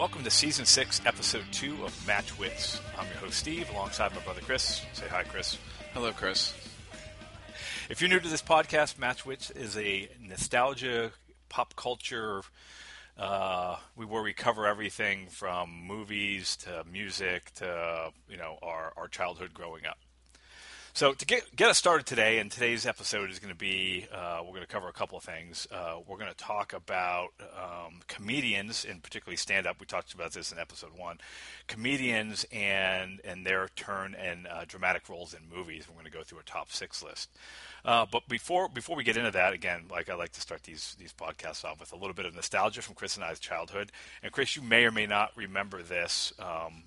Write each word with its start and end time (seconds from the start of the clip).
Welcome 0.00 0.24
to 0.24 0.30
season 0.30 0.64
six, 0.64 0.98
episode 1.04 1.44
two 1.52 1.84
of 1.84 2.06
Match 2.06 2.38
Wits. 2.38 2.80
I'm 2.98 3.06
your 3.08 3.18
host 3.18 3.34
Steve, 3.34 3.68
alongside 3.68 4.14
my 4.14 4.22
brother 4.22 4.40
Chris. 4.40 4.82
Say 4.94 5.06
hi, 5.06 5.24
Chris. 5.24 5.58
Hello, 5.92 6.10
Chris. 6.10 6.54
If 7.90 8.00
you're 8.00 8.08
new 8.08 8.18
to 8.18 8.28
this 8.30 8.40
podcast, 8.40 8.98
Match 8.98 9.26
Wits 9.26 9.50
is 9.50 9.76
a 9.76 10.08
nostalgia 10.18 11.12
pop 11.50 11.76
culture 11.76 12.40
uh, 13.18 13.76
we 13.94 14.06
where 14.06 14.22
we 14.22 14.32
cover 14.32 14.66
everything 14.66 15.26
from 15.26 15.70
movies 15.86 16.56
to 16.56 16.82
music 16.90 17.52
to 17.56 18.10
you 18.26 18.38
know 18.38 18.56
our, 18.62 18.94
our 18.96 19.06
childhood 19.06 19.52
growing 19.52 19.84
up. 19.84 19.98
So 20.92 21.12
to 21.12 21.24
get 21.24 21.54
get 21.54 21.70
us 21.70 21.78
started 21.78 22.04
today, 22.04 22.38
and 22.38 22.50
today's 22.50 22.84
episode 22.84 23.30
is 23.30 23.38
going 23.38 23.52
to 23.52 23.58
be 23.58 24.06
uh, 24.12 24.40
we're 24.42 24.50
going 24.50 24.62
to 24.62 24.66
cover 24.66 24.88
a 24.88 24.92
couple 24.92 25.16
of 25.16 25.22
things. 25.22 25.68
Uh, 25.70 25.98
we're 26.06 26.16
going 26.18 26.30
to 26.30 26.36
talk 26.36 26.72
about 26.72 27.28
um, 27.56 28.00
comedians, 28.08 28.84
and 28.84 29.00
particularly 29.00 29.36
stand 29.36 29.68
up. 29.68 29.78
We 29.78 29.86
talked 29.86 30.12
about 30.14 30.32
this 30.32 30.50
in 30.50 30.58
episode 30.58 30.90
one. 30.96 31.18
Comedians 31.68 32.44
and 32.52 33.20
and 33.24 33.46
their 33.46 33.68
turn 33.76 34.16
and 34.16 34.48
uh, 34.48 34.64
dramatic 34.66 35.08
roles 35.08 35.32
in 35.32 35.42
movies. 35.48 35.86
We're 35.88 35.94
going 35.94 36.06
to 36.06 36.10
go 36.10 36.24
through 36.24 36.40
a 36.40 36.44
top 36.44 36.72
six 36.72 37.04
list. 37.04 37.30
Uh, 37.84 38.04
but 38.10 38.26
before 38.28 38.68
before 38.68 38.96
we 38.96 39.04
get 39.04 39.16
into 39.16 39.30
that, 39.30 39.52
again, 39.52 39.84
like 39.90 40.10
I 40.10 40.16
like 40.16 40.32
to 40.32 40.40
start 40.40 40.64
these 40.64 40.96
these 40.98 41.12
podcasts 41.12 41.64
off 41.64 41.78
with 41.78 41.92
a 41.92 41.96
little 41.96 42.14
bit 42.14 42.26
of 42.26 42.34
nostalgia 42.34 42.82
from 42.82 42.96
Chris 42.96 43.14
and 43.14 43.24
I's 43.24 43.38
childhood. 43.38 43.92
And 44.24 44.32
Chris, 44.32 44.56
you 44.56 44.62
may 44.62 44.84
or 44.84 44.90
may 44.90 45.06
not 45.06 45.30
remember 45.36 45.82
this. 45.82 46.32
Um, 46.40 46.82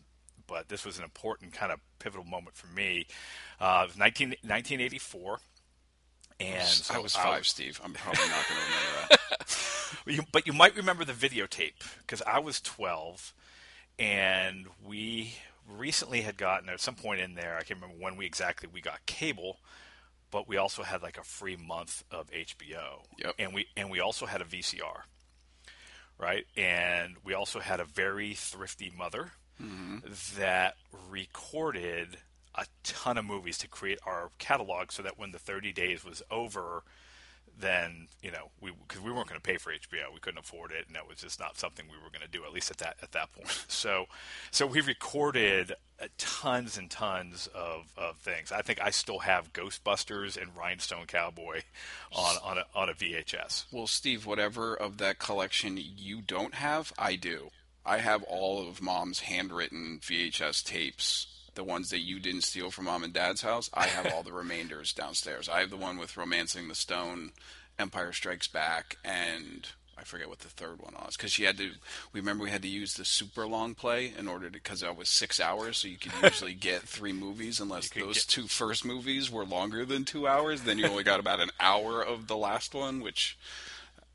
but 0.54 0.70
this 0.70 0.86
was 0.86 1.00
an 1.00 1.04
important 1.04 1.52
kind 1.52 1.72
of 1.72 1.80
pivotal 1.98 2.24
moment 2.24 2.56
for 2.56 2.68
me. 2.68 3.08
Uh, 3.60 3.82
it 3.86 3.88
was 3.88 3.98
19, 3.98 4.30
1984. 4.44 5.40
And 6.40 6.68
so 6.68 6.94
I 6.94 7.00
was 7.00 7.16
five, 7.16 7.26
I 7.26 7.38
was, 7.40 7.48
Steve. 7.48 7.82
I'm 7.84 7.94
probably 7.94 8.28
not 8.28 8.48
going 8.48 8.60
to 8.60 8.66
remember 8.68 10.22
that. 10.22 10.32
but 10.32 10.46
you 10.46 10.54
might 10.54 10.76
remember 10.76 11.06
the 11.06 11.14
videotape 11.14 11.74
because 12.00 12.22
I 12.22 12.38
was 12.38 12.62
12, 12.62 13.34
and 13.98 14.68
we 14.86 15.34
recently 15.68 16.22
had 16.22 16.38
gotten 16.38 16.70
at 16.70 16.80
some 16.80 16.96
point 16.96 17.20
in 17.20 17.34
there. 17.34 17.56
I 17.56 17.64
can't 17.64 17.82
remember 17.82 18.04
when 18.04 18.16
we 18.16 18.28
exactly 18.28 18.70
we 18.72 18.80
got 18.80 19.04
cable, 19.08 19.58
but 20.30 20.48
we 20.48 20.58
also 20.58 20.84
had 20.84 21.02
like 21.02 21.18
a 21.18 21.24
free 21.24 21.56
month 21.56 22.04
of 22.12 22.30
HBO. 22.30 23.06
Yep. 23.18 23.36
And 23.40 23.54
we 23.56 23.66
and 23.76 23.90
we 23.90 24.00
also 24.00 24.28
had 24.28 24.42
a 24.42 24.46
VCR, 24.46 25.02
right? 26.20 26.46
And 26.56 27.16
we 27.24 27.34
also 27.34 27.60
had 27.60 27.80
a 27.80 27.86
very 27.86 28.36
thrifty 28.36 28.94
mother 28.96 29.32
mm-hmm. 29.62 29.98
that 30.40 30.76
recorded 31.10 32.18
a 32.56 32.66
ton 32.84 33.18
of 33.18 33.26
movies 33.26 33.58
to 33.60 33.68
create 33.68 34.00
our 34.06 34.30
catalog 34.38 34.92
so 34.92 35.02
that 35.02 35.18
when 35.18 35.32
the 35.32 35.40
30 35.40 35.74
days 35.74 36.06
was 36.06 36.22
over 36.30 36.84
then 37.60 38.08
you 38.22 38.32
know 38.32 38.50
we 38.62 38.72
because 38.88 39.02
we 39.02 39.12
weren't 39.12 39.28
going 39.28 39.40
to 39.40 39.44
pay 39.44 39.58
for 39.58 39.72
HBO 39.72 40.12
we 40.14 40.20
couldn't 40.20 40.40
afford 40.40 40.72
it 40.72 40.86
and 40.88 40.96
that 40.96 41.08
was 41.08 41.20
just 41.20 41.40
not 41.40 41.58
something 41.58 41.86
we 41.86 41.98
were 41.98 42.10
going 42.10 42.22
to 42.22 42.28
do 42.28 42.44
at 42.44 42.52
least 42.52 42.72
at 42.72 42.78
that 42.78 42.98
at 43.02 43.12
that 43.12 43.32
point. 43.32 43.48
So 43.68 44.06
so 44.52 44.66
we 44.66 44.82
recorded 44.82 45.74
tons 46.18 46.78
and 46.78 46.90
tons 46.90 47.48
of, 47.54 47.92
of 47.98 48.18
things. 48.18 48.52
I 48.52 48.62
think 48.62 48.82
I 48.82 48.90
still 48.90 49.20
have 49.20 49.54
Ghostbusters 49.54 50.42
and 50.42 50.56
Rhinestone 50.58 51.06
Cowboy 51.06 51.62
on 52.12 52.36
on 52.44 52.58
a, 52.58 52.66
on 52.76 52.90
a 52.90 52.94
VHS 52.94 53.66
well 53.72 53.88
Steve 53.88 54.26
whatever 54.26 54.76
of 54.76 54.98
that 54.98 55.20
collection 55.20 55.78
you 55.80 56.22
don't 56.22 56.56
have 56.56 56.92
I 56.98 57.16
do 57.16 57.50
I 57.86 57.98
have 57.98 58.24
all 58.24 58.68
of 58.68 58.82
mom's 58.82 59.22
handwritten 59.22 60.00
VHS 60.02 60.64
tapes. 60.64 61.28
The 61.56 61.64
ones 61.64 61.90
that 61.90 62.00
you 62.00 62.20
didn't 62.20 62.44
steal 62.44 62.72
from 62.72 62.86
mom 62.86 63.04
and 63.04 63.14
dad's 63.14 63.42
house, 63.42 63.70
I 63.74 63.88
have 63.88 64.12
all 64.12 64.24
the 64.24 64.32
remainders 64.34 64.94
downstairs. 64.94 65.48
I 65.50 65.60
have 65.60 65.70
the 65.70 65.78
one 65.78 65.98
with 65.98 66.18
Romancing 66.18 66.68
the 66.68 66.76
Stone, 66.76 67.32
Empire 67.78 68.12
Strikes 68.12 68.48
Back, 68.48 68.98
and 69.04 69.68
I 69.98 70.04
forget 70.04 70.30
what 70.30 70.40
the 70.40 70.48
third 70.48 70.80
one 70.80 70.96
was 70.96 71.16
because 71.16 71.32
she 71.32 71.44
had 71.44 71.58
to. 71.58 71.72
We 72.12 72.20
remember 72.20 72.46
we 72.46 72.50
had 72.50 72.64
to 72.64 72.68
use 72.68 72.96
the 72.96 73.06
super 73.06 73.46
long 73.46 73.76
play 73.76 74.14
in 74.18 74.28
order 74.28 74.48
to 74.48 74.54
because 74.54 74.80
that 74.80 74.98
was 74.98 75.10
six 75.10 75.40
hours, 75.40 75.78
so 75.78 75.88
you 75.88 75.98
could 75.98 76.14
usually 76.24 76.56
get 76.56 76.82
three 76.84 77.14
movies 77.14 77.60
unless 77.60 77.90
those 77.90 78.16
get... 78.16 78.28
two 78.28 78.48
first 78.48 78.84
movies 78.84 79.30
were 79.30 79.46
longer 79.46 79.86
than 79.86 80.06
two 80.06 80.28
hours. 80.28 80.62
Then 80.62 80.80
you 80.80 80.88
only 80.88 81.04
got 81.04 81.20
about 81.20 81.40
an 81.40 81.52
hour 81.60 82.02
of 82.02 82.28
the 82.28 82.38
last 82.38 82.74
one, 82.74 83.02
which 83.02 83.38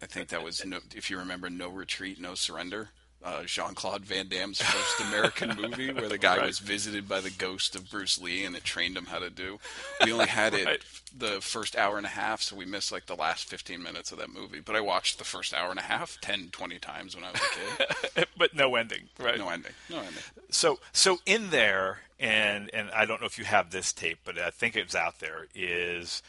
I 0.02 0.06
think 0.06 0.28
that 0.30 0.42
was 0.42 0.64
no, 0.64 0.80
if 0.96 1.10
you 1.10 1.18
remember, 1.18 1.48
No 1.48 1.68
Retreat, 1.68 2.20
No 2.20 2.34
Surrender 2.34 2.90
uh, 3.24 3.42
Jean 3.44 3.74
Claude 3.74 4.04
Van 4.04 4.28
Damme's 4.28 4.62
first 4.62 5.00
American 5.00 5.56
movie, 5.60 5.92
where 5.92 6.08
the 6.08 6.18
guy 6.18 6.36
right. 6.36 6.46
was 6.46 6.60
visited 6.60 7.08
by 7.08 7.20
the 7.20 7.30
ghost 7.30 7.74
of 7.74 7.90
Bruce 7.90 8.20
Lee 8.20 8.44
and 8.44 8.54
it 8.54 8.64
trained 8.64 8.96
him 8.96 9.06
how 9.06 9.18
to 9.18 9.30
do. 9.30 9.58
We 10.04 10.12
only 10.12 10.26
had 10.26 10.54
it 10.54 10.82
the 11.16 11.40
first 11.40 11.76
hour 11.76 11.96
and 11.96 12.06
a 12.06 12.10
half, 12.10 12.42
so 12.42 12.56
we 12.56 12.64
missed 12.64 12.92
like 12.92 13.06
the 13.06 13.16
last 13.16 13.48
15 13.48 13.82
minutes 13.82 14.12
of 14.12 14.18
that 14.18 14.32
movie. 14.32 14.60
But 14.60 14.76
I 14.76 14.80
watched 14.80 15.18
the 15.18 15.24
first 15.24 15.52
hour 15.52 15.70
and 15.70 15.78
a 15.78 15.82
half 15.82 16.18
10, 16.20 16.50
20 16.52 16.78
times 16.78 17.16
when 17.16 17.24
I 17.24 17.32
was 17.32 17.40
a 17.40 18.08
kid. 18.16 18.26
but 18.36 18.54
no 18.54 18.76
ending, 18.76 19.08
right? 19.18 19.38
No 19.38 19.48
ending. 19.48 19.72
No 19.90 19.98
ending. 19.98 20.14
So, 20.50 20.78
so 20.92 21.18
in 21.26 21.50
there, 21.50 22.00
and 22.20 22.70
and 22.72 22.90
I 22.90 23.04
don't 23.04 23.20
know 23.20 23.26
if 23.26 23.38
you 23.38 23.44
have 23.44 23.70
this 23.70 23.92
tape, 23.92 24.18
but 24.24 24.38
I 24.38 24.50
think 24.50 24.76
it's 24.76 24.94
out 24.94 25.18
there. 25.18 25.46
Is 25.54 26.22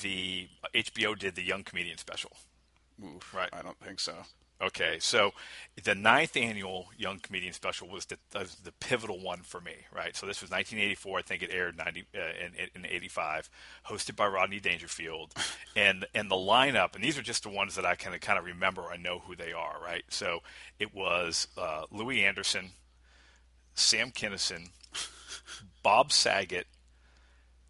the 0.00 0.48
HBO 0.74 1.18
did 1.18 1.34
the 1.34 1.42
Young 1.42 1.62
Comedian 1.62 1.98
special? 1.98 2.32
Oof, 3.02 3.34
right. 3.34 3.48
I 3.52 3.62
don't 3.62 3.78
think 3.78 4.00
so. 4.00 4.14
Okay, 4.62 4.98
so 5.00 5.32
the 5.82 5.96
ninth 5.96 6.36
annual 6.36 6.86
Young 6.96 7.18
Comedian 7.18 7.52
Special 7.52 7.88
was 7.88 8.06
the, 8.06 8.18
the 8.30 8.70
pivotal 8.78 9.20
one 9.20 9.40
for 9.40 9.60
me, 9.60 9.72
right? 9.92 10.14
So 10.14 10.24
this 10.24 10.40
was 10.40 10.52
1984. 10.52 11.18
I 11.18 11.22
think 11.22 11.42
it 11.42 11.50
aired 11.52 11.76
90, 11.76 12.04
uh, 12.14 12.20
in, 12.46 12.84
in 12.84 12.86
85, 12.86 13.50
hosted 13.88 14.14
by 14.14 14.28
Rodney 14.28 14.60
Dangerfield, 14.60 15.34
and 15.76 16.06
and 16.14 16.30
the 16.30 16.36
lineup. 16.36 16.94
And 16.94 17.02
these 17.02 17.18
are 17.18 17.22
just 17.22 17.42
the 17.42 17.48
ones 17.48 17.74
that 17.74 17.84
I 17.84 17.96
kind 17.96 18.14
of 18.14 18.20
kind 18.20 18.38
of 18.38 18.44
remember. 18.44 18.82
I 18.82 18.96
know 18.96 19.18
who 19.26 19.34
they 19.34 19.52
are, 19.52 19.78
right? 19.82 20.04
So 20.10 20.40
it 20.78 20.94
was 20.94 21.48
uh, 21.58 21.86
Louie 21.90 22.24
Anderson, 22.24 22.70
Sam 23.74 24.12
Kinison, 24.12 24.68
Bob 25.82 26.12
Saget, 26.12 26.68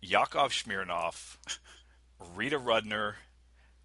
Yakov 0.02 0.52
Smirnoff, 0.52 1.38
Rita 2.36 2.58
Rudner, 2.58 3.14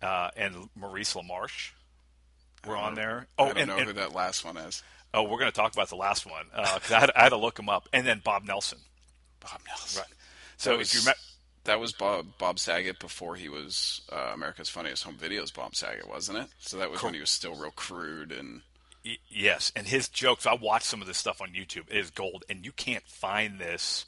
uh, 0.01 0.31
and 0.35 0.67
Maurice 0.75 1.13
LaMarche 1.13 1.72
were 2.67 2.78
on 2.78 2.95
there. 2.95 3.28
Oh, 3.38 3.45
I 3.45 3.47
don't 3.47 3.57
and, 3.57 3.67
know 3.69 3.78
and, 3.78 3.88
who 3.88 3.94
that 3.94 4.13
last 4.13 4.45
one 4.45 4.57
is. 4.57 4.83
Oh, 5.13 5.23
we're 5.23 5.39
going 5.39 5.51
to 5.51 5.55
talk 5.55 5.73
about 5.73 5.89
the 5.89 5.95
last 5.95 6.25
one 6.25 6.45
because 6.51 6.91
uh, 6.91 7.07
I, 7.16 7.19
I, 7.19 7.23
had 7.23 7.29
to 7.29 7.38
look 7.38 7.57
him 7.57 7.69
up, 7.69 7.88
and 7.94 8.05
then 8.05 8.22
Bob 8.23 8.44
Nelson. 8.44 8.79
Bob 9.39 9.61
Nelson, 9.66 10.01
right? 10.01 10.13
So 10.57 10.72
that 10.72 10.81
if 10.81 10.94
you 10.94 11.03
met, 11.05 11.16
that 11.63 11.79
was 11.79 11.94
Bob 11.94 12.25
Bob 12.38 12.59
Saget 12.59 13.00
before 13.00 13.35
he 13.35 13.47
was 13.47 14.01
uh, 14.11 14.31
America's 14.33 14.69
Funniest 14.69 15.03
Home 15.03 15.16
Videos. 15.16 15.53
Bob 15.53 15.75
Saget, 15.75 16.09
wasn't 16.09 16.39
it? 16.39 16.47
So 16.59 16.78
that 16.78 16.89
was 16.89 17.00
cool. 17.00 17.07
when 17.07 17.13
he 17.13 17.19
was 17.19 17.29
still 17.29 17.55
real 17.55 17.72
crude 17.72 18.31
and. 18.31 18.61
yes, 19.29 19.72
and 19.75 19.88
his 19.88 20.09
jokes. 20.09 20.45
I 20.45 20.55
watched 20.55 20.85
some 20.85 21.01
of 21.01 21.07
this 21.07 21.17
stuff 21.17 21.41
on 21.41 21.49
YouTube. 21.49 21.89
It 21.89 21.97
is 21.97 22.09
gold, 22.09 22.44
and 22.49 22.66
you 22.66 22.72
can't 22.72 23.07
find 23.07 23.59
this. 23.59 24.05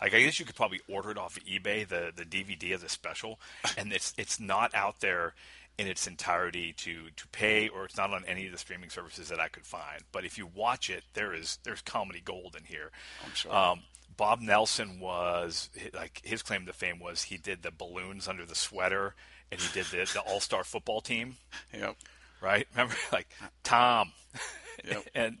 Like 0.00 0.14
I 0.14 0.20
guess 0.22 0.38
you 0.38 0.44
could 0.44 0.56
probably 0.56 0.80
order 0.88 1.10
it 1.10 1.18
off 1.18 1.36
of 1.36 1.44
eBay, 1.44 1.88
the 1.88 2.12
the 2.14 2.24
DVD 2.24 2.74
of 2.74 2.82
the 2.82 2.88
special, 2.88 3.40
and 3.78 3.92
it's 3.92 4.14
it's 4.18 4.38
not 4.38 4.74
out 4.74 5.00
there 5.00 5.34
in 5.78 5.86
its 5.86 6.06
entirety 6.06 6.72
to 6.72 7.10
to 7.16 7.28
pay, 7.28 7.68
or 7.68 7.84
it's 7.84 7.96
not 7.96 8.12
on 8.12 8.24
any 8.26 8.46
of 8.46 8.52
the 8.52 8.58
streaming 8.58 8.90
services 8.90 9.28
that 9.28 9.40
I 9.40 9.48
could 9.48 9.66
find. 9.66 10.02
But 10.12 10.24
if 10.24 10.38
you 10.38 10.46
watch 10.46 10.88
it, 10.90 11.04
there 11.14 11.34
is 11.34 11.58
there's 11.64 11.82
comedy 11.82 12.22
gold 12.24 12.56
in 12.58 12.64
here. 12.64 12.90
I'm 13.24 13.34
sure. 13.34 13.54
Um, 13.54 13.80
Bob 14.16 14.40
Nelson 14.40 14.98
was 14.98 15.68
like 15.94 16.22
his 16.24 16.42
claim 16.42 16.66
to 16.66 16.72
fame 16.72 16.98
was 16.98 17.24
he 17.24 17.36
did 17.36 17.62
the 17.62 17.70
balloons 17.70 18.28
under 18.28 18.46
the 18.46 18.54
sweater, 18.54 19.14
and 19.50 19.60
he 19.60 19.72
did 19.72 19.86
the, 19.86 20.10
the 20.12 20.20
All 20.20 20.40
Star 20.40 20.64
football 20.64 21.00
team. 21.00 21.36
Yep. 21.72 21.96
Right. 22.40 22.66
Remember, 22.72 22.94
like 23.12 23.28
Tom. 23.62 24.12
Yep. 24.84 25.06
and 25.14 25.38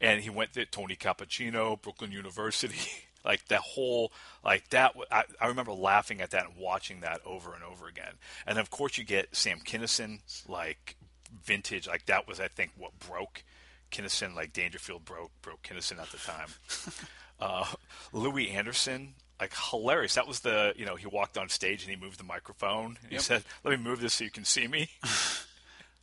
and 0.00 0.20
he 0.20 0.30
went 0.30 0.54
to 0.54 0.66
Tony 0.66 0.96
Cappuccino, 0.96 1.80
Brooklyn 1.80 2.12
University. 2.12 3.07
Like 3.28 3.46
the 3.46 3.58
whole, 3.58 4.10
like 4.42 4.70
that. 4.70 4.96
I, 5.12 5.24
I 5.38 5.48
remember 5.48 5.72
laughing 5.72 6.22
at 6.22 6.30
that 6.30 6.46
and 6.46 6.56
watching 6.56 7.00
that 7.00 7.20
over 7.26 7.54
and 7.54 7.62
over 7.62 7.86
again. 7.86 8.14
And 8.46 8.58
of 8.58 8.70
course, 8.70 8.96
you 8.96 9.04
get 9.04 9.36
Sam 9.36 9.60
Kinison, 9.60 10.20
like 10.48 10.96
vintage. 11.44 11.86
Like 11.86 12.06
that 12.06 12.26
was, 12.26 12.40
I 12.40 12.48
think, 12.48 12.72
what 12.78 12.98
broke 12.98 13.44
Kinison. 13.92 14.34
Like 14.34 14.54
Dangerfield 14.54 15.04
broke 15.04 15.30
broke 15.42 15.62
Kinison 15.62 16.00
at 16.00 16.10
the 16.10 16.16
time. 16.16 16.48
uh, 17.40 17.66
Louie 18.14 18.48
Anderson, 18.48 19.12
like 19.38 19.52
hilarious. 19.70 20.14
That 20.14 20.26
was 20.26 20.40
the 20.40 20.72
you 20.74 20.86
know 20.86 20.96
he 20.96 21.06
walked 21.06 21.36
on 21.36 21.50
stage 21.50 21.82
and 21.82 21.90
he 21.90 22.02
moved 22.02 22.18
the 22.18 22.24
microphone. 22.24 22.96
And 23.02 23.12
yep. 23.12 23.12
He 23.12 23.18
said, 23.18 23.44
"Let 23.62 23.78
me 23.78 23.84
move 23.84 24.00
this 24.00 24.14
so 24.14 24.24
you 24.24 24.30
can 24.30 24.46
see 24.46 24.66
me." 24.66 24.88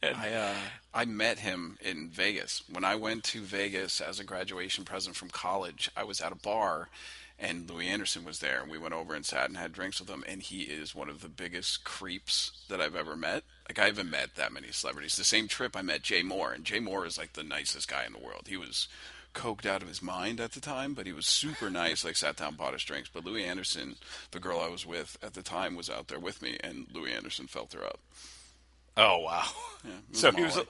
and, 0.01 0.15
I 0.15 0.33
uh, 0.33 0.55
I 0.93 1.05
met 1.05 1.39
him 1.39 1.77
in 1.81 2.09
Vegas 2.09 2.63
when 2.71 2.83
I 2.83 2.95
went 2.95 3.23
to 3.25 3.41
Vegas 3.41 4.01
as 4.01 4.19
a 4.19 4.23
graduation 4.23 4.85
present 4.85 5.15
from 5.15 5.29
college. 5.29 5.89
I 5.95 6.03
was 6.03 6.21
at 6.21 6.31
a 6.31 6.35
bar 6.35 6.89
and 7.37 7.69
Louie 7.69 7.87
Anderson 7.87 8.23
was 8.23 8.39
there, 8.39 8.61
and 8.61 8.71
we 8.71 8.77
went 8.77 8.93
over 8.93 9.13
and 9.13 9.25
sat 9.25 9.49
and 9.49 9.57
had 9.57 9.73
drinks 9.73 9.99
with 9.99 10.09
him. 10.09 10.23
And 10.27 10.41
he 10.41 10.61
is 10.61 10.95
one 10.95 11.09
of 11.09 11.21
the 11.21 11.27
biggest 11.27 11.83
creeps 11.83 12.63
that 12.69 12.79
I've 12.79 12.95
ever 12.95 13.15
met. 13.15 13.43
Like 13.67 13.79
I 13.79 13.87
haven't 13.87 14.09
met 14.09 14.35
that 14.35 14.53
many 14.53 14.71
celebrities. 14.71 15.15
The 15.15 15.23
same 15.23 15.47
trip 15.47 15.75
I 15.75 15.81
met 15.81 16.01
Jay 16.01 16.23
Mohr, 16.23 16.53
and 16.53 16.63
Jay 16.63 16.79
Mohr 16.79 17.05
is 17.05 17.17
like 17.17 17.33
the 17.33 17.43
nicest 17.43 17.89
guy 17.89 18.05
in 18.05 18.13
the 18.13 18.19
world. 18.19 18.47
He 18.47 18.57
was 18.57 18.87
coked 19.33 19.65
out 19.65 19.81
of 19.81 19.89
his 19.89 20.01
mind 20.01 20.39
at 20.39 20.53
the 20.53 20.61
time, 20.61 20.93
but 20.93 21.05
he 21.05 21.11
was 21.11 21.27
super 21.27 21.69
nice. 21.69 22.05
Like 22.05 22.15
sat 22.15 22.37
down, 22.37 22.55
bought 22.55 22.73
us 22.73 22.83
drinks. 22.83 23.09
But 23.13 23.25
Louie 23.25 23.43
Anderson, 23.43 23.95
the 24.31 24.39
girl 24.39 24.61
I 24.61 24.69
was 24.69 24.85
with 24.85 25.17
at 25.21 25.33
the 25.33 25.43
time, 25.43 25.75
was 25.75 25.89
out 25.89 26.07
there 26.07 26.19
with 26.19 26.41
me, 26.41 26.57
and 26.63 26.87
Louie 26.93 27.11
Anderson 27.11 27.47
felt 27.47 27.73
her 27.73 27.83
up. 27.83 27.99
Oh 28.97 29.19
wow! 29.19 29.43
Yeah, 29.83 29.91
so 30.11 30.31
he 30.31 30.43
was 30.43 30.57
a 30.57 30.65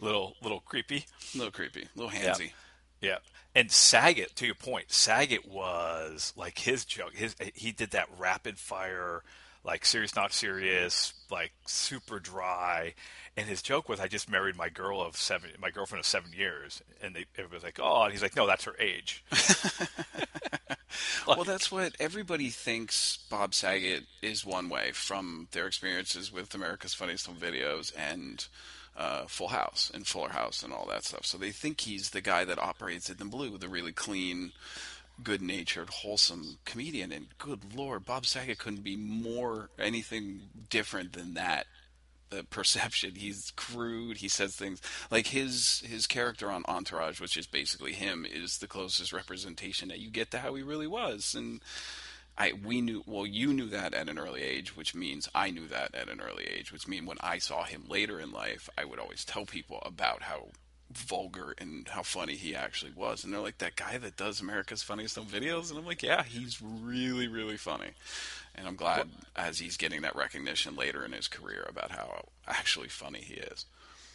little 0.00 0.36
little 0.42 0.60
creepy, 0.60 1.06
a 1.34 1.38
little 1.38 1.52
creepy, 1.52 1.82
a 1.82 1.98
little 1.98 2.10
handsy. 2.10 2.52
Yeah. 3.00 3.18
And 3.54 3.70
Saget, 3.70 4.36
to 4.36 4.46
your 4.46 4.54
point, 4.54 4.92
Saget 4.92 5.48
was 5.48 6.32
like 6.36 6.58
his 6.58 6.84
joke. 6.84 7.14
His 7.14 7.34
he 7.54 7.72
did 7.72 7.90
that 7.90 8.08
rapid 8.18 8.58
fire, 8.58 9.22
like 9.64 9.84
serious, 9.84 10.14
not 10.14 10.32
serious, 10.32 11.12
like 11.30 11.52
super 11.66 12.20
dry. 12.20 12.94
And 13.36 13.48
his 13.48 13.62
joke 13.62 13.88
was, 13.88 14.00
"I 14.00 14.08
just 14.08 14.30
married 14.30 14.56
my 14.56 14.68
girl 14.68 15.00
of 15.00 15.16
seven, 15.16 15.50
my 15.60 15.70
girlfriend 15.70 16.00
of 16.00 16.06
seven 16.06 16.32
years." 16.32 16.82
And 17.02 17.14
they, 17.14 17.24
everybody's 17.36 17.64
like, 17.64 17.80
"Oh," 17.82 18.02
and 18.02 18.12
he's 18.12 18.22
like, 18.22 18.36
"No, 18.36 18.46
that's 18.46 18.64
her 18.64 18.76
age." 18.78 19.24
well, 21.26 21.44
that's 21.44 21.70
what 21.70 21.94
everybody 22.00 22.50
thinks. 22.50 23.18
Bob 23.30 23.54
Saget 23.54 24.04
is 24.22 24.44
one 24.44 24.68
way 24.68 24.92
from 24.92 25.48
their 25.52 25.66
experiences 25.66 26.32
with 26.32 26.54
America's 26.54 26.94
Funniest 26.94 27.26
Home 27.26 27.36
Videos 27.36 27.92
and 27.96 28.46
uh, 28.96 29.24
Full 29.26 29.48
House 29.48 29.90
and 29.94 30.06
Fuller 30.06 30.30
House 30.30 30.62
and 30.62 30.72
all 30.72 30.86
that 30.86 31.04
stuff. 31.04 31.24
So 31.24 31.38
they 31.38 31.52
think 31.52 31.80
he's 31.80 32.10
the 32.10 32.20
guy 32.20 32.44
that 32.44 32.58
operates 32.58 33.08
in 33.08 33.16
the 33.16 33.24
blue, 33.24 33.56
the 33.56 33.68
really 33.68 33.92
clean, 33.92 34.52
good 35.22 35.40
natured, 35.40 35.88
wholesome 35.90 36.58
comedian. 36.64 37.12
And 37.12 37.26
good 37.38 37.74
lord, 37.74 38.04
Bob 38.04 38.26
Saget 38.26 38.58
couldn't 38.58 38.84
be 38.84 38.96
more 38.96 39.70
anything 39.78 40.40
different 40.68 41.12
than 41.12 41.34
that. 41.34 41.66
The 42.30 42.44
perception 42.44 43.14
he's 43.14 43.52
crude. 43.56 44.18
He 44.18 44.28
says 44.28 44.54
things 44.54 44.80
like 45.10 45.28
his 45.28 45.82
his 45.86 46.06
character 46.06 46.50
on 46.50 46.64
Entourage, 46.68 47.20
which 47.20 47.36
is 47.36 47.46
basically 47.46 47.92
him, 47.92 48.26
is 48.28 48.58
the 48.58 48.66
closest 48.66 49.12
representation 49.12 49.88
that 49.88 50.00
you 50.00 50.10
get 50.10 50.30
to 50.32 50.38
how 50.38 50.54
he 50.54 50.62
really 50.62 50.86
was. 50.86 51.34
And 51.34 51.60
I 52.36 52.52
we 52.52 52.80
knew 52.80 53.02
well 53.06 53.26
you 53.26 53.52
knew 53.52 53.68
that 53.68 53.94
at 53.94 54.08
an 54.08 54.18
early 54.18 54.42
age, 54.42 54.76
which 54.76 54.94
means 54.94 55.28
I 55.34 55.50
knew 55.50 55.66
that 55.68 55.94
at 55.94 56.08
an 56.08 56.20
early 56.20 56.44
age, 56.44 56.72
which 56.72 56.86
means 56.86 57.06
when 57.06 57.18
I 57.20 57.38
saw 57.38 57.64
him 57.64 57.84
later 57.88 58.20
in 58.20 58.30
life, 58.30 58.68
I 58.76 58.84
would 58.84 58.98
always 58.98 59.24
tell 59.24 59.46
people 59.46 59.80
about 59.84 60.22
how 60.22 60.48
vulgar 60.92 61.54
and 61.58 61.86
how 61.88 62.02
funny 62.02 62.34
he 62.34 62.54
actually 62.54 62.92
was. 62.94 63.24
And 63.24 63.32
they're 63.32 63.40
like, 63.40 63.58
that 63.58 63.76
guy 63.76 63.98
that 63.98 64.16
does 64.16 64.40
America's 64.40 64.82
Funniest 64.82 65.16
Home 65.16 65.26
Videos? 65.26 65.70
And 65.70 65.78
I'm 65.78 65.86
like, 65.86 66.02
yeah, 66.02 66.22
he's 66.22 66.62
really, 66.62 67.28
really 67.28 67.56
funny. 67.56 67.90
And 68.54 68.66
I'm 68.66 68.76
glad 68.76 69.08
as 69.36 69.58
he's 69.58 69.76
getting 69.76 70.02
that 70.02 70.16
recognition 70.16 70.74
later 70.74 71.04
in 71.04 71.12
his 71.12 71.28
career 71.28 71.66
about 71.68 71.90
how 71.90 72.24
actually 72.46 72.88
funny 72.88 73.20
he 73.20 73.34
is. 73.34 73.66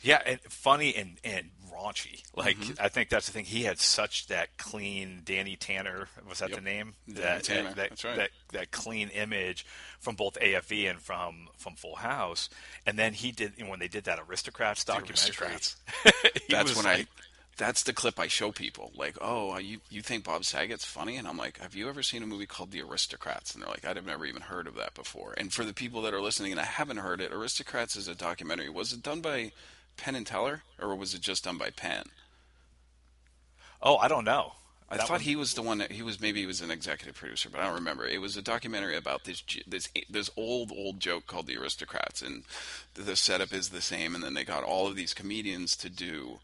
Yeah, 0.04 0.22
and 0.26 0.40
funny 0.42 0.96
and, 0.96 1.18
and 1.24 1.50
raunchy. 1.74 2.24
Like 2.36 2.58
mm-hmm. 2.58 2.74
I 2.80 2.90
think 2.90 3.10
that's 3.10 3.26
the 3.26 3.32
thing. 3.32 3.46
He 3.46 3.64
had 3.64 3.80
such 3.80 4.28
that 4.28 4.58
clean 4.58 5.22
Danny 5.26 5.56
Tanner 5.56 6.08
was 6.28 6.40
that 6.40 6.50
yep. 6.50 6.60
the 6.60 6.64
name? 6.64 6.94
Danny 7.08 7.22
that, 7.22 7.44
Tanner. 7.44 7.74
That, 7.74 7.90
that's 7.90 8.04
right. 8.04 8.16
That 8.16 8.30
that 8.52 8.72
clean 8.72 9.10
image 9.10 9.66
from 10.00 10.16
both 10.16 10.38
AFV 10.40 10.90
and 10.90 11.00
from 11.00 11.48
from 11.58 11.76
Full 11.76 11.96
House. 11.96 12.50
And 12.86 12.98
then 12.98 13.14
he 13.14 13.32
did 13.32 13.54
when 13.68 13.80
they 13.80 13.88
did 13.88 14.04
that 14.06 14.20
Aristocrats 14.20 14.84
documentary. 14.84 15.14
Aristocrats. 15.14 15.76
that's 16.50 16.76
when 16.76 16.86
like, 16.86 17.02
I 17.02 17.08
that's 17.58 17.84
the 17.84 17.94
clip 17.94 18.20
I 18.20 18.28
show 18.28 18.52
people. 18.52 18.92
Like, 18.96 19.18
oh, 19.22 19.58
you 19.58 19.80
you 19.90 20.02
think 20.02 20.24
Bob 20.24 20.46
Saget's 20.46 20.86
funny? 20.86 21.18
And 21.18 21.28
I'm 21.28 21.38
like, 21.38 21.60
have 21.60 21.76
you 21.76 21.88
ever 21.90 22.04
seen 22.04 22.24
a 22.24 22.28
movie 22.28 22.46
called 22.46 22.72
The 22.72 22.82
Aristocrats? 22.82 23.54
And 23.54 23.64
they're 23.64 23.70
like, 23.70 23.86
I've 23.86 24.06
never 24.06 24.26
even 24.26 24.42
heard 24.42 24.68
of 24.68 24.76
that 24.76 24.94
before. 24.96 25.34
And 25.38 25.54
for 25.54 25.64
the 25.64 25.74
people 25.74 26.02
that 26.04 26.14
are 26.14 26.22
listening 26.22 26.52
and 26.52 26.62
I 26.62 26.66
haven't 26.66 26.98
heard 26.98 27.22
it, 27.22 27.32
Aristocrats 27.32 27.96
is 27.96 28.08
a 28.08 28.16
documentary. 28.16 28.70
Was 28.70 28.94
it 28.94 29.04
done 29.04 29.22
by 29.22 29.52
Penn 29.98 30.16
and 30.16 30.26
Teller, 30.26 30.64
or 30.82 30.96
was 30.96 31.14
it 31.14 31.22
just 31.22 31.44
done 31.44 31.58
by 31.58 31.70
Penn? 31.70 32.06
Oh, 33.82 33.98
I 33.98 34.08
don't 34.08 34.26
know. 34.26 34.54
I 34.90 34.98
that 34.98 35.08
thought 35.08 35.14
one... 35.14 35.22
he 35.22 35.36
was 35.36 35.54
the 35.56 35.62
one 35.62 35.80
that 35.80 35.92
he 35.92 36.04
was 36.04 36.22
maybe 36.22 36.42
he 36.42 36.46
was 36.46 36.62
an 36.62 36.72
executive 36.72 37.16
producer, 37.16 37.50
but 37.50 37.60
I 37.60 37.66
don't 37.66 37.76
remember. 37.76 38.06
It 38.06 38.22
was 38.22 38.38
a 38.38 38.42
documentary 38.42 38.96
about 38.96 39.24
this 39.24 39.44
this 39.68 39.90
this 40.10 40.30
old 40.38 40.72
old 40.72 41.00
joke 41.00 41.26
called 41.26 41.48
The 41.48 41.58
Aristocrats, 41.58 42.22
and 42.22 42.44
the 42.94 43.16
setup 43.16 43.54
is 43.54 43.70
the 43.70 43.82
same. 43.82 44.14
And 44.14 44.24
then 44.24 44.36
they 44.36 44.44
got 44.44 44.64
all 44.64 44.88
of 44.88 44.96
these 44.96 45.14
comedians 45.14 45.76
to 45.78 45.90
do 45.90 46.40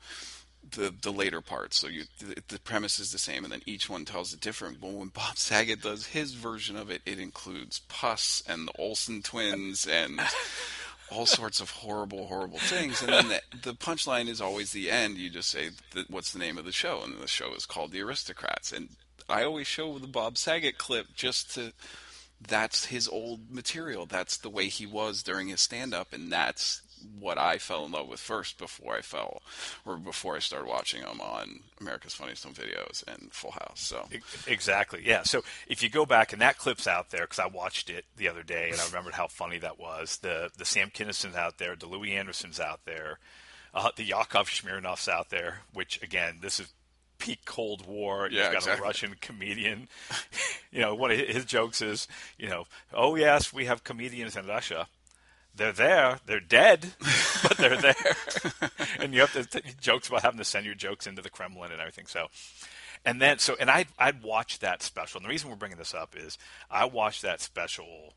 the 0.71 0.93
the 1.01 1.11
later 1.11 1.41
parts. 1.41 1.79
So 1.79 1.87
you 1.87 2.05
the, 2.19 2.41
the 2.47 2.59
premise 2.59 2.99
is 2.99 3.11
the 3.11 3.19
same, 3.19 3.43
and 3.43 3.53
then 3.53 3.61
each 3.65 3.89
one 3.89 4.03
tells 4.03 4.33
it 4.33 4.41
different. 4.41 4.81
But 4.81 4.91
when 4.91 5.09
Bob 5.09 5.37
Saget 5.37 5.81
does 5.81 6.07
his 6.07 6.33
version 6.33 6.75
of 6.75 6.89
it, 6.89 7.01
it 7.05 7.19
includes 7.19 7.81
Puss 7.87 8.41
and 8.47 8.67
the 8.67 8.73
Olsen 8.79 9.21
twins 9.21 9.87
and 9.87 10.19
all 11.11 11.25
sorts 11.25 11.59
of 11.59 11.69
horrible, 11.71 12.27
horrible 12.27 12.59
things. 12.59 13.01
And 13.01 13.11
then 13.11 13.27
the, 13.29 13.41
the 13.63 13.73
punchline 13.73 14.27
is 14.27 14.41
always 14.41 14.71
the 14.71 14.91
end. 14.91 15.17
You 15.17 15.29
just 15.29 15.49
say, 15.49 15.69
"What's 16.07 16.31
the 16.31 16.39
name 16.39 16.57
of 16.57 16.65
the 16.65 16.71
show?" 16.71 17.01
And 17.03 17.19
the 17.19 17.27
show 17.27 17.53
is 17.53 17.65
called 17.65 17.91
The 17.91 18.01
Aristocrats. 18.01 18.71
And 18.71 18.89
I 19.27 19.43
always 19.43 19.67
show 19.67 19.97
the 19.99 20.07
Bob 20.07 20.37
Saget 20.37 20.77
clip 20.77 21.07
just 21.15 21.53
to. 21.55 21.73
That's 22.41 22.85
his 22.85 23.07
old 23.07 23.51
material. 23.51 24.05
That's 24.05 24.37
the 24.37 24.49
way 24.49 24.67
he 24.67 24.85
was 24.85 25.23
during 25.23 25.49
his 25.49 25.59
stand-up, 25.59 26.13
and 26.13 26.31
that's 26.31 26.81
what 27.19 27.37
I 27.37 27.57
fell 27.57 27.85
in 27.85 27.91
love 27.91 28.07
with 28.07 28.19
first 28.19 28.57
before 28.57 28.95
I 28.95 29.01
fell, 29.01 29.41
or 29.85 29.97
before 29.97 30.35
I 30.35 30.39
started 30.39 30.67
watching 30.67 31.01
them 31.01 31.21
on 31.21 31.61
America's 31.79 32.13
Funniest 32.13 32.43
Home 32.43 32.53
Videos 32.53 33.03
and 33.07 33.31
Full 33.31 33.51
House. 33.51 33.79
So 33.81 34.07
exactly, 34.47 35.01
yeah. 35.05 35.23
So 35.23 35.43
if 35.67 35.83
you 35.83 35.89
go 35.89 36.05
back 36.05 36.33
and 36.33 36.41
that 36.41 36.57
clip's 36.57 36.87
out 36.87 37.11
there 37.11 37.21
because 37.21 37.39
I 37.39 37.47
watched 37.47 37.89
it 37.89 38.05
the 38.17 38.29
other 38.29 38.43
day 38.43 38.69
and 38.71 38.79
I 38.79 38.85
remembered 38.85 39.13
how 39.13 39.27
funny 39.27 39.59
that 39.59 39.79
was. 39.79 40.17
The 40.17 40.49
the 40.57 40.65
Sam 40.65 40.89
Kinison's 40.89 41.35
out 41.35 41.57
there, 41.57 41.75
the 41.75 41.87
Louie 41.87 42.13
Anderson's 42.13 42.59
out 42.59 42.81
there, 42.85 43.19
uh, 43.73 43.91
the 43.95 44.03
Yakov 44.03 44.49
Smirnoff's 44.49 45.07
out 45.07 45.29
there. 45.29 45.61
Which 45.73 46.01
again, 46.01 46.39
this 46.41 46.59
is 46.59 46.73
peak 47.17 47.39
Cold 47.45 47.85
War. 47.85 48.29
Yeah, 48.31 48.43
You've 48.43 48.51
got 48.53 48.55
exactly. 48.55 48.83
a 48.83 48.87
Russian 48.87 49.15
comedian. 49.21 49.87
you 50.71 50.81
know, 50.81 50.95
one 50.95 51.11
of 51.11 51.19
his 51.19 51.45
jokes 51.45 51.81
is, 51.81 52.07
you 52.37 52.47
know, 52.47 52.65
oh 52.93 53.15
yes, 53.15 53.53
we 53.53 53.65
have 53.65 53.83
comedians 53.83 54.35
in 54.35 54.47
Russia 54.47 54.87
they're 55.59 55.71
there. 55.73 56.19
They're 56.25 56.39
dead, 56.39 56.93
but 57.43 57.57
they're 57.57 57.77
there. 57.77 58.15
and 58.99 59.13
you 59.13 59.19
have 59.19 59.33
to 59.33 59.45
t- 59.45 59.69
jokes 59.79 60.07
about 60.07 60.23
having 60.23 60.39
to 60.39 60.45
send 60.45 60.65
your 60.65 60.73
jokes 60.73 61.05
into 61.05 61.21
the 61.21 61.29
Kremlin 61.29 61.71
and 61.71 61.81
everything. 61.81 62.07
So, 62.07 62.27
and 63.05 63.21
then 63.21 63.39
so 63.39 63.55
and 63.59 63.69
I 63.69 63.85
I'd 63.99 64.23
watched 64.23 64.61
that 64.61 64.81
special. 64.81 65.19
And 65.19 65.25
the 65.25 65.29
reason 65.29 65.49
we're 65.49 65.57
bringing 65.57 65.77
this 65.77 65.93
up 65.93 66.15
is 66.17 66.37
I 66.71 66.85
watched 66.85 67.21
that 67.21 67.41
special 67.41 68.13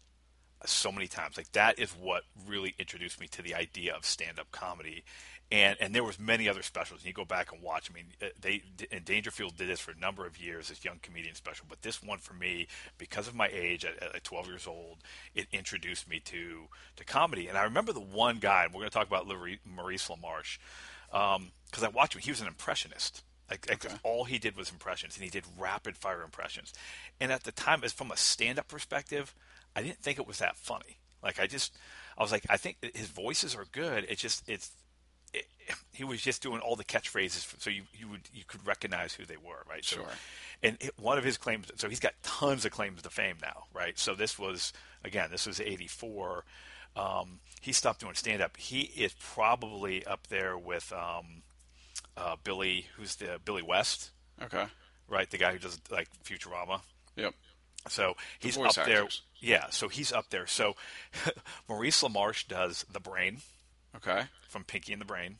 so 0.64 0.92
many 0.92 1.08
times. 1.08 1.36
Like 1.36 1.50
that 1.52 1.78
is 1.78 1.90
what 1.90 2.22
really 2.46 2.74
introduced 2.78 3.20
me 3.20 3.26
to 3.28 3.42
the 3.42 3.54
idea 3.54 3.94
of 3.94 4.04
stand 4.04 4.38
up 4.38 4.50
comedy 4.52 5.04
and 5.52 5.76
and 5.80 5.94
there 5.94 6.02
was 6.02 6.18
many 6.18 6.48
other 6.48 6.62
specials. 6.62 7.00
And 7.00 7.06
you 7.06 7.12
go 7.12 7.26
back 7.26 7.52
and 7.52 7.62
watch. 7.62 7.90
I 7.90 7.94
mean, 7.94 8.06
uh, 8.22 8.26
they 8.40 8.62
and 8.90 9.04
Dangerfield 9.04 9.56
did 9.56 9.68
this 9.68 9.80
for 9.80 9.90
a 9.90 9.98
number 9.98 10.26
of 10.26 10.40
years, 10.40 10.68
this 10.68 10.84
young 10.84 10.98
comedian 11.02 11.34
special. 11.34 11.66
But 11.68 11.82
this 11.82 12.02
one 12.02 12.18
for 12.18 12.32
me, 12.32 12.66
because 12.96 13.28
of 13.28 13.34
my 13.34 13.48
age, 13.52 13.84
at, 13.84 14.02
at 14.02 14.24
12 14.24 14.46
years 14.46 14.66
old, 14.66 14.98
it 15.34 15.46
introduced 15.52 16.08
me 16.08 16.20
to 16.20 16.68
to 16.96 17.04
comedy. 17.04 17.48
And 17.48 17.58
I 17.58 17.64
remember 17.64 17.92
the 17.92 18.00
one 18.00 18.38
guy. 18.38 18.64
And 18.64 18.72
we're 18.72 18.80
going 18.80 18.90
to 18.90 18.94
talk 18.94 19.06
about 19.06 19.26
Maurice 19.26 20.08
LaMarche 20.08 20.58
because 21.10 21.82
um, 21.82 21.84
I 21.84 21.88
watched 21.88 22.14
him. 22.14 22.22
He 22.22 22.30
was 22.30 22.40
an 22.40 22.46
impressionist. 22.46 23.22
Like, 23.50 23.70
okay. 23.70 23.94
all 24.02 24.24
he 24.24 24.38
did 24.38 24.56
was 24.56 24.70
impressions, 24.70 25.16
and 25.16 25.24
he 25.24 25.28
did 25.28 25.44
rapid 25.58 25.98
fire 25.98 26.22
impressions. 26.22 26.72
And 27.20 27.30
at 27.30 27.44
the 27.44 27.52
time, 27.52 27.84
as 27.84 27.92
from 27.92 28.10
a 28.10 28.16
stand 28.16 28.58
up 28.58 28.66
perspective, 28.66 29.34
I 29.76 29.82
didn't 29.82 29.98
think 29.98 30.18
it 30.18 30.26
was 30.26 30.38
that 30.38 30.56
funny. 30.56 30.96
Like 31.22 31.38
I 31.38 31.46
just, 31.46 31.76
I 32.16 32.22
was 32.22 32.32
like, 32.32 32.46
I 32.48 32.56
think 32.56 32.78
his 32.94 33.08
voices 33.08 33.54
are 33.54 33.66
good. 33.70 34.06
It's 34.08 34.22
just, 34.22 34.48
it's 34.48 34.70
it, 35.32 35.46
he 35.92 36.04
was 36.04 36.20
just 36.20 36.42
doing 36.42 36.60
all 36.60 36.76
the 36.76 36.84
catchphrases, 36.84 37.60
so 37.60 37.70
you 37.70 37.82
you 37.94 38.08
would 38.08 38.22
you 38.32 38.44
could 38.46 38.66
recognize 38.66 39.14
who 39.14 39.24
they 39.24 39.36
were, 39.36 39.62
right? 39.68 39.84
So, 39.84 39.96
sure. 39.96 40.06
And 40.62 40.76
it, 40.80 40.92
one 40.98 41.18
of 41.18 41.24
his 41.24 41.36
claims, 41.36 41.70
so 41.76 41.88
he's 41.88 42.00
got 42.00 42.14
tons 42.22 42.64
of 42.64 42.70
claims 42.72 43.02
to 43.02 43.10
fame 43.10 43.36
now, 43.42 43.64
right? 43.74 43.98
So 43.98 44.14
this 44.14 44.38
was 44.38 44.72
again, 45.04 45.28
this 45.30 45.46
was 45.46 45.60
'84. 45.60 46.44
Um, 46.94 47.40
he 47.60 47.72
stopped 47.72 48.00
doing 48.00 48.14
stand 48.14 48.42
up. 48.42 48.56
He 48.56 48.80
is 48.80 49.14
probably 49.18 50.04
up 50.04 50.26
there 50.28 50.58
with 50.58 50.92
um, 50.92 51.42
uh, 52.16 52.36
Billy, 52.44 52.86
who's 52.96 53.16
the 53.16 53.40
Billy 53.44 53.62
West. 53.62 54.10
Okay. 54.42 54.64
Right, 55.08 55.30
the 55.30 55.38
guy 55.38 55.52
who 55.52 55.58
does 55.58 55.78
like 55.90 56.08
Futurama. 56.24 56.80
Up. 57.26 57.34
So 57.88 58.14
he's 58.38 58.56
up 58.56 58.78
actors. 58.78 58.86
there. 58.86 59.06
Yeah, 59.40 59.66
so 59.70 59.88
he's 59.88 60.12
up 60.12 60.30
there. 60.30 60.46
So 60.46 60.76
Maurice 61.68 62.02
LaMarche 62.02 62.46
does 62.48 62.84
The 62.90 63.00
Brain. 63.00 63.38
Okay. 63.96 64.22
From 64.48 64.64
Pinky 64.64 64.92
and 64.92 65.00
the 65.00 65.06
Brain, 65.06 65.36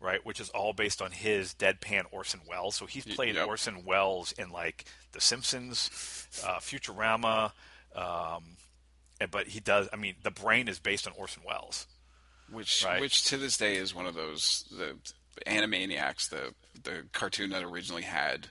right? 0.00 0.24
Which 0.24 0.40
is 0.40 0.50
all 0.50 0.72
based 0.72 1.02
on 1.02 1.10
his 1.10 1.54
deadpan 1.54 2.04
Orson 2.10 2.40
Welles. 2.48 2.76
So 2.76 2.86
he's 2.86 3.04
played 3.04 3.34
yep. 3.34 3.46
Orson 3.46 3.84
Welles 3.84 4.32
in 4.32 4.50
like 4.50 4.84
The 5.12 5.20
Simpsons, 5.20 5.90
uh, 6.44 6.58
Futurama, 6.58 7.52
um, 7.94 8.44
and, 9.20 9.30
but 9.30 9.48
he 9.48 9.60
does. 9.60 9.88
I 9.92 9.96
mean, 9.96 10.14
The 10.22 10.30
Brain 10.30 10.68
is 10.68 10.78
based 10.78 11.06
on 11.06 11.12
Orson 11.16 11.42
Welles, 11.46 11.86
which 12.50 12.84
right? 12.84 13.00
which 13.00 13.24
to 13.26 13.36
this 13.36 13.56
day 13.56 13.76
is 13.76 13.94
one 13.94 14.06
of 14.06 14.14
those 14.14 14.64
the 14.70 14.96
Animaniacs, 15.46 16.28
the 16.28 16.54
the 16.82 17.04
cartoon 17.12 17.50
that 17.50 17.62
originally 17.62 18.02
had. 18.02 18.48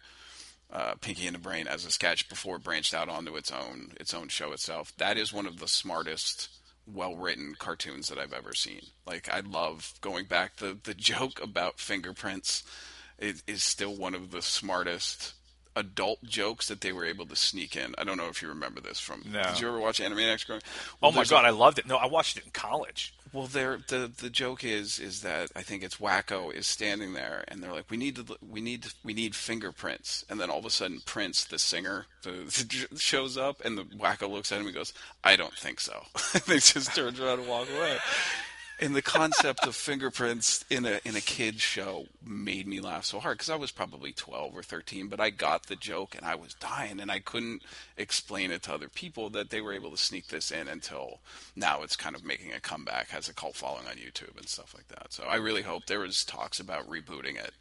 Uh, 0.74 0.94
Pinky 1.02 1.28
and 1.28 1.36
the 1.36 1.40
Brain 1.40 1.68
as 1.68 1.84
a 1.84 1.92
sketch 1.92 2.30
before 2.30 2.56
it 2.56 2.64
branched 2.64 2.94
out 2.94 3.10
onto 3.10 3.36
its 3.36 3.52
own 3.52 3.92
its 4.00 4.14
own 4.14 4.30
show 4.30 4.54
itself. 4.54 4.94
That 5.00 5.18
is 5.18 5.34
one 5.34 5.46
of 5.46 5.60
the 5.60 5.68
smartest 5.68 6.48
well 6.86 7.16
written 7.16 7.56
cartoons 7.58 8.08
that 8.10 8.18
I've 8.18 8.34
ever 8.34 8.54
seen. 8.54 8.82
Like 9.06 9.30
I 9.30 9.42
love 9.42 9.94
going 10.02 10.26
back 10.26 10.58
the 10.58 10.78
the 10.82 10.94
joke 10.94 11.42
about 11.42 11.80
fingerprints 11.80 12.64
is, 13.20 13.44
is 13.48 13.64
still 13.64 13.96
one 13.96 14.16
of 14.16 14.32
the 14.32 14.42
smartest 14.42 15.34
adult 15.76 16.24
jokes 16.24 16.68
that 16.68 16.82
they 16.82 16.92
were 16.92 17.06
able 17.06 17.26
to 17.26 17.36
sneak 17.36 17.76
in. 17.76 17.96
I 17.98 18.04
don't 18.04 18.18
know 18.18 18.28
if 18.28 18.42
you 18.42 18.48
remember 18.48 18.82
this 18.82 19.00
from. 19.00 19.24
No. 19.32 19.44
Did 19.44 19.62
you 19.62 19.68
ever 19.68 19.80
watch 19.80 20.00
Animaniacs 20.00 20.46
growing? 20.46 20.62
Well, 21.00 21.12
oh 21.12 21.16
my 21.16 21.24
god, 21.24 21.46
a, 21.46 21.48
I 21.48 21.52
loved 21.52 21.80
it. 21.80 21.88
No, 21.88 21.98
I 21.98 22.08
watched 22.08 22.38
it 22.38 22.46
in 22.46 22.52
college. 22.52 23.14
Well, 23.34 23.48
there 23.48 23.80
the 23.88 24.12
the 24.16 24.30
joke 24.30 24.64
is 24.64 25.00
is 25.00 25.22
that 25.22 25.52
I 25.56 25.62
think 25.62 25.84
it's 25.84 25.98
Wakko 25.98 26.54
is 26.54 26.68
standing 26.68 27.14
there, 27.14 27.46
and 27.48 27.64
they're 27.64 27.72
like, 27.72 27.90
"We 27.90 27.98
need 27.98 28.18
to, 28.18 28.38
we 28.48 28.60
need, 28.60 28.88
we 29.04 29.14
need 29.14 29.36
fingerprints," 29.36 30.26
and 30.30 30.40
then 30.40 30.50
all 30.50 30.60
of 30.60 30.66
a 30.66 30.70
sudden, 30.70 31.02
Prince, 31.06 31.46
the 31.46 31.58
singer, 31.58 32.08
the, 32.24 32.88
shows 32.98 33.38
up, 33.38 33.62
and 33.64 33.78
the 33.78 33.84
Wakko 33.84 34.30
looks 34.30 34.52
at 34.52 34.60
him 34.60 34.66
and 34.66 34.76
goes, 34.76 34.94
"I 35.24 35.38
don't 35.38 35.54
think 35.54 35.80
so." 35.80 36.04
And 36.34 36.44
they 36.48 36.60
just 36.60 36.94
turns 36.94 37.20
around 37.20 37.40
and 37.40 37.48
walk 37.48 37.70
away 37.70 37.98
and 38.82 38.96
the 38.96 39.02
concept 39.02 39.66
of 39.66 39.76
fingerprints 39.76 40.66
in 40.70 40.86
a 40.86 41.00
in 41.06 41.16
a 41.16 41.22
kids 41.22 41.62
show 41.62 42.08
made 42.26 42.68
me 42.68 42.80
laugh 42.80 43.06
so 43.06 43.20
hard 43.20 43.38
because 43.38 43.50
I 43.50 43.56
was 43.56 43.72
probably 43.72 44.12
12 44.12 44.58
or 44.58 44.64
13 44.64 45.08
but 45.08 45.20
I 45.20 45.30
got 45.30 45.68
the 45.68 45.76
joke 45.76 46.16
and 46.16 46.26
I 46.26 46.36
was 46.36 46.56
dying 46.56 47.00
and 47.00 47.12
I 47.12 47.20
couldn't 47.20 47.62
explain 47.98 48.52
it 48.52 48.64
to 48.64 48.74
other 48.74 48.90
people 48.90 49.30
that 49.30 49.52
they 49.52 49.62
were 49.62 49.74
able 49.74 49.92
to 49.92 49.98
sneak 49.98 50.28
this 50.28 50.52
in 50.52 50.68
until 50.68 51.20
now 51.56 51.84
it's 51.84 51.96
kind 51.96 52.16
of 52.16 52.26
making 52.26 52.52
a 52.52 52.60
comeback 52.60 53.10
has 53.10 53.30
a 53.30 53.34
cult 53.34 53.56
following 53.56 53.88
on 53.88 53.96
YouTube 53.96 54.38
and 54.38 54.50
stuff 54.50 54.74
like 54.76 54.88
that 54.88 55.14
so 55.14 55.24
I 55.24 55.36
really 55.36 55.62
hope 55.62 55.86
there 55.86 56.00
was 56.00 56.26
talks 56.26 56.60
about 56.60 56.90
rebooting 56.90 57.38
it 57.38 57.54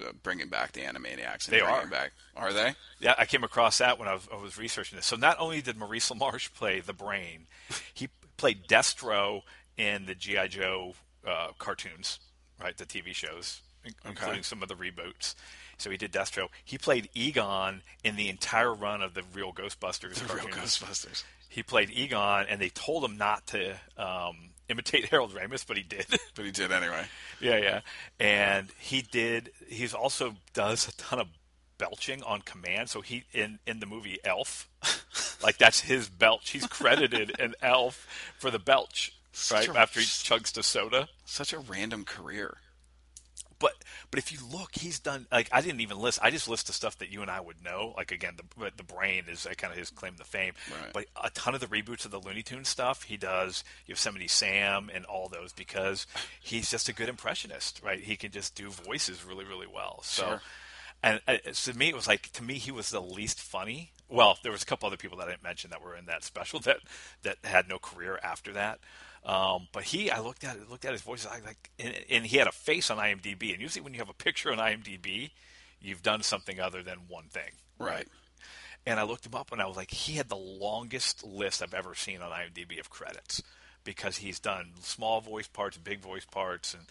uh, 0.00 0.12
bringing 0.22 0.48
back 0.48 0.72
the 0.72 0.82
Animaniacs. 0.82 1.48
And 1.48 1.56
they 1.56 1.60
are 1.60 1.86
back. 1.86 2.12
Are 2.36 2.52
they? 2.52 2.74
Yeah, 3.00 3.14
I 3.16 3.24
came 3.24 3.44
across 3.44 3.78
that 3.78 3.98
when 3.98 4.08
I 4.08 4.12
was, 4.12 4.28
I 4.30 4.36
was 4.36 4.58
researching 4.58 4.96
this. 4.96 5.06
So 5.06 5.16
not 5.16 5.38
only 5.40 5.62
did 5.62 5.78
Maurice 5.78 6.10
LaMarche 6.10 6.52
play 6.52 6.80
the 6.80 6.92
Brain, 6.92 7.46
he 7.94 8.10
played 8.36 8.66
Destro 8.68 9.40
in 9.76 10.06
the 10.06 10.14
GI 10.14 10.48
Joe 10.48 10.94
uh, 11.26 11.48
cartoons, 11.58 12.18
right? 12.62 12.76
The 12.76 12.86
TV 12.86 13.14
shows, 13.14 13.60
including 14.04 14.34
okay. 14.34 14.42
some 14.42 14.62
of 14.62 14.68
the 14.68 14.74
reboots. 14.74 15.34
So 15.78 15.90
he 15.90 15.96
did 15.96 16.12
Destro. 16.12 16.48
He 16.64 16.78
played 16.78 17.08
Egon 17.14 17.82
in 18.02 18.16
the 18.16 18.28
entire 18.28 18.72
run 18.72 19.02
of 19.02 19.14
the 19.14 19.22
Real 19.34 19.52
Ghostbusters. 19.52 20.14
The 20.14 20.24
cartoons. 20.26 20.54
Real 20.54 20.64
Ghostbusters. 20.64 21.24
He 21.48 21.62
played 21.62 21.90
Egon, 21.90 22.46
and 22.48 22.60
they 22.60 22.70
told 22.70 23.04
him 23.04 23.16
not 23.16 23.46
to 23.48 23.76
um, 23.96 24.50
imitate 24.68 25.04
Harold 25.10 25.34
Ramis, 25.34 25.66
but 25.66 25.76
he 25.76 25.82
did. 25.82 26.06
but 26.34 26.44
he 26.44 26.50
did 26.50 26.72
anyway. 26.72 27.04
yeah, 27.40 27.58
yeah. 27.58 27.80
And 28.18 28.68
he 28.78 29.02
did. 29.02 29.50
He's 29.68 29.94
also 29.94 30.34
does 30.54 30.88
a 30.88 30.92
ton 30.96 31.20
of 31.20 31.28
belching 31.78 32.22
on 32.22 32.40
command. 32.42 32.88
So 32.88 33.00
he 33.00 33.24
in 33.32 33.58
in 33.66 33.80
the 33.80 33.86
movie 33.86 34.18
Elf, 34.24 34.68
like 35.42 35.58
that's 35.58 35.80
his 35.80 36.08
belch. 36.08 36.50
He's 36.50 36.66
credited 36.66 37.38
in 37.38 37.54
Elf 37.60 38.06
for 38.38 38.50
the 38.50 38.58
belch 38.58 39.15
right? 39.52 39.68
A, 39.68 39.78
After 39.78 40.00
he 40.00 40.06
chugs 40.06 40.52
the 40.52 40.62
soda. 40.62 41.08
Such 41.24 41.52
a 41.52 41.58
random 41.58 42.04
career. 42.04 42.58
But 43.58 43.72
but 44.10 44.18
if 44.18 44.32
you 44.32 44.38
look, 44.52 44.70
he's 44.74 44.98
done 44.98 45.26
like 45.32 45.48
I 45.50 45.60
didn't 45.60 45.80
even 45.80 45.98
list. 45.98 46.18
I 46.22 46.30
just 46.30 46.48
list 46.48 46.66
the 46.66 46.72
stuff 46.72 46.98
that 46.98 47.10
you 47.10 47.22
and 47.22 47.30
I 47.30 47.40
would 47.40 47.64
know. 47.64 47.94
Like 47.96 48.12
again, 48.12 48.34
the 48.36 48.70
the 48.76 48.82
brain 48.82 49.24
is 49.30 49.46
kind 49.56 49.72
of 49.72 49.78
his 49.78 49.90
claim 49.90 50.14
to 50.16 50.24
fame. 50.24 50.52
Right. 50.70 50.92
But 50.92 51.06
a 51.22 51.30
ton 51.30 51.54
of 51.54 51.60
the 51.60 51.66
reboots 51.66 52.04
of 52.04 52.10
the 52.10 52.20
Looney 52.20 52.42
Tunes 52.42 52.68
stuff 52.68 53.04
he 53.04 53.16
does 53.16 53.64
Yosemite 53.86 54.28
Sam 54.28 54.90
and 54.92 55.04
all 55.06 55.28
those 55.28 55.52
because 55.52 56.06
he's 56.40 56.70
just 56.70 56.88
a 56.88 56.92
good 56.92 57.08
impressionist, 57.08 57.80
right? 57.82 58.00
He 58.00 58.16
can 58.16 58.30
just 58.30 58.54
do 58.54 58.68
voices 58.68 59.24
really 59.24 59.44
really 59.44 59.66
well. 59.66 60.00
So. 60.02 60.26
Sure. 60.26 60.40
And 61.02 61.20
uh, 61.28 61.36
to 61.36 61.76
me, 61.76 61.88
it 61.88 61.94
was 61.94 62.06
like 62.06 62.32
to 62.32 62.42
me 62.42 62.54
he 62.54 62.72
was 62.72 62.90
the 62.90 63.00
least 63.00 63.40
funny. 63.40 63.92
Well, 64.08 64.38
there 64.42 64.52
was 64.52 64.62
a 64.62 64.66
couple 64.66 64.86
other 64.86 64.96
people 64.96 65.18
that 65.18 65.28
I 65.28 65.32
didn't 65.32 65.42
mention 65.42 65.70
that 65.70 65.82
were 65.82 65.94
in 65.94 66.06
that 66.06 66.24
special 66.24 66.58
that 66.64 66.78
that 67.22 67.38
had 67.44 67.68
no 67.68 67.78
career 67.78 68.18
after 68.22 68.52
that. 68.52 68.80
Um, 69.26 69.66
but 69.72 69.82
he, 69.82 70.08
I 70.08 70.20
looked 70.20 70.44
at 70.44 70.56
it, 70.56 70.70
looked 70.70 70.84
at 70.84 70.92
his 70.92 71.02
voice, 71.02 71.26
I 71.26 71.40
like, 71.44 71.70
and, 71.80 71.94
and, 72.08 72.24
he 72.24 72.36
had 72.36 72.46
a 72.46 72.52
face 72.52 72.90
on 72.92 72.98
IMDb. 72.98 73.52
And 73.52 73.60
usually, 73.60 73.82
when 73.82 73.92
you 73.92 73.98
have 73.98 74.08
a 74.08 74.14
picture 74.14 74.52
on 74.52 74.58
IMDb, 74.58 75.30
you've 75.80 76.02
done 76.02 76.22
something 76.22 76.60
other 76.60 76.80
than 76.84 76.98
one 77.08 77.24
thing, 77.24 77.50
right? 77.80 77.88
right? 77.88 78.08
And 78.86 79.00
I 79.00 79.02
looked 79.02 79.26
him 79.26 79.34
up, 79.34 79.50
and 79.50 79.60
I 79.60 79.66
was 79.66 79.76
like, 79.76 79.90
he 79.90 80.12
had 80.12 80.28
the 80.28 80.36
longest 80.36 81.24
list 81.24 81.60
I've 81.60 81.74
ever 81.74 81.96
seen 81.96 82.22
on 82.22 82.30
IMDb 82.30 82.78
of 82.78 82.88
credits 82.88 83.42
because 83.82 84.18
he's 84.18 84.38
done 84.38 84.70
small 84.80 85.20
voice 85.20 85.48
parts, 85.48 85.76
big 85.76 85.98
voice 85.98 86.24
parts, 86.24 86.72
and 86.72 86.84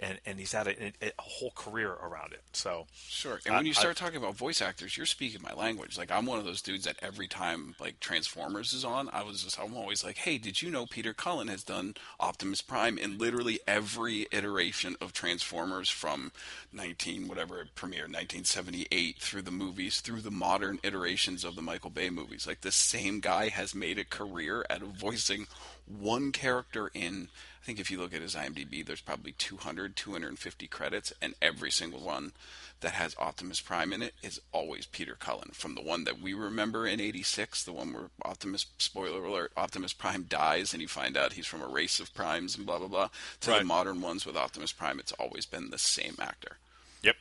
and, 0.00 0.18
and 0.24 0.38
he's 0.38 0.52
had 0.52 0.66
a, 0.66 0.92
a, 1.02 1.12
whole 1.18 1.52
career 1.54 1.90
around 1.90 2.32
it. 2.32 2.40
So 2.52 2.86
sure. 2.94 3.38
And 3.44 3.54
when 3.54 3.66
you 3.66 3.74
start 3.74 4.00
I, 4.00 4.04
talking 4.04 4.16
about 4.16 4.34
voice 4.34 4.62
actors, 4.62 4.96
you're 4.96 5.06
speaking 5.06 5.42
my 5.42 5.52
language. 5.52 5.98
Like 5.98 6.10
I'm 6.10 6.26
one 6.26 6.38
of 6.38 6.44
those 6.44 6.62
dudes 6.62 6.84
that 6.84 6.96
every 7.02 7.28
time 7.28 7.74
like 7.78 8.00
Transformers 8.00 8.72
is 8.72 8.84
on, 8.84 9.10
I 9.12 9.22
was 9.22 9.44
just 9.44 9.60
I'm 9.60 9.76
always 9.76 10.02
like, 10.02 10.16
hey, 10.16 10.38
did 10.38 10.62
you 10.62 10.70
know 10.70 10.86
Peter 10.86 11.12
Cullen 11.12 11.48
has 11.48 11.62
done 11.62 11.94
Optimus 12.18 12.62
Prime 12.62 12.98
in 12.98 13.18
literally 13.18 13.60
every 13.68 14.26
iteration 14.32 14.96
of 15.00 15.12
Transformers 15.12 15.90
from 15.90 16.32
19 16.72 17.28
whatever 17.28 17.60
it 17.60 17.74
premiered 17.76 18.10
1978 18.10 19.18
through 19.18 19.42
the 19.42 19.50
movies 19.50 20.00
through 20.00 20.22
the 20.22 20.30
modern 20.30 20.78
iterations 20.82 21.44
of 21.44 21.56
the 21.56 21.62
Michael 21.62 21.90
Bay 21.90 22.08
movies. 22.08 22.46
Like 22.46 22.62
the 22.62 22.72
same 22.72 23.20
guy 23.20 23.48
has 23.48 23.74
made 23.74 23.98
a 23.98 24.04
career 24.04 24.64
out 24.70 24.82
of 24.82 24.88
voicing 24.88 25.46
one 25.86 26.32
character 26.32 26.90
in 26.94 27.28
I 27.60 27.66
think 27.66 27.78
if 27.78 27.90
you 27.90 27.98
look 27.98 28.14
at 28.14 28.22
his 28.22 28.34
IMDb, 28.34 28.84
there's 28.84 29.02
probably 29.02 29.32
200, 29.32 29.94
250 29.94 30.66
credits, 30.66 31.12
and 31.20 31.34
every 31.42 31.70
single 31.70 32.00
one 32.00 32.32
that 32.80 32.92
has 32.92 33.14
Optimus 33.18 33.60
Prime 33.60 33.92
in 33.92 34.02
it 34.02 34.14
is 34.22 34.40
always 34.50 34.86
Peter 34.86 35.14
Cullen. 35.14 35.50
From 35.52 35.74
the 35.74 35.82
one 35.82 36.04
that 36.04 36.20
we 36.20 36.32
remember 36.32 36.86
in 36.86 37.00
'86, 37.00 37.64
the 37.64 37.72
one 37.72 37.92
where 37.92 38.10
Optimus, 38.24 38.64
spoiler 38.78 39.22
alert, 39.24 39.52
Optimus 39.56 39.92
Prime 39.92 40.22
dies, 40.22 40.72
and 40.72 40.80
you 40.80 40.88
find 40.88 41.18
out 41.18 41.34
he's 41.34 41.46
from 41.46 41.60
a 41.60 41.68
race 41.68 42.00
of 42.00 42.14
primes 42.14 42.56
and 42.56 42.64
blah 42.64 42.78
blah 42.78 42.88
blah, 42.88 43.10
to 43.40 43.50
right. 43.50 43.58
the 43.58 43.64
modern 43.66 44.00
ones 44.00 44.24
with 44.24 44.36
Optimus 44.36 44.72
Prime, 44.72 44.98
it's 44.98 45.12
always 45.12 45.44
been 45.44 45.68
the 45.68 45.78
same 45.78 46.16
actor. 46.18 46.56
Yep. 47.02 47.16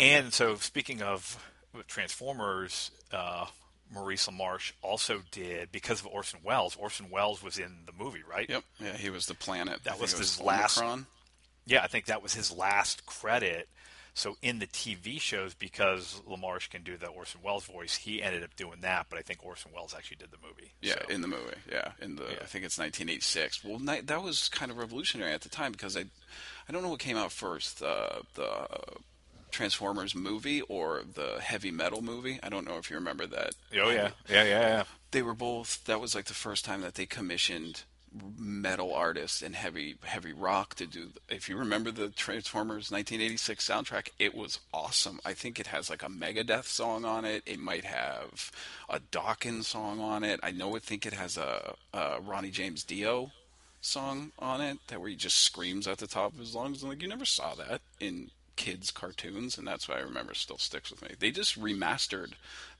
And 0.00 0.32
so, 0.32 0.56
speaking 0.56 1.02
of 1.02 1.38
Transformers, 1.86 2.90
uh, 3.12 3.46
Maurice 3.92 4.26
LaMarche 4.28 4.72
also 4.82 5.22
did 5.30 5.72
because 5.72 6.00
of 6.00 6.06
Orson 6.06 6.40
Welles. 6.44 6.76
Orson 6.76 7.10
Welles 7.10 7.42
was 7.42 7.58
in 7.58 7.84
the 7.86 7.92
movie, 7.92 8.22
right? 8.28 8.48
Yep. 8.48 8.64
Yeah, 8.78 8.96
he 8.96 9.10
was 9.10 9.26
the 9.26 9.34
planet. 9.34 9.80
That 9.84 10.00
was, 10.00 10.12
his 10.12 10.40
last. 10.40 10.82
Yeah, 11.66 11.82
I 11.82 11.88
think 11.88 12.06
that 12.06 12.22
was 12.22 12.34
his 12.34 12.50
last 12.52 13.06
credit. 13.06 13.68
So 14.14 14.36
in 14.42 14.58
the 14.58 14.66
TV 14.66 15.20
shows, 15.20 15.54
because 15.54 16.20
LaMarche 16.28 16.68
can 16.70 16.82
do 16.82 16.96
the 16.96 17.06
Orson 17.06 17.40
Welles 17.42 17.64
voice, 17.64 17.96
he 17.96 18.22
ended 18.22 18.42
up 18.42 18.54
doing 18.56 18.80
that. 18.80 19.06
But 19.08 19.18
I 19.18 19.22
think 19.22 19.44
Orson 19.44 19.70
Welles 19.74 19.94
actually 19.96 20.16
did 20.16 20.30
the 20.30 20.38
movie. 20.42 20.72
Yeah, 20.80 20.94
so. 21.06 21.14
in 21.14 21.20
the 21.20 21.28
movie. 21.28 21.56
Yeah, 21.70 21.92
in 22.00 22.16
the 22.16 22.24
yeah. 22.24 22.38
I 22.42 22.46
think 22.46 22.64
it's 22.64 22.78
1986. 22.78 23.64
Well, 23.64 23.78
that 23.78 24.22
was 24.22 24.48
kind 24.48 24.70
of 24.70 24.78
revolutionary 24.78 25.32
at 25.32 25.42
the 25.42 25.48
time 25.48 25.72
because 25.72 25.96
I, 25.96 26.04
I 26.68 26.72
don't 26.72 26.82
know 26.82 26.90
what 26.90 27.00
came 27.00 27.16
out 27.16 27.32
first. 27.32 27.82
Uh, 27.82 28.20
the 28.34 28.66
Transformers 29.52 30.14
movie 30.14 30.60
or 30.62 31.02
the 31.14 31.38
heavy 31.40 31.70
metal 31.70 32.02
movie. 32.02 32.38
I 32.42 32.48
don't 32.48 32.66
know 32.66 32.78
if 32.78 32.90
you 32.90 32.96
remember 32.96 33.26
that. 33.26 33.54
Oh 33.74 33.90
yeah, 33.90 34.06
um, 34.06 34.12
yeah, 34.28 34.44
yeah, 34.44 34.60
yeah. 34.60 34.84
They 35.10 35.22
were 35.22 35.34
both. 35.34 35.84
That 35.84 36.00
was 36.00 36.14
like 36.14 36.26
the 36.26 36.34
first 36.34 36.64
time 36.64 36.82
that 36.82 36.94
they 36.94 37.06
commissioned 37.06 37.82
metal 38.36 38.92
artists 38.92 39.40
and 39.40 39.54
heavy 39.54 39.96
heavy 40.02 40.32
rock 40.32 40.74
to 40.74 40.86
do. 40.86 41.10
If 41.28 41.48
you 41.48 41.56
remember 41.56 41.90
the 41.90 42.08
Transformers 42.08 42.90
1986 42.90 43.68
soundtrack, 43.68 44.08
it 44.18 44.34
was 44.34 44.60
awesome. 44.74 45.20
I 45.24 45.32
think 45.32 45.60
it 45.60 45.68
has 45.68 45.90
like 45.90 46.02
a 46.02 46.08
Megadeth 46.08 46.64
song 46.64 47.04
on 47.04 47.24
it. 47.24 47.42
It 47.46 47.60
might 47.60 47.84
have 47.84 48.50
a 48.88 48.98
Dokken 48.98 49.64
song 49.64 50.00
on 50.00 50.24
it. 50.24 50.40
I 50.42 50.50
know. 50.50 50.76
I 50.76 50.80
think 50.80 51.06
it 51.06 51.12
has 51.12 51.36
a, 51.36 51.74
a 51.92 52.20
Ronnie 52.20 52.50
James 52.50 52.82
Dio 52.84 53.30
song 53.80 54.32
on 54.38 54.60
it 54.60 54.78
that 54.88 55.00
where 55.00 55.08
he 55.08 55.16
just 55.16 55.38
screams 55.38 55.86
at 55.86 55.98
the 55.98 56.06
top 56.06 56.32
of 56.32 56.38
his 56.38 56.54
lungs. 56.54 56.82
And 56.82 56.90
like 56.90 57.02
you 57.02 57.08
never 57.08 57.24
saw 57.24 57.54
that 57.54 57.80
in 57.98 58.30
kids 58.60 58.90
cartoons, 58.90 59.56
and 59.56 59.66
that's 59.66 59.88
why 59.88 59.96
I 59.96 60.00
remember 60.00 60.34
still 60.34 60.58
sticks 60.58 60.90
with 60.90 61.00
me. 61.00 61.14
They 61.18 61.30
just 61.30 61.58
remastered 61.58 62.32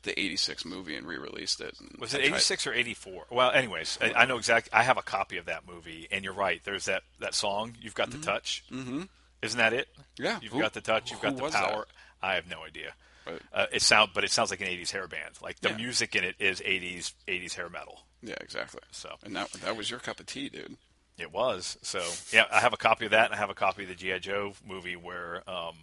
the 0.03 0.19
'86 0.19 0.67
movie 0.67 0.95
and 0.95 1.07
re-released 1.07 1.59
it. 1.63 1.75
Was 1.99 2.13
it 2.13 2.21
'86 2.21 2.67
or 2.67 2.75
'84? 2.75 3.25
Well, 3.31 3.51
anyways, 3.51 3.99
I, 4.03 4.13
I, 4.13 4.25
know 4.27 4.37
exactly. 4.37 4.71
I 4.75 4.83
have 4.83 4.99
a 4.99 5.03
copy 5.03 5.39
of 5.39 5.47
that 5.47 5.67
movie, 5.67 6.07
and 6.13 6.23
you're 6.23 6.35
right. 6.35 6.61
There's 6.63 6.85
that 6.85 7.03
that 7.21 7.35
song. 7.35 7.77
You've 7.81 7.95
got 7.95 8.11
mm-hmm. 8.11 8.21
the 8.21 8.27
touch. 8.27 8.63
Mm-hmm. 8.71 9.03
Isn't 9.41 9.59
that 9.59 9.73
it? 9.73 9.89
Yeah. 10.19 10.39
You've 10.43 10.53
who, 10.53 10.61
got 10.61 10.75
the 10.75 10.83
touch. 10.83 11.11
You've 11.11 11.23
got 11.23 11.37
the 11.37 11.49
power. 11.49 11.87
That? 11.87 12.27
I 12.27 12.35
have 12.35 12.47
no 12.47 12.63
idea. 12.63 12.93
Right. 13.27 13.41
Uh, 13.51 13.67
it 13.73 13.81
sound, 13.81 14.11
but 14.13 14.25
it 14.25 14.31
sounds 14.31 14.51
like 14.51 14.61
an 14.61 14.67
'80s 14.67 14.91
hair 14.91 15.09
band. 15.09 15.37
Like 15.43 15.61
the 15.61 15.71
yeah. 15.71 15.77
music 15.77 16.15
in 16.15 16.25
it 16.25 16.37
is 16.39 16.61
'80s 16.61 17.15
'80s 17.27 17.55
hair 17.55 17.71
metal. 17.71 18.03
Yeah, 18.23 18.37
exactly. 18.43 18.83
So, 18.91 19.17
and 19.25 19.35
that 19.35 19.51
that 19.65 19.79
was 19.79 19.91
your 19.91 20.01
cup 20.01 20.21
of 20.21 20.27
tea, 20.27 20.51
dude. 20.51 20.77
It 21.21 21.33
was. 21.33 21.77
So, 21.83 22.03
yeah, 22.33 22.45
I 22.51 22.61
have 22.61 22.73
a 22.73 22.77
copy 22.77 23.05
of 23.05 23.11
that, 23.11 23.27
and 23.27 23.35
I 23.35 23.37
have 23.37 23.51
a 23.51 23.55
copy 23.55 23.83
of 23.83 23.89
the 23.89 23.95
GI 23.95 24.21
Joe 24.21 24.55
movie 24.67 24.97
where 24.97 25.43
um, 25.49 25.75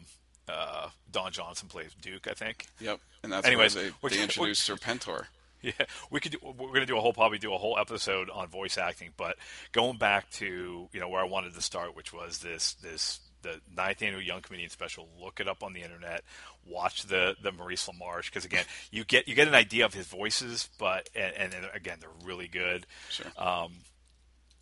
uh, 0.47 0.89
Don 1.11 1.31
Johnson 1.31 1.67
plays 1.67 1.91
Duke, 2.01 2.27
I 2.27 2.33
think. 2.33 2.67
Yep, 2.79 2.99
and 3.23 3.31
that's 3.31 3.45
Anyways, 3.47 3.75
where 3.75 3.91
they, 4.09 4.17
they 4.17 4.23
introduced 4.23 4.69
Serpentor. 4.69 5.25
Yeah, 5.59 5.71
we 6.11 6.19
could. 6.19 6.33
Do, 6.33 6.37
we're 6.43 6.67
going 6.67 6.81
to 6.81 6.85
do 6.85 6.97
a 6.97 7.01
whole 7.01 7.13
probably 7.13 7.39
do 7.39 7.51
a 7.51 7.57
whole 7.57 7.79
episode 7.79 8.29
on 8.29 8.47
voice 8.47 8.77
acting, 8.77 9.09
but 9.17 9.37
going 9.71 9.97
back 9.97 10.29
to 10.33 10.87
you 10.93 10.99
know 10.99 11.09
where 11.09 11.19
I 11.19 11.25
wanted 11.25 11.55
to 11.55 11.61
start, 11.61 11.95
which 11.95 12.13
was 12.13 12.37
this 12.37 12.75
this 12.75 13.21
the 13.41 13.59
ninth 13.75 14.01
annual 14.01 14.21
Young 14.21 14.41
Comedian 14.41 14.69
Special. 14.69 15.07
Look 15.19 15.39
it 15.39 15.47
up 15.47 15.63
on 15.63 15.73
the 15.73 15.81
internet. 15.81 16.23
Watch 16.65 17.03
the 17.03 17.35
the 17.41 17.51
Maurice 17.51 17.87
LaMarche 17.87 18.25
because 18.25 18.45
again, 18.45 18.65
you 18.91 19.03
get 19.03 19.27
you 19.27 19.35
get 19.35 19.47
an 19.47 19.55
idea 19.55 19.85
of 19.85 19.93
his 19.93 20.05
voices, 20.05 20.69
but 20.77 21.09
and, 21.15 21.53
and 21.53 21.67
again 21.73 21.97
they're 21.99 22.09
really 22.23 22.47
good. 22.47 22.85
Sure. 23.09 23.25
Um, 23.37 23.73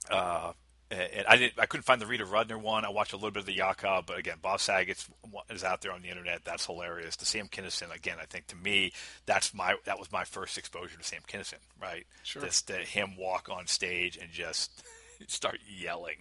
uh, 0.10 0.54
and 0.96 1.28
I 1.28 1.38
didn't, 1.38 1.60
I 1.60 1.66
couldn't 1.66 1.84
find 1.84 2.02
the 2.02 2.06
Rita 2.06 2.26
Rudner 2.26 2.60
one. 2.60 2.86
I 2.86 2.90
watched 2.90 3.14
a 3.14 3.16
little 3.16 3.32
bit 3.32 3.42
of 3.42 3.46
the 3.46 3.56
Yakov, 3.56 4.06
but 4.06 4.18
again, 4.18 4.38
Bob 4.42 4.60
Saget 4.60 5.06
is 5.50 5.64
out 5.64 5.82
there 5.82 5.92
on 5.92 6.02
the 6.02 6.10
internet. 6.10 6.44
That's 6.44 6.66
hilarious. 6.66 7.16
The 7.16 7.26
Sam 7.26 7.48
Kinison, 7.48 7.94
again, 7.94 8.18
I 8.22 8.26
think 8.26 8.48
to 8.48 8.56
me, 8.56 8.92
that's 9.26 9.54
my 9.54 9.76
that 9.86 10.00
was 10.00 10.12
my 10.12 10.24
first 10.24 10.58
exposure 10.58 10.98
to 10.98 11.04
Sam 11.04 11.22
Kinison, 11.28 11.60
right? 11.82 12.06
Sure. 12.24 12.42
This 12.42 12.62
to 12.64 12.74
him 12.74 13.16
walk 13.18 13.50
on 13.50 13.68
stage 13.68 14.18
and 14.18 14.32
just 14.32 14.84
start 15.28 15.60
yelling, 15.68 16.18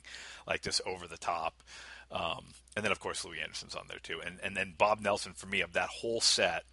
like 0.46 0.62
just 0.62 0.80
over 0.86 1.06
the 1.06 1.18
top. 1.18 1.62
Um, 2.10 2.44
and 2.76 2.84
then 2.84 2.92
of 2.92 3.00
course 3.00 3.24
Louie 3.24 3.40
Anderson's 3.40 3.74
on 3.74 3.86
there 3.88 3.98
too, 4.02 4.20
and 4.24 4.38
and 4.42 4.56
then 4.56 4.74
Bob 4.76 5.00
Nelson 5.00 5.32
for 5.34 5.46
me 5.46 5.60
of 5.60 5.72
that 5.72 5.88
whole 5.88 6.20
set. 6.20 6.64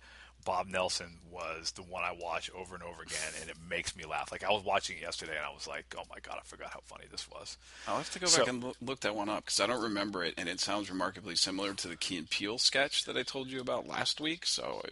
Bob 0.43 0.67
Nelson 0.67 1.17
was 1.31 1.71
the 1.71 1.81
one 1.83 2.03
I 2.03 2.11
watch 2.19 2.49
over 2.51 2.75
and 2.75 2.83
over 2.83 3.01
again, 3.03 3.17
and 3.41 3.49
it 3.49 3.55
makes 3.69 3.95
me 3.95 4.05
laugh. 4.05 4.31
Like 4.31 4.43
I 4.43 4.51
was 4.51 4.63
watching 4.63 4.97
it 4.97 5.01
yesterday, 5.01 5.35
and 5.37 5.45
I 5.45 5.53
was 5.53 5.67
like, 5.67 5.85
"Oh 5.97 6.03
my 6.09 6.17
god, 6.21 6.37
I 6.39 6.43
forgot 6.43 6.71
how 6.71 6.81
funny 6.85 7.05
this 7.09 7.29
was." 7.29 7.57
I'll 7.87 7.97
have 7.97 8.11
to 8.11 8.19
go 8.19 8.27
So- 8.27 8.39
back 8.39 8.47
and 8.47 8.63
look, 8.63 8.77
look 8.81 8.99
that 9.01 9.15
one 9.15 9.29
up 9.29 9.45
because 9.45 9.59
I 9.59 9.67
don't 9.67 9.81
remember 9.83 10.23
it, 10.23 10.33
and 10.37 10.47
it 10.49 10.59
sounds 10.59 10.89
remarkably 10.89 11.35
similar 11.35 11.73
to 11.73 11.87
the 11.87 11.95
Key 11.95 12.17
and 12.17 12.29
Peele 12.29 12.57
sketch 12.57 13.05
that 13.05 13.17
I 13.17 13.23
told 13.23 13.47
you 13.49 13.61
about 13.61 13.87
last 13.87 14.19
week. 14.19 14.45
So 14.45 14.81
I, 14.85 14.89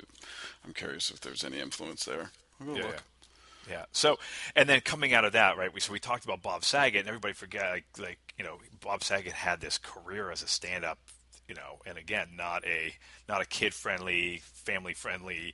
I'm 0.66 0.74
curious 0.74 1.10
if 1.12 1.20
there's 1.22 1.44
any 1.44 1.60
influence 1.60 2.06
there. 2.06 2.32
Yeah, 2.66 2.74
look. 2.84 3.04
Yeah. 3.70 3.86
So, 3.92 4.18
and 4.56 4.68
then 4.68 4.82
coming 4.82 5.14
out 5.14 5.26
of 5.26 5.34
that, 5.34 5.56
right? 5.58 5.72
We 5.72 5.80
so 5.80 5.92
we 5.94 6.00
talked 6.00 6.24
about 6.26 6.42
Bob 6.42 6.64
Saget, 6.64 7.02
and 7.02 7.08
everybody 7.08 7.34
forget 7.34 7.70
like 7.72 7.86
like 8.00 8.20
you 8.38 8.44
know 8.44 8.60
Bob 8.82 9.04
Saget 9.04 9.34
had 9.34 9.62
this 9.62 9.78
career 9.78 10.32
as 10.32 10.42
a 10.42 10.48
stand-up, 10.48 10.98
you 11.50 11.56
know, 11.56 11.80
and 11.86 11.98
again 11.98 12.30
not 12.38 12.66
a 12.66 12.94
not 13.28 13.42
a 13.42 13.46
kid-friendly, 13.46 14.42
family-friendly 14.44 15.54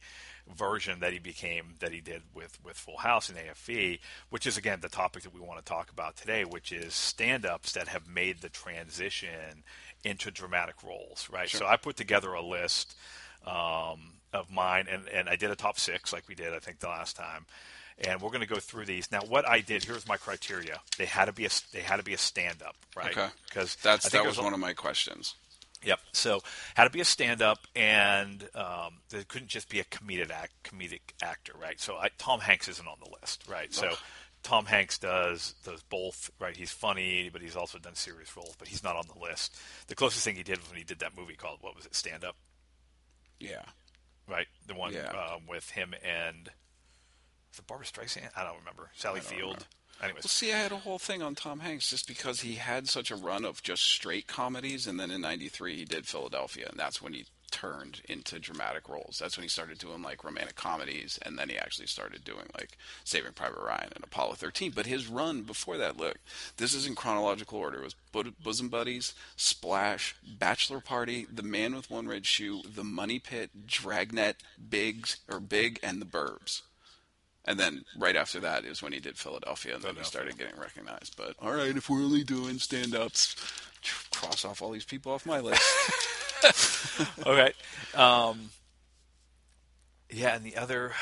version 0.53 0.99
that 0.99 1.11
he 1.11 1.19
became 1.19 1.75
that 1.79 1.91
he 1.91 2.01
did 2.01 2.21
with 2.33 2.59
with 2.63 2.77
Full 2.77 2.97
House 2.97 3.29
and 3.29 3.37
AFV, 3.37 3.99
which 4.29 4.45
is 4.45 4.57
again 4.57 4.79
the 4.81 4.89
topic 4.89 5.23
that 5.23 5.33
we 5.33 5.39
want 5.39 5.57
to 5.57 5.65
talk 5.65 5.89
about 5.91 6.17
today, 6.17 6.43
which 6.43 6.71
is 6.71 6.93
stand-ups 6.93 7.71
that 7.71 7.87
have 7.87 8.07
made 8.07 8.41
the 8.41 8.49
transition 8.49 9.63
into 10.03 10.29
dramatic 10.29 10.83
roles, 10.83 11.27
right? 11.31 11.49
So 11.49 11.65
I 11.65 11.77
put 11.77 11.97
together 11.97 12.33
a 12.33 12.41
list 12.41 12.95
um, 13.45 14.13
of 14.33 14.51
mine, 14.51 14.87
and, 14.89 15.07
and 15.09 15.27
I 15.27 15.35
did 15.35 15.49
a 15.49 15.55
top 15.55 15.79
six 15.79 16.13
like 16.13 16.27
we 16.27 16.35
did, 16.35 16.53
I 16.53 16.59
think, 16.59 16.79
the 16.79 16.87
last 16.87 17.15
time. 17.15 17.45
And 17.97 18.21
we're 18.21 18.29
going 18.29 18.41
to 18.41 18.47
go 18.47 18.59
through 18.59 18.85
these 18.85 19.09
now. 19.09 19.21
What 19.21 19.47
I 19.47 19.61
did 19.61 19.85
here's 19.85 20.05
my 20.05 20.17
criteria. 20.17 20.81
They 20.97 21.05
had 21.05 21.25
to 21.25 21.33
be 21.33 21.45
a 21.45 21.49
they 21.71 21.79
had 21.79 21.95
to 21.95 22.03
be 22.03 22.13
a 22.13 22.17
stand 22.17 22.61
up, 22.61 22.75
right? 22.93 23.17
Okay. 23.17 23.29
Because 23.47 23.77
That's 23.81 24.09
that 24.09 24.25
was 24.25 24.37
one 24.37 24.53
of 24.53 24.59
my 24.59 24.73
questions. 24.73 25.35
Yep. 25.85 25.99
So 26.13 26.41
had 26.75 26.83
to 26.85 26.89
be 26.89 26.99
a 27.01 27.05
stand 27.05 27.41
up, 27.41 27.59
and 27.75 28.43
um, 28.55 28.99
there 29.09 29.23
couldn't 29.27 29.47
just 29.49 29.69
be 29.69 29.79
a 29.79 29.83
comedic 29.85 30.31
act, 30.31 30.51
comedic 30.63 31.01
actor, 31.21 31.53
right? 31.61 31.79
So 31.79 31.95
I, 31.95 32.09
Tom 32.17 32.39
Hanks 32.41 32.67
isn't 32.67 32.87
on 32.87 32.97
the 33.03 33.09
list, 33.21 33.43
right? 33.49 33.73
So. 33.73 33.91
Tom 34.43 34.67
Hanks 34.67 34.99
does 34.99 35.55
does 35.63 35.81
both, 35.81 36.29
right? 36.39 36.55
He's 36.55 36.69
funny, 36.71 37.31
but 37.33 37.41
he's 37.41 37.55
also 37.55 37.79
done 37.79 37.95
serious 37.95 38.37
roles, 38.37 38.53
but 38.59 38.67
he's 38.67 38.83
not 38.83 38.95
on 38.95 39.05
the 39.11 39.19
list. 39.19 39.57
The 39.87 39.95
closest 39.95 40.23
thing 40.23 40.35
he 40.35 40.43
did 40.43 40.59
was 40.59 40.69
when 40.69 40.77
he 40.77 40.83
did 40.83 40.99
that 40.99 41.17
movie 41.17 41.33
called 41.33 41.57
what 41.61 41.75
was 41.75 41.87
it, 41.87 41.95
Stand 41.95 42.23
Up, 42.23 42.35
Yeah. 43.39 43.63
right? 44.27 44.45
The 44.67 44.75
one 44.75 44.93
Yeah. 44.93 45.07
um, 45.07 45.47
with 45.47 45.71
him 45.71 45.95
and 46.03 46.51
it 47.57 47.65
Barbra 47.65 47.87
Streisand? 47.87 48.29
I 48.35 48.43
don't 48.43 48.59
remember. 48.59 48.91
Sally 48.95 49.19
don't 49.21 49.29
Field. 49.29 49.41
remember. 49.41 49.65
Anyways, 50.01 50.23
Well, 50.23 50.29
see, 50.29 50.51
I 50.51 50.57
had 50.57 50.71
a 50.71 50.77
whole 50.77 50.99
thing 50.99 51.21
on 51.21 51.35
Tom 51.35 51.61
Hanks 51.61 51.89
just 51.89 52.07
because 52.07 52.41
he 52.41 52.55
had 52.55 52.87
such 52.89 53.11
a 53.11 53.15
run 53.15 53.45
of 53.45 53.63
just 53.63 53.83
straight 53.83 54.27
comedies, 54.27 54.87
and 54.87 54.99
then 54.99 55.09
in 55.11 55.21
'93 55.21 55.75
he 55.77 55.85
did 55.85 56.05
Philadelphia, 56.05 56.67
and 56.69 56.79
that's 56.79 57.01
when 57.01 57.13
he 57.13 57.25
turned 57.51 58.01
into 58.09 58.37
dramatic 58.37 58.89
roles. 58.89 59.17
That's 59.17 59.37
when 59.37 59.43
he 59.43 59.49
started 59.49 59.77
doing 59.77 60.01
like 60.01 60.25
romantic 60.25 60.55
comedies, 60.55 61.17
and 61.21 61.39
then 61.39 61.47
he 61.47 61.57
actually 61.57 61.87
started 61.87 62.25
doing 62.25 62.47
like 62.57 62.77
Saving 63.05 63.31
Private 63.31 63.61
Ryan 63.61 63.91
and 63.95 64.03
Apollo 64.03 64.33
13. 64.33 64.71
But 64.75 64.85
his 64.87 65.07
run 65.07 65.43
before 65.43 65.77
that, 65.77 65.95
look, 65.95 66.17
this 66.57 66.73
is 66.73 66.85
in 66.85 66.95
chronological 66.95 67.59
order. 67.59 67.79
It 67.79 67.83
was 67.85 67.95
Bo- 68.11 68.33
Bosom 68.43 68.67
Buddies, 68.67 69.13
Splash, 69.37 70.15
Bachelor 70.27 70.81
Party, 70.81 71.25
The 71.33 71.43
Man 71.43 71.73
with 71.75 71.89
One 71.89 72.07
Red 72.07 72.25
Shoe, 72.25 72.61
The 72.63 72.83
Money 72.83 73.19
Pit, 73.19 73.65
Dragnet, 73.65 74.37
Biggs 74.69 75.17
or 75.29 75.39
Big, 75.39 75.79
and 75.81 76.01
The 76.01 76.05
Burbs. 76.05 76.63
And 77.47 77.59
then 77.59 77.85
right 77.97 78.15
after 78.15 78.39
that 78.39 78.65
is 78.65 78.81
when 78.81 78.91
he 78.91 78.99
did 78.99 79.17
Philadelphia, 79.17 79.75
and 79.75 79.83
then 79.83 79.95
he 79.95 80.03
started 80.03 80.37
getting 80.37 80.59
recognized. 80.59 81.15
But 81.15 81.35
all 81.39 81.53
right, 81.53 81.75
if 81.75 81.89
we're 81.89 81.99
only 82.01 82.23
doing 82.23 82.57
stand-ups, 82.57 83.35
cross 84.11 84.43
off 84.43 84.61
all 84.61 84.71
these 84.71 84.85
people 84.85 85.11
off 85.11 85.25
my 85.25 85.39
list. 85.39 85.61
okay. 87.25 87.53
Um, 87.93 88.49
yeah, 90.09 90.35
and 90.35 90.43
the 90.43 90.57
other, 90.57 90.93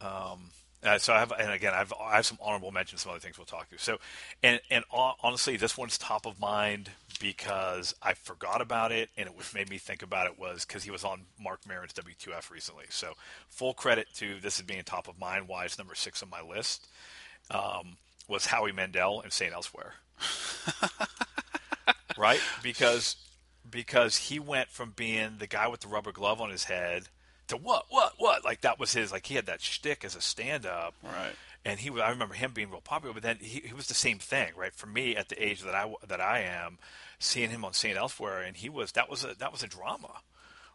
um, 0.00 0.50
uh, 0.82 0.98
so 0.98 1.12
I 1.12 1.18
have, 1.18 1.32
and 1.32 1.50
again, 1.50 1.72
I 1.72 1.78
have, 1.78 1.92
I 2.00 2.16
have 2.16 2.26
some 2.26 2.38
honorable 2.40 2.70
mentions, 2.70 3.02
some 3.02 3.10
other 3.10 3.20
things 3.20 3.38
we'll 3.38 3.46
talk 3.46 3.70
to. 3.70 3.78
So, 3.78 3.98
and 4.42 4.60
and 4.70 4.84
honestly, 4.90 5.56
this 5.56 5.76
one's 5.76 5.98
top 5.98 6.26
of 6.26 6.38
mind 6.38 6.90
because 7.18 7.94
I 8.02 8.14
forgot 8.14 8.60
about 8.60 8.92
it, 8.92 9.10
and 9.16 9.28
it 9.28 9.34
made 9.54 9.70
me 9.70 9.78
think 9.78 10.02
about 10.02 10.26
it 10.26 10.38
was 10.38 10.64
because 10.64 10.84
he 10.84 10.90
was 10.90 11.04
on 11.04 11.22
Marc 11.42 11.66
Maron's 11.66 11.92
WTF 11.94 12.50
recently. 12.50 12.84
So, 12.90 13.14
full 13.48 13.74
credit 13.74 14.08
to 14.16 14.38
this 14.40 14.60
as 14.60 14.66
being 14.66 14.82
top 14.84 15.08
of 15.08 15.18
mind. 15.18 15.48
Why 15.48 15.64
it's 15.64 15.78
number 15.78 15.94
six 15.94 16.22
on 16.22 16.30
my 16.30 16.42
list 16.42 16.86
um, 17.50 17.96
was 18.28 18.46
Howie 18.46 18.72
Mandel 18.72 19.20
and 19.22 19.32
Saint 19.32 19.52
Elsewhere. 19.52 19.94
right? 22.18 22.40
Because 22.62 23.16
because 23.68 24.16
he 24.16 24.38
went 24.38 24.68
from 24.68 24.90
being 24.90 25.36
the 25.38 25.46
guy 25.46 25.68
with 25.68 25.80
the 25.80 25.88
rubber 25.88 26.12
glove 26.12 26.40
on 26.40 26.50
his 26.50 26.64
head 26.64 27.08
to 27.48 27.56
what 27.56 27.86
what 27.88 28.14
what 28.18 28.44
like 28.44 28.62
that 28.62 28.78
was 28.78 28.92
his 28.92 29.12
like 29.12 29.26
he 29.26 29.34
had 29.34 29.46
that 29.46 29.60
shtick 29.60 30.04
as 30.04 30.14
a 30.16 30.20
stand 30.20 30.66
up 30.66 30.94
Right. 31.02 31.34
and 31.64 31.78
he 31.80 31.90
was 31.90 32.02
I 32.02 32.10
remember 32.10 32.34
him 32.34 32.52
being 32.52 32.70
real 32.70 32.80
popular 32.80 33.14
but 33.14 33.22
then 33.22 33.38
he, 33.40 33.60
he 33.66 33.72
was 33.74 33.86
the 33.86 33.94
same 33.94 34.18
thing 34.18 34.52
right 34.56 34.74
for 34.74 34.86
me 34.86 35.16
at 35.16 35.28
the 35.28 35.42
age 35.42 35.62
that 35.62 35.74
I 35.74 35.92
that 36.08 36.20
I 36.20 36.40
am 36.40 36.78
seeing 37.18 37.50
him 37.50 37.64
on 37.64 37.72
Saint 37.72 37.96
Elsewhere 37.96 38.40
and 38.42 38.56
he 38.56 38.68
was 38.68 38.92
that 38.92 39.08
was 39.10 39.24
a 39.24 39.34
that 39.38 39.52
was 39.52 39.62
a 39.62 39.68
drama 39.68 40.20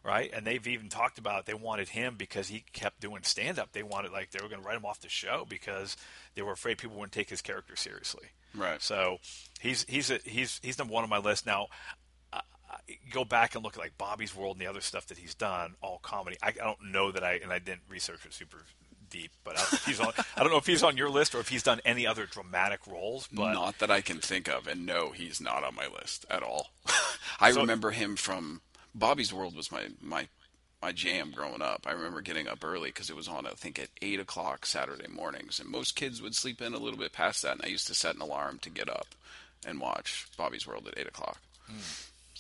right 0.03 0.31
and 0.34 0.45
they've 0.47 0.65
even 0.67 0.89
talked 0.89 1.17
about 1.19 1.45
they 1.45 1.53
wanted 1.53 1.89
him 1.89 2.15
because 2.17 2.47
he 2.47 2.63
kept 2.73 2.99
doing 2.99 3.21
stand 3.23 3.60
up 3.60 3.71
they 3.73 3.84
wanted 3.84 4.12
like 4.12 4.31
they 4.31 4.39
were 4.41 4.49
going 4.49 4.62
to 4.62 4.67
write 4.67 4.77
him 4.77 4.86
off 4.86 4.99
the 5.01 5.10
show 5.10 5.45
because 5.47 5.95
they 6.36 6.41
were 6.41 6.53
afraid 6.53 6.77
people 6.77 6.95
wouldn't 6.97 7.12
take 7.13 7.29
his 7.29 7.41
character 7.41 7.75
seriously 7.75 8.29
Right. 8.55 8.81
so 8.81 9.19
he's 9.62 9.86
he's 9.88 10.10
a, 10.12 10.19
he's 10.25 10.60
he's 10.63 10.77
number 10.77 10.93
one 10.93 11.03
on 11.05 11.10
my 11.10 11.19
list 11.19 11.45
now. 11.45 11.67
Go 13.12 13.23
back 13.25 13.55
and 13.55 13.63
look 13.63 13.73
at 13.73 13.79
like 13.79 13.97
Bobby's 13.97 14.36
World 14.36 14.55
and 14.57 14.62
the 14.65 14.69
other 14.69 14.81
stuff 14.81 15.07
that 15.07 15.17
he's 15.17 15.34
done, 15.36 15.75
all 15.81 15.99
comedy. 16.01 16.38
I, 16.41 16.49
I 16.49 16.51
don't 16.51 16.91
know 16.91 17.12
that 17.12 17.23
I 17.23 17.34
and 17.43 17.51
I 17.51 17.60
didn't 17.60 17.81
research 17.89 18.25
it 18.25 18.34
super 18.34 18.63
deep, 19.10 19.31
but 19.43 19.57
I 19.57 19.62
don't, 19.62 19.71
know 19.73 19.77
if 19.77 19.86
he's 19.86 19.99
on. 19.99 20.13
I 20.38 20.41
don't 20.41 20.51
know 20.51 20.57
if 20.57 20.65
he's 20.65 20.84
on 20.84 20.97
your 20.97 21.10
list 21.10 21.36
or 21.36 21.39
if 21.39 21.49
he's 21.49 21.63
done 21.63 21.81
any 21.84 22.07
other 22.07 22.25
dramatic 22.25 22.79
roles. 22.88 23.27
But 23.31 23.53
not 23.53 23.79
that 23.79 23.91
I 23.91 24.01
can 24.01 24.19
think 24.19 24.47
of, 24.47 24.67
and 24.67 24.86
no, 24.86 25.12
he's 25.12 25.41
not 25.41 25.63
on 25.63 25.75
my 25.75 25.88
list 25.88 26.25
at 26.29 26.43
all. 26.43 26.71
I 27.39 27.51
So- 27.51 27.62
remember 27.62 27.91
him 27.91 28.15
from 28.15 28.62
Bobby's 28.95 29.34
World 29.34 29.55
was 29.55 29.71
my 29.71 29.88
my 30.01 30.27
my 30.81 30.91
jam 30.91 31.31
growing 31.31 31.62
up. 31.62 31.86
I 31.86 31.91
remember 31.91 32.21
getting 32.21 32.47
up 32.47 32.63
early 32.63 32.89
because 32.89 33.10
it 33.10 33.15
was 33.15 33.27
on, 33.27 33.45
I 33.45 33.51
think, 33.51 33.77
at 33.77 33.89
eight 34.01 34.19
o'clock 34.19 34.65
Saturday 34.65 35.07
mornings, 35.07 35.60
and 35.60 35.69
most 35.69 35.95
kids 35.95 36.21
would 36.21 36.34
sleep 36.36 36.60
in 36.62 36.73
a 36.73 36.79
little 36.79 36.97
bit 36.97 37.12
past 37.13 37.43
that. 37.43 37.51
And 37.53 37.62
I 37.63 37.67
used 37.67 37.86
to 37.88 37.93
set 37.93 38.15
an 38.15 38.21
alarm 38.21 38.57
to 38.63 38.69
get 38.71 38.89
up 38.89 39.07
and 39.65 39.79
watch 39.79 40.25
Bobby's 40.38 40.65
World 40.65 40.88
at 40.88 40.97
eight 40.97 41.07
o'clock. 41.07 41.39
Hmm. 41.67 41.77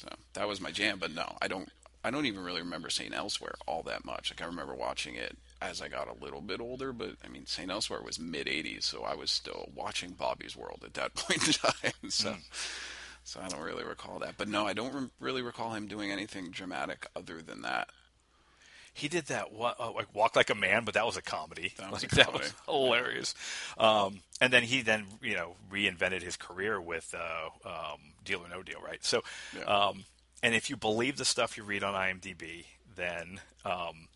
So 0.01 0.07
that 0.33 0.47
was 0.47 0.59
my 0.59 0.71
jam. 0.71 0.97
But 0.99 1.13
no, 1.13 1.37
I 1.41 1.47
don't. 1.47 1.69
I 2.03 2.09
don't 2.09 2.25
even 2.25 2.43
really 2.43 2.61
remember 2.61 2.89
Saint 2.89 3.13
Elsewhere 3.13 3.53
all 3.67 3.83
that 3.83 4.03
much. 4.03 4.31
Like 4.31 4.41
I 4.41 4.49
remember 4.49 4.73
watching 4.73 5.13
it 5.13 5.37
as 5.61 5.83
I 5.83 5.87
got 5.87 6.07
a 6.07 6.23
little 6.23 6.41
bit 6.41 6.59
older, 6.59 6.91
but 6.91 7.11
I 7.23 7.27
mean 7.27 7.45
Saint 7.45 7.69
Elsewhere 7.69 8.01
was 8.01 8.19
mid 8.19 8.47
'80s, 8.47 8.83
so 8.83 9.03
I 9.03 9.13
was 9.13 9.29
still 9.29 9.69
watching 9.75 10.11
Bobby's 10.13 10.57
World 10.57 10.81
at 10.83 10.95
that 10.95 11.13
point 11.15 11.45
in 11.47 11.53
time. 11.53 12.09
So, 12.09 12.31
hmm. 12.31 12.39
so 13.23 13.39
I 13.41 13.47
don't 13.49 13.61
really 13.61 13.83
recall 13.83 14.17
that. 14.19 14.35
But 14.37 14.47
no, 14.47 14.65
I 14.65 14.73
don't 14.73 14.93
re- 14.93 15.09
really 15.19 15.43
recall 15.43 15.73
him 15.73 15.87
doing 15.87 16.11
anything 16.11 16.49
dramatic 16.49 17.05
other 17.15 17.43
than 17.43 17.61
that. 17.61 17.89
He 18.93 19.07
did 19.07 19.27
that 19.27 19.51
what 19.53 19.79
uh, 19.79 19.91
like 19.91 20.13
Walk 20.13 20.35
Like 20.35 20.49
a 20.49 20.55
Man, 20.55 20.83
but 20.83 20.93
that 20.95 21.05
was 21.05 21.17
a 21.17 21.21
comedy. 21.21 21.73
That 21.77 21.91
was 21.91 22.03
like, 22.03 22.11
a 22.11 22.15
that 22.15 22.33
was 22.33 22.53
hilarious. 22.65 23.35
Um, 23.77 24.19
and 24.39 24.51
then 24.51 24.63
he 24.63 24.81
then 24.81 25.05
you 25.21 25.35
know 25.35 25.55
reinvented 25.71 26.21
his 26.21 26.35
career 26.37 26.79
with 26.79 27.13
uh, 27.17 27.67
um, 27.67 27.99
Deal 28.23 28.41
or 28.43 28.49
No 28.49 28.63
Deal, 28.63 28.81
right? 28.81 29.03
So, 29.03 29.21
Yeah. 29.55 29.63
um, 29.63 30.05
and 30.43 30.53
if 30.55 30.69
you 30.69 30.75
believe 30.77 31.17
the 31.17 31.25
stuff 31.25 31.55
you 31.57 31.63
read 31.63 31.83
on 31.83 31.93
IMDb, 31.93 32.65
then 32.95 33.39
um, 33.63 34.07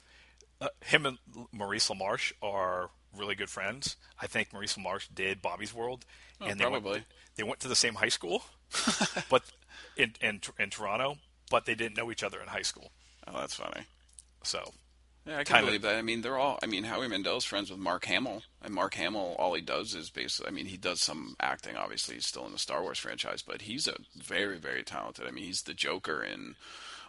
uh, 0.59 0.67
him 0.83 1.05
and 1.05 1.17
Maurice 1.51 1.89
LaMarche 1.89 2.33
are 2.41 2.89
really 3.15 3.35
good 3.35 3.49
friends. 3.49 3.95
I 4.21 4.27
think 4.27 4.51
Maurice 4.51 4.75
LaMarche 4.75 5.07
did 5.13 5.41
Bobby's 5.41 5.73
World, 5.73 6.05
Oh, 6.41 6.45
and 6.47 6.59
they 6.59 6.65
went, 6.65 6.83
they 7.38 7.43
went 7.43 7.59
to 7.61 7.67
the 7.69 7.75
same 7.75 7.95
high 7.95 8.09
school, 8.09 8.43
but 9.29 9.43
in, 9.95 10.13
in 10.19 10.41
in 10.59 10.69
Toronto, 10.69 11.17
but 11.49 11.65
they 11.65 11.75
didn't 11.75 11.95
know 11.95 12.11
each 12.11 12.23
other 12.23 12.41
in 12.41 12.47
high 12.49 12.61
school. 12.63 12.91
Oh, 13.27 13.39
that's 13.39 13.55
funny. 13.55 13.85
So 14.45 14.73
Yeah, 15.25 15.39
I 15.39 15.43
can 15.43 15.65
believe 15.65 15.81
that. 15.81 15.95
I 15.95 16.01
mean, 16.01 16.21
they're 16.21 16.38
all. 16.38 16.60
I 16.62 16.67
mean, 16.67 16.84
Howie 16.84 17.08
Mandel's 17.08 17.45
friends 17.45 17.71
with 17.71 17.79
Mark 17.79 18.05
Hamill, 18.05 18.43
and 18.62 18.73
Mark 18.73 18.93
Hamill, 18.93 19.36
all 19.39 19.55
he 19.55 19.62
does 19.62 19.95
is 19.95 20.10
basically. 20.10 20.49
I 20.49 20.53
mean, 20.53 20.67
he 20.67 20.77
does 20.77 21.01
some 21.01 21.36
acting. 21.39 21.75
Obviously, 21.75 22.15
he's 22.15 22.27
still 22.27 22.45
in 22.45 22.51
the 22.51 22.60
Star 22.60 22.81
Wars 22.81 22.99
franchise, 22.99 23.41
but 23.41 23.63
he's 23.63 23.88
a 23.88 23.95
very, 24.15 24.58
very 24.58 24.84
talented. 24.84 25.25
I 25.27 25.31
mean, 25.31 25.45
he's 25.45 25.63
the 25.63 25.73
Joker 25.73 26.23
in 26.23 26.55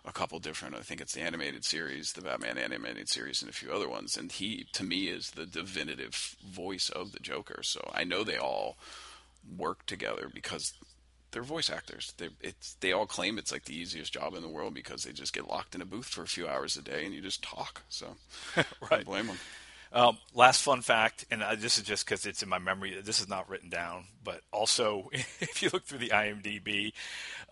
a 0.07 0.13
couple 0.13 0.39
different. 0.39 0.77
I 0.77 0.81
think 0.81 1.01
it's 1.01 1.13
the 1.13 1.21
animated 1.21 1.65
series, 1.65 2.13
the 2.13 2.23
Batman 2.23 2.59
animated 2.59 3.09
series, 3.09 3.43
and 3.43 3.51
a 3.51 3.55
few 3.55 3.71
other 3.71 3.89
ones. 3.89 4.17
And 4.17 4.33
he, 4.33 4.67
to 4.73 4.85
me, 4.85 5.09
is 5.09 5.33
the 5.33 5.47
definitive 5.47 6.37
voice 6.49 6.89
of 6.89 7.13
the 7.13 7.21
Joker. 7.21 7.63
So 7.63 7.91
I 7.93 8.05
know 8.05 8.25
they 8.25 8.39
all 8.39 8.79
work 9.57 9.85
together 9.85 10.31
because 10.33 10.73
they're 11.37 11.43
voice 11.43 11.69
actors. 11.69 12.15
They 12.17 12.31
it's 12.41 12.77
they 12.81 12.93
all 12.93 13.05
claim 13.05 13.37
it's 13.37 13.53
like 13.53 13.67
the 13.67 13.77
easiest 13.77 14.11
job 14.15 14.35
in 14.35 14.41
the 14.41 14.49
world 14.49 14.73
because 14.73 15.03
they 15.05 15.13
just 15.13 15.35
get 15.35 15.47
locked 15.47 15.75
in 15.75 15.83
a 15.83 15.85
booth 15.85 16.07
for 16.07 16.23
a 16.23 16.27
few 16.27 16.49
hours 16.49 16.79
a 16.79 16.83
day 16.83 17.05
and 17.05 17.13
you 17.13 17.21
just 17.21 17.43
talk. 17.43 17.83
So 17.91 18.07
Right. 18.57 18.65
don't 18.91 19.05
blame 19.05 19.27
them. 19.27 19.37
Um, 19.93 20.17
last 20.35 20.63
fun 20.63 20.81
fact, 20.81 21.27
and 21.31 21.43
uh, 21.43 21.55
this 21.55 21.77
is 21.77 21.85
just 21.85 22.07
because 22.07 22.25
it's 22.25 22.43
in 22.43 22.49
my 22.49 22.59
memory. 22.59 22.99
This 23.03 23.21
is 23.21 23.29
not 23.29 23.51
written 23.51 23.69
down, 23.69 24.05
but 24.25 24.41
also 24.51 25.11
if 25.13 25.63
you 25.63 25.69
look 25.73 25.85
through 25.85 25.99
the 25.99 26.09
IMDb 26.09 26.93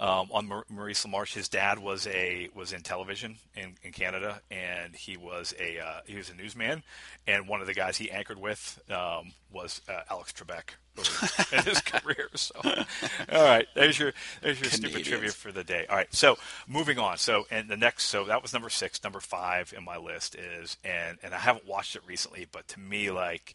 um, 0.00 0.28
on 0.32 0.48
Mar- 0.48 0.64
Maurice 0.70 1.04
LaMarche, 1.04 1.34
his 1.34 1.48
dad 1.50 1.78
was 1.78 2.06
a 2.06 2.48
was 2.54 2.72
in 2.72 2.80
television 2.82 3.36
in, 3.54 3.74
in 3.82 3.92
Canada, 3.92 4.40
and 4.50 4.96
he 4.96 5.18
was 5.18 5.52
a 5.60 5.78
uh, 5.78 6.00
he 6.06 6.16
was 6.16 6.30
a 6.30 6.34
newsman, 6.34 6.82
and 7.26 7.46
one 7.46 7.60
of 7.60 7.66
the 7.66 7.74
guys 7.74 7.98
he 7.98 8.10
anchored 8.10 8.40
with 8.40 8.80
um, 8.90 9.32
was 9.52 9.82
uh, 9.88 10.00
Alex 10.10 10.32
Trebek 10.32 10.70
in 11.52 11.62
his 11.64 11.80
career. 11.80 12.28
So, 12.34 12.54
all 12.64 13.44
right, 13.44 13.66
there's 13.74 13.98
your 13.98 14.12
there's 14.42 14.60
your 14.60 14.70
stupid 14.70 15.04
trivia 15.04 15.30
for 15.30 15.52
the 15.52 15.64
day. 15.64 15.86
All 15.88 15.96
right, 15.96 16.12
so 16.14 16.36
moving 16.68 16.98
on. 16.98 17.18
So, 17.18 17.46
and 17.50 17.68
the 17.68 17.76
next, 17.76 18.04
so 18.04 18.24
that 18.24 18.42
was 18.42 18.52
number 18.52 18.70
six. 18.70 19.02
Number 19.02 19.20
five 19.20 19.74
in 19.76 19.84
my 19.84 19.96
list 19.96 20.34
is, 20.34 20.76
and 20.84 21.18
and 21.22 21.34
I 21.34 21.38
haven't 21.38 21.66
watched 21.66 21.96
it 21.96 22.02
recently, 22.06 22.46
but 22.50 22.68
to 22.68 22.80
me, 22.80 23.10
like, 23.10 23.54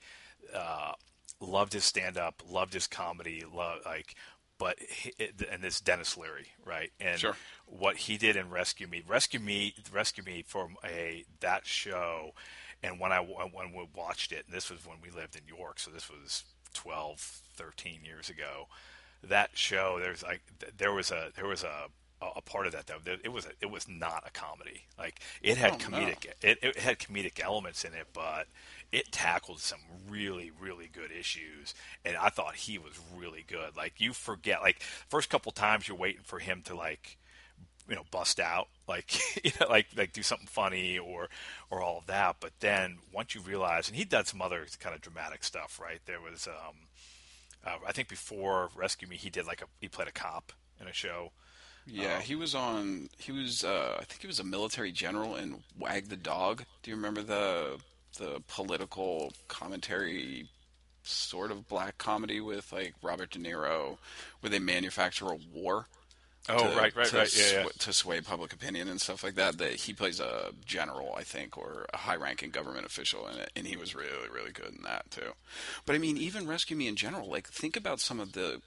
uh, 0.54 0.94
loved 1.40 1.74
his 1.74 1.84
stand 1.84 2.18
up, 2.18 2.42
loved 2.50 2.74
his 2.74 2.88
comedy, 2.88 3.44
love 3.54 3.80
like. 3.86 4.16
But 4.58 4.78
he, 4.80 5.14
and 5.50 5.64
this 5.64 5.80
Denis 5.80 6.18
Leary, 6.18 6.48
right? 6.66 6.92
And 7.00 7.18
sure. 7.18 7.38
what 7.66 7.96
he 7.96 8.18
did 8.18 8.36
in 8.36 8.50
Rescue 8.50 8.88
Me, 8.88 9.02
Rescue 9.08 9.40
Me, 9.40 9.74
Rescue 9.90 10.22
Me 10.22 10.44
from 10.46 10.76
a 10.84 11.24
that 11.40 11.66
show, 11.66 12.34
and 12.84 13.00
when 13.00 13.14
I 13.14 13.20
when 13.20 13.72
we 13.74 13.88
watched 13.96 14.34
it, 14.34 14.44
and 14.46 14.54
this 14.54 14.70
was 14.70 14.86
when 14.86 14.98
we 15.02 15.12
lived 15.12 15.38
in 15.38 15.44
York, 15.48 15.80
so 15.80 15.92
this 15.92 16.10
was 16.10 16.44
12, 16.74 17.42
13 17.56 18.00
years 18.04 18.30
ago. 18.30 18.68
That 19.24 19.52
show, 19.54 19.98
there's 20.00 20.24
like 20.24 20.42
there 20.78 20.94
was 20.94 21.12
a 21.12 21.32
there 21.36 21.48
was 21.48 21.64
a 21.64 21.88
a 22.22 22.42
part 22.42 22.68
of 22.68 22.74
that 22.74 22.88
though. 22.88 23.00
It 23.24 23.32
was 23.32 23.46
a, 23.46 23.50
it 23.62 23.70
was 23.70 23.88
not 23.88 24.24
a 24.26 24.32
comedy. 24.32 24.86
Like 24.98 25.20
it 25.42 25.58
had 25.58 25.74
oh, 25.74 25.78
comedic 25.78 26.26
no. 26.26 26.50
it, 26.50 26.60
it 26.62 26.80
had 26.80 27.00
comedic 27.00 27.42
elements 27.44 27.84
in 27.84 27.94
it, 27.94 28.08
but 28.14 28.48
it 28.92 29.12
tackled 29.12 29.60
some 29.60 29.80
really 30.10 30.52
really 30.60 30.90
good 30.92 31.12
issues 31.12 31.76
and 32.04 32.18
i 32.18 32.30
thought 32.30 32.56
he 32.56 32.78
was 32.78 32.94
really 33.16 33.44
good 33.48 33.76
like 33.78 33.94
you 34.00 34.14
forget 34.14 34.62
like 34.62 34.82
first 35.08 35.30
couple 35.30 35.52
times 35.52 35.88
you're 35.88 35.98
waiting 35.98 36.24
for 36.24 36.40
him 36.40 36.62
to 36.64 36.76
like 36.76 37.18
you 37.90 37.96
know 37.96 38.06
bust 38.12 38.40
out 38.40 38.68
like 38.88 39.20
you 39.44 39.52
know 39.60 39.68
like 39.68 39.88
like 39.98 40.14
do 40.14 40.22
something 40.24 40.48
funny 40.48 40.98
or 40.98 41.30
or 41.70 41.82
all 41.82 41.98
of 42.00 42.08
that. 42.08 42.38
But 42.40 42.52
then 42.60 43.00
once 43.14 43.36
you 43.36 43.42
realize 43.42 43.88
and 43.88 43.98
he'd 43.98 44.10
done 44.10 44.26
some 44.26 44.42
other 44.42 44.66
kind 44.80 44.96
of 44.96 45.02
dramatic 45.02 45.44
stuff 45.44 45.80
right? 45.82 46.00
There 46.06 46.22
was 46.22 46.48
um 46.48 46.76
uh, 47.66 47.76
i 47.86 47.92
think 47.92 48.08
before 48.08 48.70
rescue 48.76 49.08
me 49.08 49.18
he 49.18 49.30
did 49.30 49.46
like 49.46 49.62
a 49.62 49.66
he 49.82 49.88
played 49.90 50.08
a 50.08 50.12
cop 50.12 50.54
in 50.80 50.88
a 50.88 50.94
show. 50.94 51.32
Yeah 51.86 52.18
um, 52.18 52.22
he 52.22 52.36
was 52.36 52.56
on 52.56 53.10
he 53.18 53.32
was 53.32 53.64
uh 53.64 53.98
i 54.00 54.04
think 54.04 54.22
he 54.22 54.28
was 54.28 54.40
a 54.40 54.44
military 54.44 54.92
general 54.92 55.36
in 55.36 55.64
wag 55.78 56.10
the 56.10 56.16
dog. 56.16 56.64
Do 56.84 56.92
you 56.92 56.96
remember 56.96 57.22
the 57.22 57.80
the 58.18 58.42
political 58.48 59.34
commentary 59.48 60.48
sort 61.04 61.52
of 61.52 61.68
black 61.68 61.98
comedy 61.98 62.40
with 62.42 62.72
like 62.72 62.94
robert 63.02 63.32
de 63.32 63.40
niro 63.40 63.98
where 64.42 64.50
they 64.50 64.60
manufacture 64.60 65.28
a 65.28 65.38
war 65.54 65.88
Oh, 66.48 66.72
to, 66.72 66.78
right, 66.78 66.96
right, 66.96 67.08
to 67.08 67.18
right. 67.18 67.38
Yeah, 67.38 67.62
yeah. 67.62 67.68
to 67.78 67.94
sway 67.94 68.22
public 68.22 68.54
opinion 68.54 68.88
and 68.88 69.00
stuff 69.00 69.24
like 69.24 69.36
that. 69.36 69.58
That 69.58 69.74
he 69.74 69.94
plays 69.94 70.20
a 70.20 70.52
general, 70.66 71.14
I 71.16 71.24
think, 71.24 71.58
or 71.58 71.86
a 71.94 71.98
high-ranking 71.98 72.52
government 72.52 72.86
official 72.86 73.28
in 73.28 73.38
it, 73.38 73.52
and 73.56 73.68
he 73.68 73.78
was 73.78 73.94
really, 73.94 74.30
really 74.34 74.52
good 74.52 74.74
in 74.76 74.84
that 74.84 75.12
too. 75.12 75.34
But 75.86 75.96
I 75.96 76.00
mean, 76.00 76.18
even 76.18 76.48
Rescue 76.48 76.78
Me 76.78 76.88
in 76.88 76.96
general. 76.96 77.30
Like, 77.30 77.48
think 77.48 77.76
about 77.76 78.00
some 78.00 78.20
of 78.20 78.34
the 78.34 78.62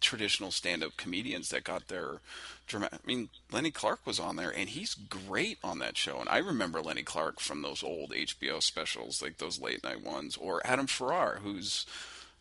traditional 0.00 0.50
stand-up 0.50 0.96
comedians 0.96 1.50
that 1.50 1.64
got 1.64 1.88
their 1.88 2.20
dramatic. 2.66 3.00
I 3.02 3.06
mean, 3.06 3.28
Lenny 3.52 3.70
Clarke 3.70 4.06
was 4.06 4.18
on 4.18 4.36
there, 4.36 4.50
and 4.50 4.68
he's 4.68 4.94
great 4.94 5.58
on 5.62 5.78
that 5.78 5.96
show. 5.96 6.18
And 6.18 6.28
I 6.28 6.38
remember 6.38 6.82
Lenny 6.82 7.02
Clarke 7.02 7.40
from 7.40 7.62
those 7.62 7.82
old 7.82 8.10
HBO 8.10 8.62
specials, 8.62 9.22
like 9.22 9.38
those 9.38 9.60
late-night 9.60 10.02
ones, 10.02 10.36
or 10.36 10.66
Adam 10.66 10.86
Ferrar, 10.86 11.40
who's 11.42 11.86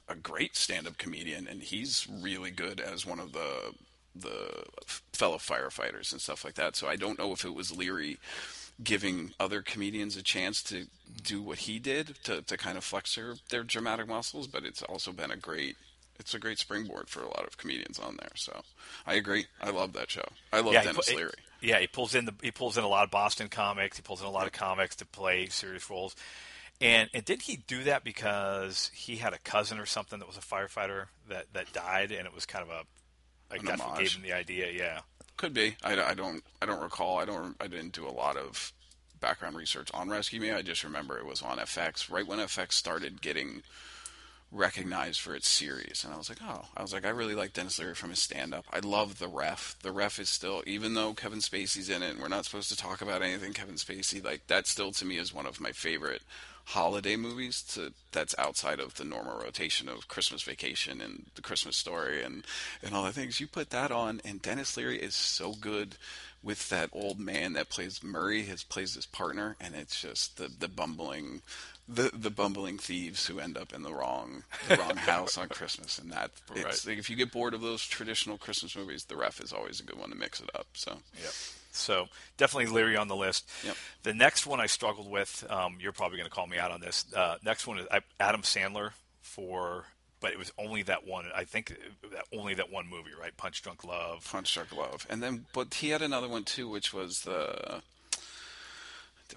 a 0.08 0.16
great 0.16 0.56
stand-up 0.56 0.98
comedian, 0.98 1.48
and 1.48 1.62
he's 1.62 2.08
really 2.10 2.52
good 2.52 2.80
as 2.80 3.06
one 3.06 3.20
of 3.20 3.34
the 3.34 3.74
the 4.16 4.64
fellow 5.14 5.38
firefighters 5.38 6.12
and 6.12 6.22
stuff 6.22 6.46
like 6.46 6.56
that. 6.56 6.76
So 6.76 6.88
I 6.88 6.96
don't 6.96 7.20
know 7.20 7.32
if 7.34 7.46
it 7.46 7.54
was 7.54 7.76
Leary 7.76 8.18
giving 8.84 9.32
other 9.40 9.62
comedians 9.62 10.18
a 10.18 10.24
chance 10.24 10.62
to 10.64 10.86
do 11.24 11.42
what 11.42 11.60
he 11.60 11.80
did 11.80 12.16
to, 12.24 12.42
to 12.42 12.58
kind 12.58 12.78
of 12.78 12.84
flex 12.84 13.16
their, 13.16 13.36
their 13.50 13.64
dramatic 13.64 14.08
muscles, 14.08 14.48
but 14.48 14.66
it's 14.66 14.82
also 14.84 15.12
been 15.12 15.32
a 15.32 15.38
great 15.38 15.76
it's 16.18 16.34
a 16.34 16.40
great 16.40 16.58
springboard 16.58 17.10
for 17.10 17.22
a 17.22 17.28
lot 17.28 17.46
of 17.46 17.58
comedians 17.58 18.00
on 18.00 18.16
there. 18.18 18.32
So 18.36 18.62
I 19.06 19.16
agree. 19.16 19.48
I 19.62 19.72
love 19.72 19.92
that 19.94 20.10
show. 20.10 20.24
I 20.54 20.62
love 20.62 20.74
yeah, 20.74 20.84
Denis 20.84 21.14
Leary. 21.14 21.34
Yeah, 21.62 21.80
he 21.80 21.88
pulls 21.88 22.16
in 22.16 22.26
the 22.26 22.34
he 22.42 22.52
pulls 22.52 22.78
in 22.78 22.84
a 22.84 22.88
lot 22.88 23.04
of 23.04 23.12
Boston 23.12 23.50
comics. 23.50 23.98
He 23.98 24.02
pulls 24.02 24.22
in 24.22 24.28
a 24.28 24.32
lot 24.32 24.46
of 24.46 24.54
comics 24.54 24.96
to 24.98 25.06
play 25.06 25.48
serious 25.48 25.90
roles. 25.90 26.16
And 26.82 27.10
and 27.14 27.24
did 27.24 27.42
he 27.44 27.58
do 27.68 27.84
that 27.84 28.04
because 28.04 28.92
he 28.94 29.18
had 29.18 29.34
a 29.34 29.40
cousin 29.40 29.80
or 29.80 29.86
something 29.86 30.20
that 30.20 30.28
was 30.28 30.38
a 30.38 30.42
firefighter 30.42 31.08
that, 31.30 31.46
that 31.54 31.72
died, 31.74 32.12
and 32.12 32.26
it 32.26 32.34
was 32.34 32.46
kind 32.46 32.64
of 32.64 32.70
a 32.70 32.84
like 33.56 33.62
An 33.62 33.68
that's 33.68 33.82
homage. 33.82 33.94
what 33.96 34.00
gave 34.00 34.12
him 34.16 34.22
the 34.24 34.34
idea. 34.34 34.72
Yeah, 34.72 35.00
could 35.38 35.54
be. 35.54 35.76
I, 35.84 36.02
I 36.02 36.14
don't. 36.14 36.44
I 36.62 36.66
don't 36.66 36.82
recall. 36.82 37.18
I 37.18 37.26
don't. 37.26 37.56
I 37.60 37.68
didn't 37.68 37.94
do 37.94 38.08
a 38.08 38.12
lot 38.12 38.38
of 38.38 38.74
background 39.20 39.56
research 39.56 39.90
on 39.94 40.10
Rescue 40.10 40.40
Me. 40.42 40.52
I 40.52 40.62
just 40.62 40.84
remember 40.84 41.18
it 41.18 41.26
was 41.26 41.42
on 41.42 41.58
FX 41.58 42.12
right 42.12 42.28
when 42.28 42.40
FX 42.40 42.74
started 42.74 43.22
getting 43.22 43.64
recognized 44.52 45.20
for 45.20 45.36
its 45.36 45.50
series, 45.50 46.04
and 46.04 46.14
I 46.14 46.18
was 46.18 46.30
like, 46.30 46.38
oh, 46.42 46.66
I 46.78 46.82
was 46.82 46.94
like, 46.94 47.06
I 47.06 47.10
really 47.10 47.36
like 47.36 47.54
Denis 47.54 47.80
Leary 47.80 47.96
from 47.96 48.12
his 48.12 48.22
stand-up. 48.22 48.66
I 48.72 48.80
love 48.80 49.18
the 49.20 49.28
Ref. 49.28 49.76
The 49.82 49.92
Ref 49.92 50.20
is 50.20 50.30
still, 50.30 50.64
even 50.66 50.94
though 50.94 51.14
Kevin 51.14 51.40
Spacey's 51.40 51.90
in 51.90 52.04
it, 52.04 52.12
and 52.12 52.22
we're 52.22 52.28
not 52.30 52.46
supposed 52.46 52.70
to 52.70 52.78
talk 52.78 53.02
about 53.02 53.22
anything 53.22 53.54
Kevin 53.54 53.76
Spacey, 53.76 54.24
like 54.24 54.48
that 54.48 54.68
still 54.68 54.92
to 54.94 55.06
me 55.06 55.18
is 55.18 55.34
one 55.34 55.46
of 55.46 55.60
my 55.60 55.72
favorite 55.72 56.22
holiday 56.66 57.16
movies 57.16 57.62
to 57.62 57.94
that's 58.12 58.36
outside 58.38 58.80
of 58.80 58.96
the 58.96 59.04
normal 59.04 59.38
rotation 59.38 59.88
of 59.88 60.08
Christmas 60.08 60.42
Vacation 60.42 61.02
and 61.02 61.26
The 61.36 61.42
Christmas 61.42 61.78
Story 61.78 62.24
and 62.24 62.44
and 62.84 62.96
all 62.96 63.04
the 63.04 63.12
things. 63.12 63.40
You 63.40 63.48
put 63.48 63.70
that 63.70 63.92
on, 63.92 64.22
and 64.26 64.42
Denis 64.42 64.76
Leary 64.76 64.98
is 64.98 65.16
so 65.16 65.54
good 65.54 65.96
with 66.44 66.70
that 66.70 66.90
old 66.92 67.20
man 67.20 67.54
that 67.54 67.70
plays 67.70 68.04
Murray, 68.04 68.44
his 68.44 68.64
plays 68.64 68.96
his 68.96 69.06
partner, 69.06 69.56
and 69.60 69.76
it's 69.76 70.02
just 70.02 70.38
the 70.38 70.48
the 70.48 70.68
bumbling. 70.68 71.42
The 71.88 72.10
the 72.12 72.32
bumbling 72.32 72.80
thieves 72.80 73.28
who 73.28 73.40
end 73.40 73.60
up 73.60 73.72
in 73.72 73.84
the 73.84 73.94
wrong 73.94 74.44
the 74.68 74.78
wrong 74.78 74.96
house 74.98 75.38
on 75.38 75.50
Christmas, 75.50 76.00
and 76.00 76.12
that 76.12 76.32
it's 76.56 76.64
right. 76.64 76.92
like 76.92 76.98
if 76.98 77.12
you 77.12 77.16
get 77.16 77.32
bored 77.32 77.54
of 77.54 77.62
those 77.62 77.86
traditional 77.86 78.40
Christmas 78.40 78.76
movies, 78.76 79.06
The 79.06 79.16
Ref 79.16 79.40
is 79.40 79.54
always 79.54 79.80
a 79.80 79.84
good 79.84 80.00
one 80.00 80.10
to 80.10 80.16
mix 80.16 80.40
it 80.40 80.50
up. 80.56 80.66
So 80.74 80.98
yeah. 81.22 81.30
So 81.76 82.08
definitely 82.38 82.74
Leary 82.74 82.98
on 82.98 83.08
the 83.08 83.16
list. 83.16 83.50
Yep. 83.64 83.76
The 84.04 84.14
next 84.14 84.46
one 84.46 84.60
I 84.60 84.66
struggled 84.66 85.10
with. 85.10 85.46
Um, 85.50 85.78
you're 85.80 85.92
probably 85.92 86.18
going 86.18 86.30
to 86.30 86.34
call 86.34 86.48
me 86.48 86.58
out 86.58 86.72
on 86.72 86.82
this. 86.82 87.06
Uh, 87.16 87.38
next 87.44 87.68
one 87.68 87.80
is 87.80 87.88
Adam 88.20 88.42
Sandler 88.42 88.92
for, 89.22 89.86
but 90.20 90.32
it 90.32 90.38
was 90.38 90.52
only 90.58 90.84
that 90.84 91.06
one. 91.06 91.26
I 91.36 91.44
think 91.44 91.76
that 92.12 92.26
only 92.34 92.54
that 92.56 92.72
one 92.72 92.88
movie, 92.88 93.12
right? 93.20 93.36
Punch 93.36 93.62
Drunk 93.62 93.84
Love. 93.84 94.28
Punch 94.32 94.54
Drunk 94.54 94.76
Love, 94.76 95.06
and 95.10 95.22
then 95.22 95.46
but 95.54 95.74
he 95.74 95.90
had 95.90 96.02
another 96.02 96.28
one 96.28 96.44
too, 96.44 96.70
which 96.70 96.94
was 96.94 97.22
the. 97.22 97.82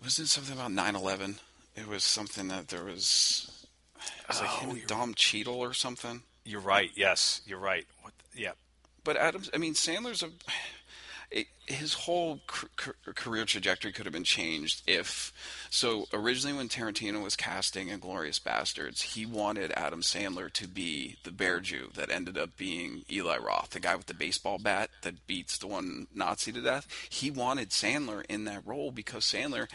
Was 0.02 0.18
it 0.18 0.26
something 0.26 0.54
about 0.54 0.70
9/11? 0.70 1.38
It 1.74 1.88
was 1.88 2.04
something 2.04 2.48
that 2.48 2.68
there 2.68 2.84
was. 2.84 3.66
It 3.96 4.28
was 4.28 4.40
like 4.40 4.50
oh, 4.62 4.70
him, 4.70 4.82
Don 4.86 5.14
Cheadle 5.14 5.58
or 5.58 5.72
something. 5.72 6.22
You're 6.44 6.60
right. 6.60 6.90
Yes, 6.94 7.42
you're 7.46 7.58
right. 7.58 7.86
What, 8.02 8.14
yeah. 8.34 8.52
But 9.04 9.16
Adams, 9.16 9.50
I 9.54 9.58
mean, 9.58 9.74
Sandler's 9.74 10.22
a 10.22 10.30
it, 11.30 11.46
his 11.66 11.92
whole 11.92 12.40
career 12.46 13.44
trajectory 13.44 13.92
could 13.92 14.06
have 14.06 14.12
been 14.12 14.24
changed 14.24 14.82
if 14.86 15.32
so 15.70 16.06
originally 16.12 16.56
when 16.56 16.68
Tarantino 16.68 17.22
was 17.22 17.36
casting 17.36 17.88
Inglourious 17.88 18.40
Basterds*, 18.40 19.02
he 19.02 19.26
wanted 19.26 19.72
Adam 19.72 20.00
Sandler 20.00 20.50
to 20.54 20.66
be 20.66 21.16
the 21.24 21.30
bear 21.30 21.60
Jew 21.60 21.90
that 21.94 22.10
ended 22.10 22.38
up 22.38 22.56
being 22.56 23.04
Eli 23.10 23.36
Roth 23.36 23.70
the 23.70 23.80
guy 23.80 23.94
with 23.96 24.06
the 24.06 24.14
baseball 24.14 24.58
bat 24.58 24.90
that 25.02 25.26
beats 25.26 25.58
the 25.58 25.66
one 25.66 26.06
Nazi 26.14 26.52
to 26.52 26.62
death. 26.62 26.86
He 27.10 27.30
wanted 27.30 27.70
Sandler 27.70 28.24
in 28.28 28.44
that 28.44 28.66
role 28.66 28.90
because 28.90 29.24
Sandler 29.24 29.68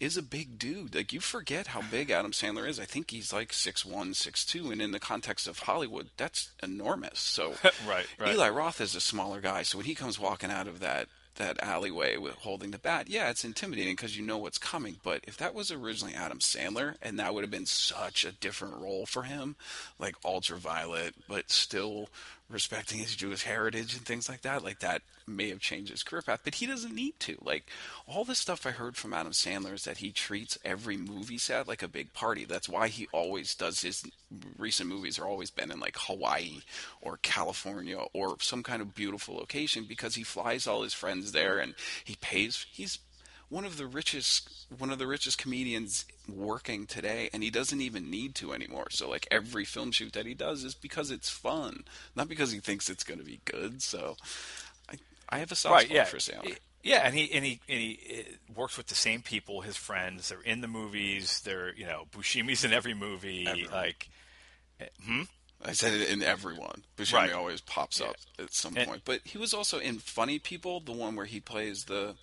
is 0.00 0.16
a 0.16 0.22
big 0.22 0.58
dude. 0.58 0.94
Like 0.94 1.12
you 1.12 1.20
forget 1.20 1.68
how 1.68 1.82
big 1.82 2.10
Adam 2.10 2.32
Sandler 2.32 2.68
is. 2.68 2.80
I 2.80 2.84
think 2.84 3.10
he's 3.10 3.32
like 3.32 3.52
six 3.52 3.84
one, 3.84 4.14
six 4.14 4.44
two, 4.44 4.70
and 4.70 4.80
in 4.80 4.92
the 4.92 5.00
context 5.00 5.46
of 5.46 5.60
Hollywood, 5.60 6.10
that's 6.16 6.50
enormous. 6.62 7.20
So 7.20 7.54
right, 7.88 8.06
right. 8.18 8.34
Eli 8.34 8.48
Roth 8.48 8.80
is 8.80 8.94
a 8.94 9.00
smaller 9.00 9.40
guy, 9.40 9.62
so 9.62 9.78
when 9.78 9.86
he 9.86 9.94
comes 9.94 10.18
walking 10.18 10.50
out 10.50 10.68
of 10.68 10.80
that 10.80 11.08
that 11.36 11.60
alleyway 11.62 12.16
with 12.16 12.34
holding 12.34 12.70
the 12.70 12.78
bat, 12.78 13.08
yeah, 13.08 13.30
it's 13.30 13.44
intimidating 13.44 13.94
because 13.94 14.16
you 14.16 14.24
know 14.24 14.38
what's 14.38 14.58
coming. 14.58 14.96
But 15.02 15.24
if 15.24 15.36
that 15.38 15.54
was 15.54 15.70
originally 15.70 16.14
Adam 16.14 16.38
Sandler, 16.38 16.94
and 17.02 17.18
that 17.18 17.34
would 17.34 17.42
have 17.42 17.50
been 17.50 17.66
such 17.66 18.24
a 18.24 18.32
different 18.32 18.76
role 18.76 19.06
for 19.06 19.24
him, 19.24 19.56
like 19.98 20.14
ultraviolet, 20.24 21.14
but 21.28 21.50
still 21.50 22.08
respecting 22.48 22.98
his 22.98 23.16
Jewish 23.16 23.44
heritage 23.44 23.94
and 23.94 24.04
things 24.04 24.28
like 24.28 24.42
that, 24.42 24.62
like 24.62 24.80
that 24.80 25.02
may 25.26 25.48
have 25.48 25.60
changed 25.60 25.90
his 25.90 26.02
career 26.02 26.22
path, 26.22 26.40
but 26.44 26.56
he 26.56 26.66
doesn't 26.66 26.94
need 26.94 27.18
to. 27.20 27.36
Like 27.42 27.66
all 28.06 28.24
the 28.24 28.34
stuff 28.34 28.66
I 28.66 28.70
heard 28.70 28.96
from 28.96 29.14
Adam 29.14 29.32
Sandler 29.32 29.72
is 29.72 29.84
that 29.84 29.98
he 29.98 30.10
treats 30.10 30.58
every 30.64 30.96
movie 30.96 31.38
set 31.38 31.66
like 31.66 31.82
a 31.82 31.88
big 31.88 32.12
party. 32.12 32.44
That's 32.44 32.68
why 32.68 32.88
he 32.88 33.08
always 33.12 33.54
does 33.54 33.80
his 33.80 34.04
recent 34.58 34.88
movies 34.88 35.18
are 35.18 35.26
always 35.26 35.50
been 35.50 35.70
in 35.70 35.80
like 35.80 35.96
Hawaii 35.98 36.60
or 37.00 37.18
California 37.18 37.98
or 38.12 38.36
some 38.40 38.62
kind 38.62 38.82
of 38.82 38.94
beautiful 38.94 39.36
location 39.36 39.84
because 39.88 40.14
he 40.14 40.22
flies 40.22 40.66
all 40.66 40.82
his 40.82 40.94
friends 40.94 41.32
there 41.32 41.58
and 41.58 41.74
he 42.04 42.16
pays 42.16 42.66
he's 42.70 42.98
one 43.48 43.64
of 43.64 43.76
the 43.76 43.86
richest 43.86 44.66
one 44.76 44.90
of 44.90 44.98
the 44.98 45.06
richest 45.06 45.38
comedians 45.38 46.04
working 46.28 46.86
today 46.86 47.28
and 47.32 47.42
he 47.42 47.50
doesn't 47.50 47.80
even 47.80 48.10
need 48.10 48.34
to 48.34 48.52
anymore 48.52 48.86
so 48.90 49.08
like 49.08 49.26
every 49.30 49.64
film 49.64 49.90
shoot 49.92 50.12
that 50.12 50.26
he 50.26 50.34
does 50.34 50.64
is 50.64 50.74
because 50.74 51.10
it's 51.10 51.28
fun 51.28 51.84
not 52.16 52.28
because 52.28 52.52
he 52.52 52.58
thinks 52.58 52.88
it's 52.88 53.04
going 53.04 53.18
to 53.18 53.24
be 53.26 53.40
good 53.44 53.82
so 53.82 54.16
i 54.90 54.94
i 55.28 55.38
have 55.38 55.52
a 55.52 55.54
soft 55.54 55.74
right, 55.74 55.84
spot 55.86 55.94
yeah. 55.94 56.04
for 56.04 56.16
Sandler. 56.18 56.56
Yeah, 56.86 57.00
and 57.02 57.14
he 57.14 57.32
and 57.32 57.44
he 57.46 57.60
and 57.66 57.80
he 57.80 57.98
uh, 58.18 58.52
works 58.54 58.76
with 58.76 58.88
the 58.88 58.94
same 58.94 59.22
people, 59.22 59.62
his 59.62 59.74
friends. 59.74 60.28
They're 60.28 60.42
in 60.42 60.60
the 60.60 60.68
movies. 60.68 61.40
They're 61.40 61.74
you 61.74 61.86
know 61.86 62.04
Buscemi's 62.12 62.62
in 62.62 62.74
every 62.74 62.92
movie. 62.92 63.46
Everyone. 63.46 63.72
Like, 63.72 64.10
eh, 64.78 64.88
hmm? 65.02 65.22
I 65.64 65.72
said 65.72 65.94
it 65.94 66.10
in 66.10 66.22
everyone. 66.22 66.82
Buscemi 66.98 67.14
Right. 67.14 67.32
always 67.32 67.62
pops 67.62 68.02
up 68.02 68.16
at 68.38 68.52
some 68.52 68.76
And- 68.76 68.86
point. 68.86 69.02
But 69.06 69.22
he 69.24 69.38
was 69.38 69.54
also 69.54 69.78
in 69.78 69.98
Funny 69.98 70.38
People, 70.38 70.78
the 70.80 70.92
one 70.92 71.16
where 71.16 71.24
he 71.24 71.40
plays 71.40 71.84
the 71.84 72.16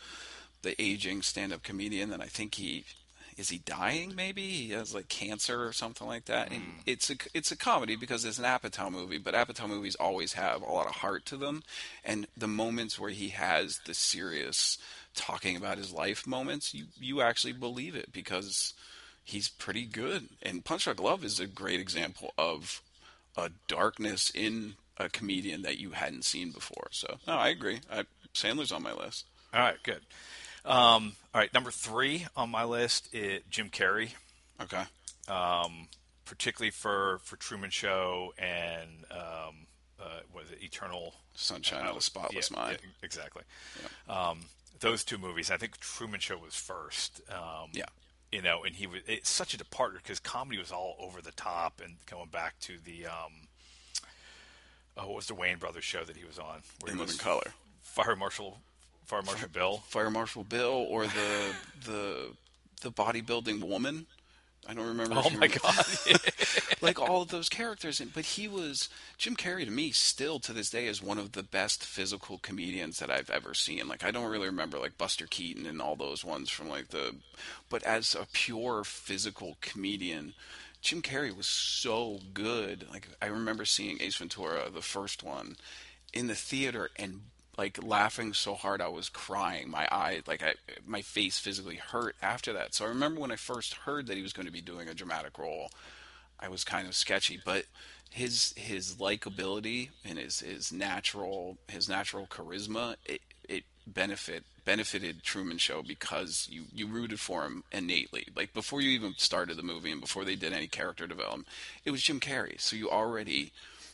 the 0.61 0.79
aging 0.81 1.21
stand 1.21 1.53
up 1.53 1.63
comedian. 1.63 2.11
And 2.11 2.21
I 2.21 2.27
think 2.27 2.55
he 2.55 2.85
is 3.37 3.49
he 3.49 3.59
dying? 3.59 4.13
Maybe 4.15 4.43
he 4.43 4.69
has 4.71 4.93
like 4.93 5.07
cancer 5.07 5.65
or 5.65 5.73
something 5.73 6.05
like 6.05 6.25
that. 6.25 6.51
And 6.51 6.61
hmm. 6.61 6.69
it's 6.85 7.09
a 7.09 7.15
it's 7.33 7.51
a 7.51 7.57
comedy 7.57 7.95
because 7.95 8.25
it's 8.25 8.37
an 8.37 8.45
Apatow 8.45 8.91
movie. 8.91 9.17
But 9.17 9.33
Apatow 9.33 9.67
movies 9.67 9.95
always 9.95 10.33
have 10.33 10.61
a 10.61 10.71
lot 10.71 10.87
of 10.87 10.95
heart 10.95 11.25
to 11.27 11.37
them. 11.37 11.63
And 12.03 12.27
the 12.35 12.47
moments 12.47 12.99
where 12.99 13.09
he 13.09 13.29
has 13.29 13.79
the 13.85 13.93
serious 13.93 14.77
talking 15.15 15.55
about 15.55 15.77
his 15.77 15.91
life 15.91 16.27
moments, 16.27 16.73
you 16.73 16.85
you 16.99 17.21
actually 17.21 17.53
believe 17.53 17.95
it 17.95 18.11
because 18.11 18.73
he's 19.23 19.49
pretty 19.49 19.85
good. 19.85 20.29
And 20.41 20.65
Punch 20.65 20.83
Drunk 20.83 21.01
Love 21.01 21.23
is 21.23 21.39
a 21.39 21.47
great 21.47 21.79
example 21.79 22.33
of 22.37 22.81
a 23.37 23.49
darkness 23.67 24.31
in 24.33 24.75
a 24.97 25.09
comedian 25.09 25.61
that 25.63 25.77
you 25.77 25.91
hadn't 25.91 26.25
seen 26.25 26.51
before. 26.51 26.87
So, 26.91 27.17
no, 27.27 27.33
I 27.33 27.49
agree. 27.49 27.79
I, 27.91 28.03
Sandler's 28.33 28.71
on 28.71 28.83
my 28.83 28.93
list. 28.93 29.25
All 29.53 29.61
right, 29.61 29.81
good. 29.83 30.01
Um, 30.65 31.15
all 31.33 31.41
right, 31.41 31.53
number 31.53 31.71
three 31.71 32.27
on 32.35 32.49
my 32.49 32.63
list 32.63 33.13
is 33.13 33.41
Jim 33.49 33.69
Carrey, 33.69 34.11
Okay. 34.61 34.83
um, 35.27 35.87
particularly 36.25 36.71
for 36.71 37.19
for 37.23 37.35
Truman 37.35 37.69
Show 37.71 38.33
and 38.37 38.89
um, 39.11 39.65
uh, 39.99 40.19
was 40.33 40.51
it 40.51 40.61
Eternal 40.61 41.15
Sunshine 41.35 41.81
of 41.85 41.91
Uh, 41.91 41.93
the 41.95 42.01
Spotless 42.01 42.51
yeah, 42.51 42.57
Mind. 42.57 42.77
yeah, 42.83 42.89
exactly. 43.01 43.43
Um, 44.07 44.45
those 44.79 45.03
two 45.03 45.17
movies. 45.17 45.49
I 45.51 45.57
think 45.57 45.79
Truman 45.79 46.19
Show 46.19 46.37
was 46.37 46.55
first. 46.55 47.21
Um, 47.29 47.69
Yeah. 47.73 47.85
You 48.31 48.41
know, 48.41 48.63
and 48.63 48.73
he 48.75 48.87
was 48.87 49.01
it's 49.07 49.29
such 49.29 49.53
a 49.53 49.57
departure 49.57 49.97
because 49.97 50.19
comedy 50.19 50.57
was 50.57 50.71
all 50.71 50.95
over 50.99 51.21
the 51.21 51.33
top 51.33 51.81
and 51.83 51.97
going 52.05 52.29
back 52.29 52.57
to 52.61 52.77
the 52.79 53.05
um, 53.07 53.47
oh, 54.95 55.07
what 55.07 55.15
was 55.17 55.27
the 55.27 55.35
Wayans 55.35 55.59
Brothers 55.59 55.83
show 55.83 56.03
that 56.05 56.15
he 56.15 56.23
was 56.23 56.39
on? 56.39 56.61
Where 56.79 56.91
In 56.91 56.97
he 56.97 57.03
Living 57.03 57.17
Color. 57.17 57.51
Fire 57.81 58.15
Marshal, 58.15 58.61
Fire 59.05 59.21
Marshal 59.23 59.49
Bill. 59.49 59.77
Fire 59.87 60.09
Marshal 60.09 60.43
Bill 60.43 60.85
or 60.89 61.05
the 61.05 61.55
the 61.85 62.27
the 62.81 62.91
bodybuilding 62.91 63.63
woman. 63.63 64.07
I 64.67 64.73
don't 64.75 64.87
remember. 64.87 65.15
Oh 65.15 65.29
my 65.31 65.47
remember- 65.47 65.57
god! 65.59 65.85
like 66.81 66.99
all 66.99 67.23
of 67.23 67.29
those 67.29 67.49
characters. 67.49 67.99
And, 67.99 68.13
but 68.13 68.25
he 68.25 68.47
was 68.47 68.89
Jim 69.17 69.35
Carrey 69.35 69.65
to 69.65 69.71
me 69.71 69.91
still 69.91 70.39
to 70.39 70.53
this 70.53 70.69
day 70.69 70.85
is 70.85 71.01
one 71.01 71.17
of 71.17 71.31
the 71.31 71.41
best 71.43 71.83
physical 71.83 72.37
comedians 72.37 72.99
that 72.99 73.09
I've 73.09 73.29
ever 73.31 73.53
seen. 73.53 73.87
Like 73.87 74.03
I 74.03 74.11
don't 74.11 74.29
really 74.29 74.47
remember 74.47 74.77
like 74.77 74.97
Buster 74.97 75.25
Keaton 75.27 75.65
and 75.65 75.81
all 75.81 75.95
those 75.95 76.23
ones 76.23 76.49
from 76.49 76.69
like 76.69 76.89
the, 76.89 77.15
but 77.69 77.81
as 77.83 78.13
a 78.15 78.27
pure 78.31 78.83
physical 78.83 79.57
comedian. 79.61 80.33
Jim 80.81 81.03
Carrey 81.03 81.35
was 81.35 81.45
so 81.45 82.19
good. 82.33 82.87
Like 82.91 83.07
I 83.21 83.27
remember 83.27 83.65
seeing 83.65 84.01
Ace 84.01 84.15
Ventura, 84.15 84.67
the 84.71 84.81
first 84.81 85.21
one, 85.21 85.55
in 86.11 86.25
the 86.25 86.33
theater 86.33 86.89
and 86.97 87.21
like 87.61 87.83
laughing 87.83 88.33
so 88.33 88.55
hard 88.55 88.81
I 88.81 88.87
was 88.87 89.07
crying. 89.07 89.69
My 89.69 89.87
eye, 89.91 90.23
like 90.25 90.41
I, 90.41 90.55
my 90.83 91.03
face 91.03 91.37
physically 91.37 91.75
hurt 91.75 92.15
after 92.19 92.51
that. 92.53 92.73
So 92.73 92.85
I 92.85 92.87
remember 92.87 93.21
when 93.21 93.31
I 93.31 93.35
first 93.35 93.75
heard 93.75 94.07
that 94.07 94.17
he 94.17 94.23
was 94.23 94.33
going 94.33 94.47
to 94.47 94.51
be 94.51 94.61
doing 94.61 94.87
a 94.87 94.95
dramatic 94.95 95.37
role, 95.37 95.69
I 96.39 96.49
was 96.49 96.63
kind 96.63 96.87
of 96.87 96.95
sketchy, 96.95 97.39
but 97.45 97.65
his 98.09 98.55
his 98.57 98.95
likability 98.95 99.89
and 100.03 100.17
his 100.17 100.39
his 100.39 100.73
natural 100.73 101.59
his 101.67 101.87
natural 101.87 102.25
charisma 102.25 102.95
it 103.05 103.21
it 103.47 103.63
benefit 103.85 104.43
benefited 104.65 105.21
Truman 105.21 105.59
Show 105.59 105.83
because 105.83 106.47
you 106.49 106.63
you 106.73 106.87
rooted 106.87 107.19
for 107.19 107.45
him 107.45 107.63
innately. 107.71 108.25
Like 108.35 108.55
before 108.55 108.81
you 108.81 108.89
even 108.89 109.13
started 109.17 109.55
the 109.55 109.63
movie 109.63 109.91
and 109.91 110.01
before 110.01 110.25
they 110.25 110.35
did 110.35 110.51
any 110.51 110.67
character 110.67 111.05
development, 111.05 111.47
it 111.85 111.91
was 111.91 112.01
Jim 112.01 112.19
Carrey. 112.19 112.59
So 112.59 112.75
you 112.75 112.89
already 112.89 113.51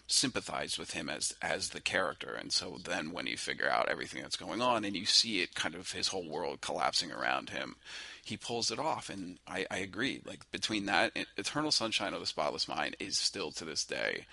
sympathized 0.08 0.80
with 0.80 0.92
him 0.92 1.10
as 1.10 1.36
as 1.42 1.70
the 1.70 1.82
character. 1.82 2.34
And 2.34 2.52
so 2.52 2.78
then 2.84 3.12
when 3.12 3.28
you 3.28 3.36
figure 3.38 3.70
out 3.70 3.90
everything 3.90 4.22
that's 4.22 4.38
going 4.38 4.62
on 4.62 4.86
and 4.86 4.96
you 4.96 5.06
see 5.06 5.42
it 5.42 5.54
kind 5.54 5.76
of 5.76 5.92
his 5.92 6.08
whole 6.08 6.28
world 6.28 6.62
collapsing 6.62 7.12
around 7.12 7.50
him 7.50 7.76
he 8.24 8.38
pulls 8.38 8.72
it 8.72 8.80
off. 8.80 9.10
And 9.10 9.38
i 9.48 9.66
i 9.70 9.78
agree. 9.78 10.22
Like 10.26 10.50
between 10.52 10.86
that 10.86 11.12
eternal 11.38 11.72
sunshine 11.72 12.14
of 12.14 12.22
the 12.22 12.26
spotless 12.26 12.68
mind 12.68 12.96
is 13.00 13.18
still 13.20 13.52
to 13.52 13.66
this 13.66 13.84
day 13.84 14.26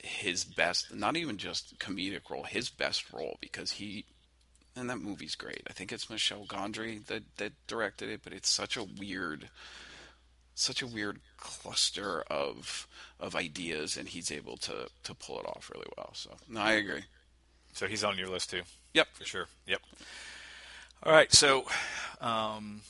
his 0.00 0.44
best 0.44 0.94
not 0.94 1.16
even 1.16 1.38
just 1.38 1.78
comedic 1.78 2.30
role 2.30 2.44
his 2.44 2.68
best 2.68 3.10
role 3.12 3.36
because 3.40 3.72
he 3.72 4.04
and 4.76 4.90
that 4.90 5.00
movie's 5.00 5.34
great. 5.34 5.62
I 5.68 5.72
think 5.72 5.90
it's 5.90 6.10
michel 6.10 6.44
gondry 6.46 7.04
that 7.06 7.22
that 7.38 7.52
directed 7.66 8.10
it 8.10 8.20
but 8.22 8.34
it's 8.34 8.50
such 8.50 8.76
a 8.76 8.84
weird 8.84 9.48
such 10.58 10.82
a 10.82 10.86
weird 10.86 11.18
cluster 11.36 12.22
of 12.30 12.86
of 13.20 13.34
ideas 13.34 13.96
and 13.96 14.08
he's 14.08 14.30
able 14.30 14.56
to 14.56 14.88
to 15.02 15.14
pull 15.14 15.38
it 15.38 15.46
off 15.46 15.70
really 15.72 15.86
well 15.96 16.10
so 16.14 16.30
no 16.48 16.60
i 16.60 16.72
agree 16.72 17.02
so 17.72 17.86
he's 17.86 18.02
on 18.02 18.18
your 18.18 18.28
list 18.28 18.50
too. 18.50 18.62
yep 18.92 19.06
for 19.12 19.24
sure. 19.24 19.46
Yep. 19.66 19.80
All 21.04 21.12
right, 21.12 21.32
so, 21.32 21.64
um, 22.20 22.80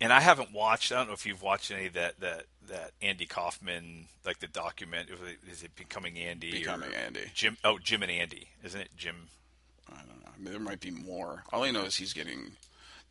and 0.00 0.10
I 0.10 0.20
haven't 0.20 0.54
watched. 0.54 0.90
I 0.90 0.96
don't 0.96 1.08
know 1.08 1.12
if 1.12 1.26
you've 1.26 1.42
watched 1.42 1.70
any 1.70 1.86
of 1.86 1.92
that 1.92 2.18
that 2.20 2.44
that 2.68 2.92
Andy 3.02 3.26
Kaufman 3.26 4.06
like 4.24 4.38
the 4.38 4.46
document. 4.46 5.10
Is 5.50 5.62
it 5.62 5.76
becoming 5.76 6.16
Andy? 6.16 6.50
Becoming 6.50 6.92
or 6.92 6.96
Andy. 6.96 7.30
Jim. 7.34 7.58
Oh, 7.62 7.78
Jim 7.78 8.02
and 8.02 8.10
Andy, 8.10 8.48
isn't 8.64 8.80
it? 8.80 8.88
Jim. 8.96 9.28
I 9.90 9.96
don't 9.98 10.24
know. 10.24 10.30
I 10.34 10.42
mean, 10.42 10.52
there 10.52 10.60
might 10.60 10.80
be 10.80 10.90
more. 10.90 11.44
All 11.52 11.62
I 11.62 11.70
know 11.70 11.84
is 11.84 11.96
he's 11.96 12.14
getting. 12.14 12.52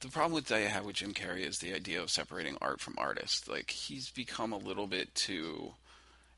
The 0.03 0.09
problem 0.09 0.33
with 0.33 0.51
I 0.51 0.59
have 0.59 0.83
with 0.83 0.97
Jim 0.97 1.13
Carrey 1.13 1.47
is 1.47 1.59
the 1.59 1.73
idea 1.73 2.01
of 2.01 2.11
separating 2.11 2.57
art 2.59 2.81
from 2.81 2.95
artist. 2.97 3.47
Like 3.47 3.71
he's 3.71 4.09
become 4.09 4.51
a 4.51 4.57
little 4.57 4.85
bit 4.85 5.15
too. 5.15 5.75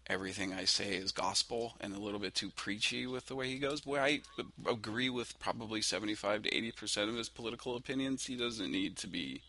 Everything 0.05 0.53
I 0.53 0.65
say 0.65 0.93
is 0.93 1.11
gospel, 1.11 1.73
and 1.81 1.95
a 1.95 1.99
little 1.99 2.19
bit 2.19 2.35
too 2.35 2.51
preachy 2.51 3.07
with 3.07 3.25
the 3.25 3.33
way 3.33 3.47
he 3.47 3.57
goes. 3.57 3.81
Boy, 3.81 3.97
I 3.97 4.21
agree 4.69 5.09
with 5.09 5.39
probably 5.39 5.81
seventy-five 5.81 6.43
to 6.43 6.55
eighty 6.55 6.71
percent 6.71 7.09
of 7.09 7.15
his 7.15 7.27
political 7.27 7.75
opinions. 7.75 8.27
He 8.27 8.35
doesn't 8.35 8.71
need 8.71 8.97
to 8.97 9.07
be. 9.07 9.41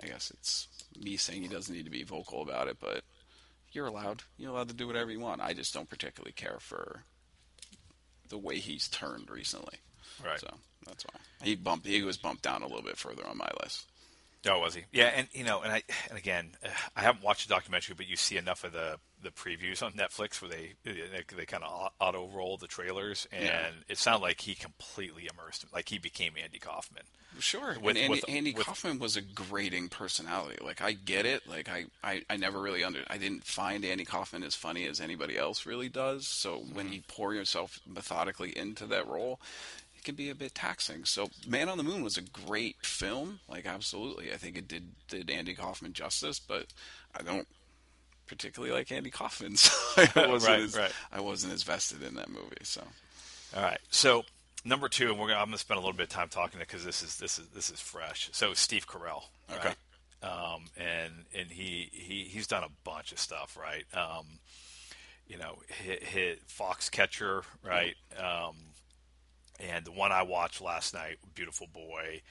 I 0.00 0.06
guess 0.06 0.30
it's 0.30 0.68
me 0.96 1.16
saying 1.16 1.42
he 1.42 1.48
doesn't 1.48 1.74
need 1.74 1.86
to 1.86 1.90
be 1.90 2.04
vocal 2.04 2.42
about 2.42 2.68
it, 2.68 2.76
but 2.80 3.02
you're 3.72 3.88
allowed. 3.88 4.22
You're 4.38 4.52
allowed 4.52 4.68
to 4.68 4.76
do 4.76 4.86
whatever 4.86 5.10
you 5.10 5.18
want. 5.18 5.40
I 5.40 5.54
just 5.54 5.74
don't 5.74 5.90
particularly 5.90 6.32
care 6.32 6.58
for 6.60 7.02
the 8.28 8.38
way 8.38 8.58
he's 8.58 8.86
turned 8.86 9.28
recently. 9.28 9.78
Right. 10.24 10.40
So 10.40 10.48
that's 10.86 11.04
why 11.04 11.20
he 11.42 11.54
bumped. 11.56 11.86
He 11.86 12.02
was 12.02 12.16
bumped 12.16 12.42
down 12.42 12.62
a 12.62 12.66
little 12.66 12.82
bit 12.82 12.96
further 12.98 13.26
on 13.26 13.36
my 13.38 13.50
list. 13.62 13.86
Oh, 14.48 14.58
was 14.60 14.74
he? 14.74 14.84
Yeah, 14.90 15.12
and 15.14 15.28
you 15.32 15.44
know, 15.44 15.60
and 15.60 15.70
I 15.70 15.82
and 16.08 16.16
again, 16.18 16.52
uh, 16.64 16.68
I 16.96 17.02
haven't 17.02 17.22
watched 17.22 17.46
the 17.46 17.54
documentary, 17.54 17.94
but 17.94 18.08
you 18.08 18.16
see 18.16 18.36
enough 18.38 18.64
of 18.64 18.72
the 18.72 18.96
the 19.22 19.28
previews 19.30 19.82
on 19.82 19.92
Netflix 19.92 20.40
where 20.40 20.50
they 20.50 20.72
they, 20.82 21.22
they 21.36 21.44
kind 21.44 21.62
of 21.62 21.90
auto 22.00 22.26
roll 22.34 22.56
the 22.56 22.66
trailers, 22.66 23.28
and 23.32 23.44
Yeah. 23.44 23.68
it 23.88 23.98
sounded 23.98 24.22
like 24.22 24.40
he 24.40 24.54
completely 24.54 25.28
immersed, 25.30 25.66
like 25.74 25.90
he 25.90 25.98
became 25.98 26.32
Andy 26.42 26.58
Kaufman. 26.58 27.02
Sure. 27.38 27.76
With- 27.80 27.96
and 27.96 27.98
Andy, 27.98 28.08
with- 28.08 28.24
Andy 28.28 28.52
with- 28.54 28.66
Kaufman 28.66 28.98
was 28.98 29.16
a 29.16 29.20
grating 29.20 29.88
personality. 29.90 30.56
Like 30.64 30.80
I 30.80 30.92
get 30.92 31.26
it. 31.26 31.46
Like 31.46 31.68
I, 31.68 31.84
I, 32.02 32.22
I 32.30 32.36
never 32.38 32.60
really 32.62 32.82
under. 32.82 33.00
I 33.08 33.18
didn't 33.18 33.44
find 33.44 33.84
Andy 33.84 34.06
Kaufman 34.06 34.42
as 34.42 34.54
funny 34.54 34.86
as 34.86 35.00
anybody 35.02 35.36
else 35.36 35.66
really 35.66 35.90
does. 35.90 36.26
So 36.26 36.56
when 36.72 36.86
Mm-hmm. 36.86 36.94
you 36.94 37.02
pour 37.08 37.34
yourself 37.34 37.78
methodically 37.86 38.56
into 38.56 38.86
that 38.86 39.06
role, 39.06 39.38
it 40.00 40.04
can 40.04 40.14
be 40.14 40.30
a 40.30 40.34
bit 40.34 40.54
taxing. 40.54 41.04
So 41.04 41.28
Man 41.46 41.68
on 41.68 41.76
the 41.78 41.84
Moon 41.84 42.02
was 42.02 42.16
a 42.16 42.22
great 42.22 42.76
film. 42.84 43.40
Like 43.48 43.66
absolutely, 43.66 44.32
I 44.32 44.36
think 44.36 44.56
it 44.56 44.66
did 44.66 44.88
did 45.08 45.30
Andy 45.30 45.54
Kaufman 45.54 45.92
justice. 45.92 46.40
But 46.40 46.66
I 47.14 47.22
don't 47.22 47.46
particularly 48.26 48.72
like 48.74 48.90
Andy 48.90 49.10
Kaufman. 49.10 49.56
So 49.56 49.72
I 50.16 50.26
wasn't 50.28 50.50
Right, 50.52 50.60
as, 50.62 50.76
right. 50.76 50.92
I 51.12 51.20
wasn't 51.20 51.52
as 51.52 51.62
vested 51.64 52.02
in 52.02 52.14
that 52.14 52.28
movie. 52.30 52.56
So 52.62 52.82
All 53.56 53.62
right. 53.62 53.80
So 53.90 54.24
number 54.64 54.88
two, 54.88 55.10
and 55.10 55.18
we're 55.18 55.26
gonna, 55.28 55.40
I'm 55.40 55.46
going 55.46 55.52
to 55.52 55.58
spend 55.58 55.76
a 55.78 55.80
little 55.80 55.96
bit 55.96 56.04
of 56.04 56.08
time 56.10 56.28
talking 56.28 56.60
to 56.60 56.66
because 56.66 56.84
this 56.84 57.02
is 57.02 57.16
this 57.18 57.38
is 57.38 57.46
this 57.48 57.70
is 57.70 57.80
fresh. 57.80 58.30
So 58.32 58.54
Steve 58.54 58.86
Carell, 58.86 59.24
Okay. 59.52 59.68
right? 59.68 59.76
Um, 60.22 60.64
and 60.76 61.12
and 61.34 61.50
he 61.50 61.88
he 61.92 62.24
he's 62.30 62.46
done 62.46 62.62
a 62.64 62.68
bunch 62.84 63.12
of 63.12 63.18
stuff, 63.18 63.56
right? 63.60 63.84
Um, 63.94 64.26
you 65.26 65.38
know, 65.38 65.58
hit, 65.68 66.02
hit 66.02 66.48
Foxcatcher, 66.48 67.42
right? 67.64 67.94
Um, 68.18 68.56
and 69.60 69.84
the 69.84 69.92
one 69.92 70.12
I 70.12 70.22
watched 70.22 70.60
last 70.60 70.94
night, 70.94 71.16
Beautiful 71.34 71.66
Boy. 71.72 72.22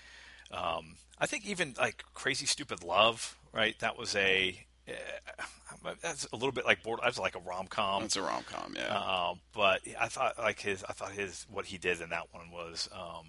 Um, 0.52 0.96
I 1.20 1.26
think 1.26 1.46
even 1.46 1.76
like 1.78 2.04
Crazy 2.14 2.46
Stupid 2.46 2.84
Love, 2.84 3.38
right? 3.54 3.78
That 3.80 3.98
was 3.98 4.16
a 4.16 4.66
uh, 4.88 5.94
that's 6.02 6.28
a 6.32 6.36
little 6.36 6.52
bit 6.52 6.66
like 6.66 6.84
board. 6.84 7.00
That's 7.04 7.20
like 7.20 7.36
a 7.36 7.40
rom 7.40 7.68
com. 7.68 8.04
it's 8.04 8.16
a 8.16 8.22
rom 8.22 8.44
com. 8.44 8.74
Yeah. 8.76 8.98
Um, 8.98 9.40
but 9.54 9.82
I 10.00 10.08
thought 10.08 10.38
like 10.38 10.60
his, 10.60 10.84
I 10.84 10.94
thought 10.94 11.12
his 11.12 11.46
what 11.52 11.66
he 11.66 11.78
did 11.78 12.02
in 12.02 12.10
that 12.10 12.28
one 12.32 12.52
was 12.52 12.90
um, 12.94 13.26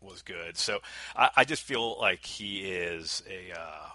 was 0.00 0.22
good. 0.22 0.56
So 0.56 0.80
I, 1.16 1.30
I 1.36 1.44
just 1.44 1.62
feel 1.62 1.98
like 2.00 2.24
he 2.24 2.60
is 2.60 3.22
a. 3.28 3.58
Uh, 3.58 3.88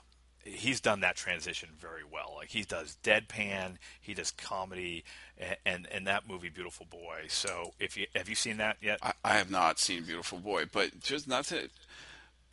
he's 0.47 0.79
done 0.79 1.01
that 1.01 1.15
transition 1.15 1.69
very 1.79 2.03
well. 2.09 2.33
Like 2.35 2.49
he 2.49 2.63
does 2.63 2.97
deadpan, 3.03 3.77
he 4.01 4.13
does 4.13 4.31
comedy, 4.31 5.03
and 5.37 5.57
and, 5.65 5.87
and 5.91 6.07
that 6.07 6.27
movie, 6.27 6.49
Beautiful 6.49 6.85
Boy. 6.89 7.25
So 7.27 7.73
if 7.79 7.97
you 7.97 8.07
have 8.15 8.29
you 8.29 8.35
seen 8.35 8.57
that 8.57 8.77
yet? 8.81 8.99
I, 9.01 9.13
I 9.23 9.33
have 9.37 9.51
not 9.51 9.79
seen 9.79 10.03
Beautiful 10.03 10.39
Boy, 10.39 10.65
but 10.71 10.99
just 10.99 11.27
not 11.27 11.45
to. 11.45 11.69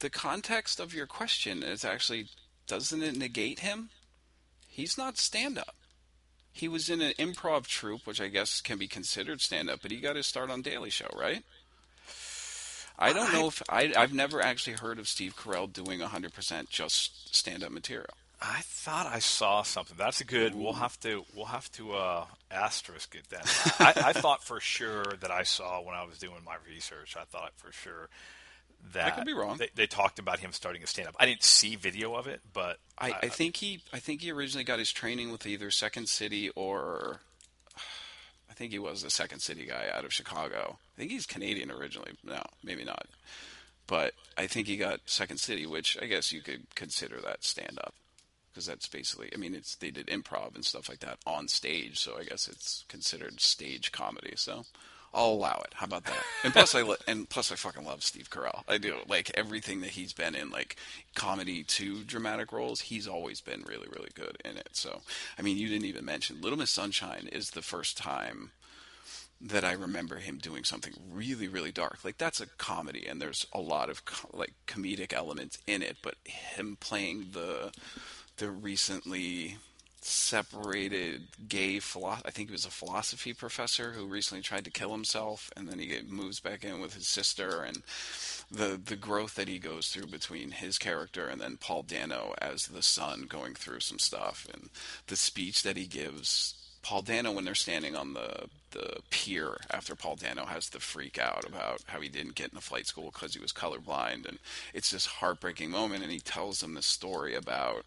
The 0.00 0.11
context 0.11 0.80
of 0.80 0.92
your 0.92 1.07
question 1.07 1.62
is 1.62 1.85
actually 1.85 2.26
doesn't 2.66 3.02
it 3.02 3.16
negate 3.16 3.61
him? 3.61 3.90
He's 4.66 4.98
not 4.98 5.18
stand 5.18 5.59
up. 5.59 5.76
He 6.52 6.68
was 6.68 6.88
in 6.88 7.00
an 7.00 7.12
improv 7.18 7.66
troupe, 7.66 8.07
which 8.07 8.20
I 8.20 8.28
guess 8.28 8.61
can 8.61 8.78
be 8.78 8.87
considered 8.87 9.40
stand 9.40 9.68
up, 9.68 9.80
but 9.83 9.90
he 9.90 10.00
got 10.00 10.16
his 10.16 10.26
start 10.26 10.50
on 10.50 10.62
Daily 10.62 10.90
Show, 10.90 11.09
right? 11.16 11.44
I 12.98 13.12
don't 13.12 13.33
know 13.33 13.48
if 13.48 13.62
I, 13.68 13.92
I've 13.96 14.14
never 14.14 14.40
actually 14.40 14.76
heard 14.76 14.98
of 14.98 15.09
Steve 15.09 15.37
Carell 15.37 15.72
doing 15.72 16.00
100% 16.00 16.68
just 16.68 17.35
stand 17.35 17.64
up 17.64 17.72
material. 17.72 18.14
I 18.40 18.61
thought 18.62 19.07
I 19.07 19.20
saw 19.20 19.62
something. 19.62 19.96
That's 19.96 20.20
a 20.20 20.24
good. 20.24 20.54
We'll 20.54 20.74
have 20.74 21.00
to. 21.00 21.24
We'll 21.35 21.46
have 21.46 21.70
to 21.72 21.92
uh, 21.92 22.24
asterisk 22.50 23.14
it 23.14 23.24
then. 23.30 23.40
I, 23.78 24.09
I, 24.09 24.12
thought 24.12 24.44
for 24.44 24.61
sure 24.61 25.04
that 25.20 25.30
I 25.30 25.44
saw 25.44 25.80
when 25.80 25.94
I 25.94 26.04
was 26.04 26.18
doing 26.18 26.37
my 26.44 26.57
research. 26.68 27.16
I 27.18 27.24
thought 27.24 27.52
for 27.57 27.72
sure 27.72 28.11
that 28.92 29.07
I 29.07 29.11
could 29.11 29.24
be 29.24 29.33
wrong. 29.33 29.57
They, 29.57 29.70
they 29.74 29.87
talked 29.87 30.18
about 30.18 30.40
him 30.40 30.52
starting 30.52 30.83
a 30.83 30.87
stand 30.87 31.09
up. 31.09 31.16
I 31.18 31.26
didn't 31.26 31.42
see 31.42 31.76
video 31.76 32.14
of 32.14 32.26
it, 32.26 32.42
but 32.52 32.78
I, 32.98 33.12
I, 33.12 33.18
I 33.22 33.28
think 33.28 33.57
he. 33.57 33.80
I 33.94 33.98
think 33.98 34.20
he 34.20 34.30
originally 34.30 34.64
got 34.64 34.78
his 34.78 34.92
training 34.92 35.33
with 35.33 35.46
either 35.46 35.70
Second 35.70 36.09
City 36.09 36.50
or 36.50 37.20
I 38.54 38.56
think 38.56 38.70
he 38.70 38.78
was 38.78 39.02
a 39.02 39.10
Second 39.10 39.40
City 39.40 39.66
guy 39.66 39.88
out 39.92 40.04
of 40.04 40.12
Chicago. 40.12 40.78
I 40.96 40.96
think 40.96 41.10
he's 41.10 41.26
Canadian 41.26 41.72
originally. 41.72 42.12
No, 42.22 42.40
maybe 42.62 42.84
not. 42.84 43.06
But 43.88 44.14
I 44.38 44.46
think 44.46 44.68
he 44.68 44.76
got 44.76 45.00
Second 45.06 45.38
City, 45.38 45.66
which 45.66 45.98
I 46.00 46.06
guess 46.06 46.30
you 46.30 46.40
could 46.40 46.72
consider 46.76 47.20
that 47.20 47.42
stand 47.42 47.80
up 47.82 47.94
because 48.52 48.66
that's 48.66 48.86
basically 48.86 49.28
I 49.34 49.38
mean 49.38 49.56
it's 49.56 49.74
they 49.74 49.90
did 49.90 50.06
improv 50.06 50.54
and 50.54 50.64
stuff 50.64 50.88
like 50.88 51.00
that 51.00 51.18
on 51.26 51.48
stage, 51.48 51.98
so 51.98 52.16
I 52.16 52.22
guess 52.22 52.46
it's 52.46 52.84
considered 52.86 53.40
stage 53.40 53.90
comedy. 53.90 54.34
So 54.36 54.66
I'll 55.14 55.31
allow 55.31 55.62
it. 55.64 55.72
How 55.74 55.87
about 55.87 56.05
that? 56.05 56.22
And 56.42 56.53
plus, 56.53 56.74
I 56.74 56.83
and 57.07 57.29
plus 57.29 57.53
I 57.53 57.55
fucking 57.55 57.85
love 57.85 58.03
Steve 58.03 58.31
Carell. 58.31 58.62
I 58.68 58.79
do 58.79 58.96
like 59.09 59.31
everything 59.35 59.81
that 59.83 59.90
he's 59.90 60.12
been 60.12 60.35
in, 60.35 60.50
like 60.50 60.77
comedy 61.14 61.62
to 61.62 62.03
dramatic 62.03 62.53
roles. 62.53 62.83
He's 62.83 63.07
always 63.07 63.40
been 63.40 63.62
really, 63.62 63.88
really 63.88 64.11
good 64.14 64.37
in 64.44 64.57
it. 64.57 64.70
So, 64.72 65.03
I 65.38 65.42
mean, 65.42 65.57
you 65.57 65.68
didn't 65.68 65.87
even 65.87 66.05
mention 66.05 66.40
Little 66.40 66.59
Miss 66.59 66.70
Sunshine 66.70 67.29
is 67.33 67.50
the 67.50 67.62
first 67.62 67.96
time 67.96 68.50
that 69.40 69.64
I 69.64 69.72
remember 69.72 70.16
him 70.16 70.38
doing 70.38 70.64
something 70.64 70.94
really, 71.12 71.48
really 71.48 71.72
dark. 71.72 72.05
Like 72.05 72.18
that's 72.18 72.40
a 72.40 72.46
comedy, 72.46 73.07
and 73.07 73.20
there's 73.20 73.46
a 73.53 73.61
lot 73.61 73.90
of 73.90 74.03
like 74.33 74.55
comedic 74.66 75.12
elements 75.12 75.59
in 75.66 75.83
it. 75.83 75.98
But 76.03 76.16
him 76.24 76.77
playing 76.81 77.29
the 77.33 77.72
the 78.38 78.50
recently 78.50 79.59
separated 80.06 81.22
gay 81.48 81.78
philosophy. 81.78 82.28
I 82.28 82.30
think 82.30 82.48
he 82.50 82.52
was 82.52 82.66
a 82.66 82.70
philosophy 82.70 83.32
professor 83.32 83.92
who 83.92 84.06
recently 84.06 84.42
tried 84.42 84.64
to 84.64 84.70
kill 84.70 84.92
himself, 84.92 85.50
and 85.56 85.66
then 85.66 85.78
he 85.78 85.98
moves 86.06 86.40
back 86.40 86.62
in 86.62 86.80
with 86.80 86.94
his 86.94 87.06
sister, 87.06 87.62
and 87.62 87.82
the 88.50 88.78
the 88.82 88.96
growth 88.96 89.34
that 89.36 89.48
he 89.48 89.58
goes 89.58 89.88
through 89.88 90.08
between 90.08 90.50
his 90.50 90.76
character 90.78 91.26
and 91.26 91.40
then 91.40 91.56
Paul 91.56 91.82
Dano 91.82 92.34
as 92.38 92.66
the 92.66 92.82
son 92.82 93.26
going 93.28 93.54
through 93.54 93.80
some 93.80 93.98
stuff, 93.98 94.46
and 94.52 94.68
the 95.06 95.16
speech 95.16 95.62
that 95.62 95.76
he 95.76 95.86
gives. 95.86 96.54
Paul 96.82 97.00
Dano 97.00 97.32
when 97.32 97.46
they're 97.46 97.54
standing 97.54 97.96
on 97.96 98.12
the 98.12 98.50
the 98.72 98.98
pier 99.08 99.56
after 99.70 99.94
Paul 99.94 100.16
Dano 100.16 100.44
has 100.44 100.68
the 100.68 100.80
freak 100.80 101.18
out 101.18 101.46
about 101.48 101.80
how 101.86 102.00
he 102.00 102.10
didn't 102.10 102.34
get 102.34 102.50
into 102.50 102.60
flight 102.60 102.86
school 102.86 103.10
because 103.10 103.32
he 103.32 103.40
was 103.40 103.52
colorblind 103.52 104.28
and 104.28 104.38
it's 104.74 104.90
this 104.90 105.06
heartbreaking 105.06 105.70
moment 105.70 106.02
and 106.02 106.12
he 106.12 106.20
tells 106.20 106.60
them 106.60 106.74
this 106.74 106.84
story 106.84 107.34
about 107.34 107.86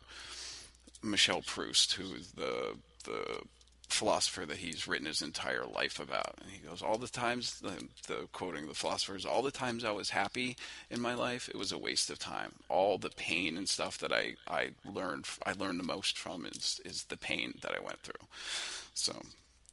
Michel 1.03 1.41
Proust, 1.41 1.93
who 1.93 2.15
is 2.15 2.31
the 2.31 2.75
the 3.03 3.41
philosopher 3.89 4.45
that 4.45 4.57
he's 4.57 4.87
written 4.87 5.07
his 5.07 5.21
entire 5.21 5.65
life 5.65 5.99
about. 5.99 6.35
And 6.41 6.51
he 6.51 6.59
goes, 6.59 6.81
all 6.81 6.97
the 6.97 7.07
times, 7.07 7.59
the, 7.61 7.87
the, 8.07 8.27
quoting 8.33 8.67
the 8.67 8.73
philosophers, 8.73 9.25
all 9.25 9.41
the 9.41 9.51
times 9.51 9.83
I 9.83 9.91
was 9.91 10.09
happy 10.09 10.57
in 10.89 10.99
my 11.01 11.13
life, 11.13 11.49
it 11.49 11.55
was 11.55 11.71
a 11.71 11.77
waste 11.77 12.09
of 12.09 12.19
time. 12.19 12.53
All 12.69 12.97
the 12.97 13.09
pain 13.09 13.57
and 13.57 13.67
stuff 13.67 13.97
that 13.99 14.11
I, 14.11 14.35
I 14.47 14.71
learned, 14.85 15.25
I 15.45 15.53
learned 15.53 15.79
the 15.79 15.85
most 15.85 16.17
from 16.17 16.45
is, 16.45 16.81
is 16.83 17.03
the 17.05 17.17
pain 17.17 17.53
that 17.61 17.73
I 17.75 17.79
went 17.79 17.99
through. 17.99 18.27
So, 18.93 19.13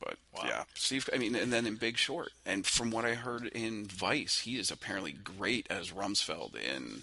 but 0.01 0.17
wow. 0.35 0.45
yeah, 0.47 0.65
Steve, 0.75 1.09
I 1.13 1.19
mean, 1.19 1.35
and 1.35 1.53
then 1.53 1.67
in 1.67 1.77
Big 1.77 1.97
Short, 1.97 2.31
and 2.47 2.65
from 2.65 2.91
what 2.91 3.05
I 3.05 3.15
heard 3.15 3.47
in 3.49 3.87
Vice, 3.87 4.41
he 4.41 4.59
is 4.59 4.71
apparently 4.71 5.13
great 5.13 5.67
as 5.69 5.91
Rumsfeld 5.91 6.55
in, 6.55 7.03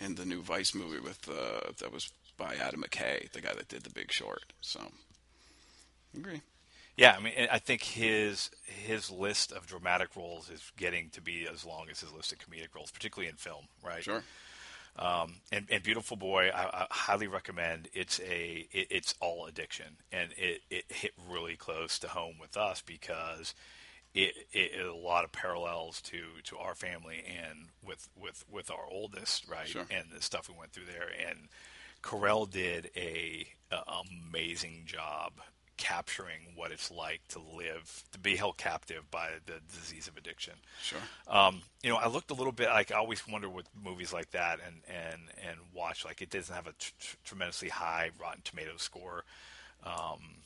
in 0.00 0.16
the 0.16 0.24
new 0.24 0.42
Vice 0.42 0.74
movie 0.74 1.00
with, 1.00 1.28
uh, 1.28 1.72
that 1.78 1.92
was 1.92 2.10
by 2.36 2.54
Adam 2.54 2.82
McKay, 2.82 3.30
the 3.32 3.40
guy 3.40 3.52
that 3.54 3.68
did 3.68 3.82
The 3.82 3.90
Big 3.90 4.12
Short. 4.12 4.52
So, 4.60 4.80
I 4.80 6.18
agree. 6.18 6.40
Yeah, 6.96 7.16
I 7.18 7.22
mean, 7.22 7.32
I 7.50 7.58
think 7.58 7.82
his 7.82 8.50
his 8.64 9.10
list 9.10 9.50
of 9.50 9.66
dramatic 9.66 10.14
roles 10.14 10.48
is 10.48 10.72
getting 10.76 11.10
to 11.10 11.20
be 11.20 11.46
as 11.52 11.64
long 11.64 11.86
as 11.90 12.00
his 12.00 12.12
list 12.12 12.32
of 12.32 12.38
comedic 12.38 12.74
roles, 12.74 12.92
particularly 12.92 13.28
in 13.28 13.36
film, 13.36 13.64
right? 13.84 14.02
Sure. 14.02 14.22
Um, 14.96 15.40
and, 15.50 15.66
and, 15.70 15.82
Beautiful 15.82 16.16
Boy, 16.16 16.50
I, 16.54 16.66
I 16.66 16.86
highly 16.88 17.26
recommend. 17.26 17.88
It's 17.94 18.20
a 18.20 18.68
it, 18.70 18.86
it's 18.90 19.14
all 19.20 19.46
addiction, 19.46 19.96
and 20.12 20.30
it, 20.36 20.60
it 20.70 20.84
hit 20.88 21.10
really 21.28 21.56
close 21.56 21.98
to 21.98 22.08
home 22.08 22.36
with 22.40 22.56
us 22.56 22.80
because 22.80 23.54
it, 24.14 24.32
it, 24.52 24.86
a 24.86 24.94
lot 24.94 25.24
of 25.24 25.32
parallels 25.32 26.00
to, 26.02 26.18
to 26.44 26.56
our 26.56 26.74
family 26.74 27.24
and 27.26 27.66
with, 27.84 28.08
with, 28.16 28.44
with 28.50 28.70
our 28.70 28.86
oldest, 28.90 29.48
right? 29.48 29.66
Sure. 29.66 29.84
And 29.90 30.06
the 30.14 30.22
stuff 30.22 30.48
we 30.48 30.54
went 30.56 30.72
through 30.72 30.86
there, 30.86 31.08
and 31.28 31.48
Carell 32.04 32.48
did 32.48 32.90
a, 32.94 33.46
a, 33.72 33.78
amazing 34.28 34.82
job 34.84 35.32
capturing 35.76 36.52
what 36.54 36.70
it's 36.70 36.90
like 36.90 37.20
to 37.28 37.40
live 37.56 38.04
to 38.12 38.18
be 38.18 38.36
held 38.36 38.56
captive 38.56 39.10
by 39.10 39.30
the 39.46 39.54
disease 39.74 40.06
of 40.06 40.16
addiction. 40.16 40.54
Sure. 40.82 41.00
Um, 41.26 41.62
you 41.82 41.90
know, 41.90 41.96
I 41.96 42.06
looked 42.06 42.30
a 42.30 42.34
little 42.34 42.52
bit 42.52 42.68
like 42.68 42.92
I 42.92 42.96
always 42.96 43.26
wonder 43.26 43.48
with 43.48 43.68
movies 43.82 44.12
like 44.12 44.30
that 44.32 44.60
and 44.64 44.76
and 44.86 45.22
and 45.48 45.56
watch 45.72 46.04
like 46.04 46.22
it 46.22 46.30
doesn't 46.30 46.54
have 46.54 46.66
a 46.66 46.74
tr- 46.78 47.16
tremendously 47.24 47.70
high 47.70 48.10
Rotten 48.20 48.42
Tomatoes 48.44 48.82
score. 48.82 49.24
Um, 49.82 50.42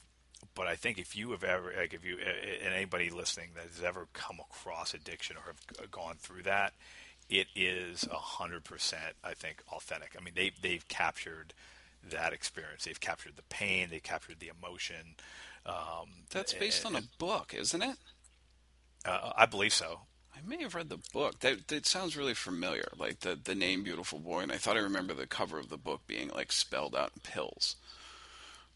but 0.54 0.66
I 0.66 0.76
think 0.76 0.98
if 0.98 1.16
you 1.16 1.32
have 1.32 1.44
ever 1.44 1.72
like 1.76 1.92
if 1.92 2.04
you 2.04 2.18
and 2.18 2.72
anybody 2.72 3.10
listening 3.10 3.48
that 3.56 3.66
has 3.74 3.84
ever 3.84 4.06
come 4.12 4.38
across 4.40 4.94
addiction 4.94 5.36
or 5.36 5.54
have 5.80 5.90
gone 5.90 6.16
through 6.18 6.44
that, 6.44 6.72
it 7.28 7.48
is 7.54 8.04
a 8.10 8.16
hundred 8.16 8.64
percent, 8.64 9.14
I 9.22 9.34
think, 9.34 9.62
authentic. 9.72 10.16
I 10.18 10.22
mean, 10.22 10.34
they 10.34 10.52
they've 10.60 10.86
captured 10.88 11.54
that 12.10 12.32
experience. 12.32 12.84
They've 12.84 13.00
captured 13.00 13.36
the 13.36 13.42
pain. 13.42 13.88
They 13.90 14.00
captured 14.00 14.40
the 14.40 14.50
emotion. 14.56 15.16
Um, 15.66 16.24
That's 16.30 16.54
based 16.54 16.84
and, 16.84 16.96
on 16.96 17.02
a 17.02 17.06
book, 17.18 17.54
isn't 17.54 17.82
it? 17.82 17.96
Uh, 19.04 19.32
I 19.36 19.46
believe 19.46 19.72
so. 19.72 20.00
I 20.34 20.46
may 20.46 20.62
have 20.62 20.74
read 20.74 20.88
the 20.88 21.00
book. 21.12 21.40
That 21.40 21.68
that 21.68 21.86
sounds 21.86 22.16
really 22.16 22.34
familiar, 22.34 22.88
like 22.96 23.20
the 23.20 23.38
the 23.42 23.54
name 23.54 23.82
"Beautiful 23.82 24.18
Boy," 24.20 24.40
and 24.40 24.52
I 24.52 24.56
thought 24.56 24.76
I 24.76 24.80
remember 24.80 25.14
the 25.14 25.26
cover 25.26 25.58
of 25.58 25.68
the 25.68 25.76
book 25.76 26.02
being 26.06 26.28
like 26.28 26.52
spelled 26.52 26.94
out 26.94 27.12
in 27.14 27.20
pills, 27.22 27.76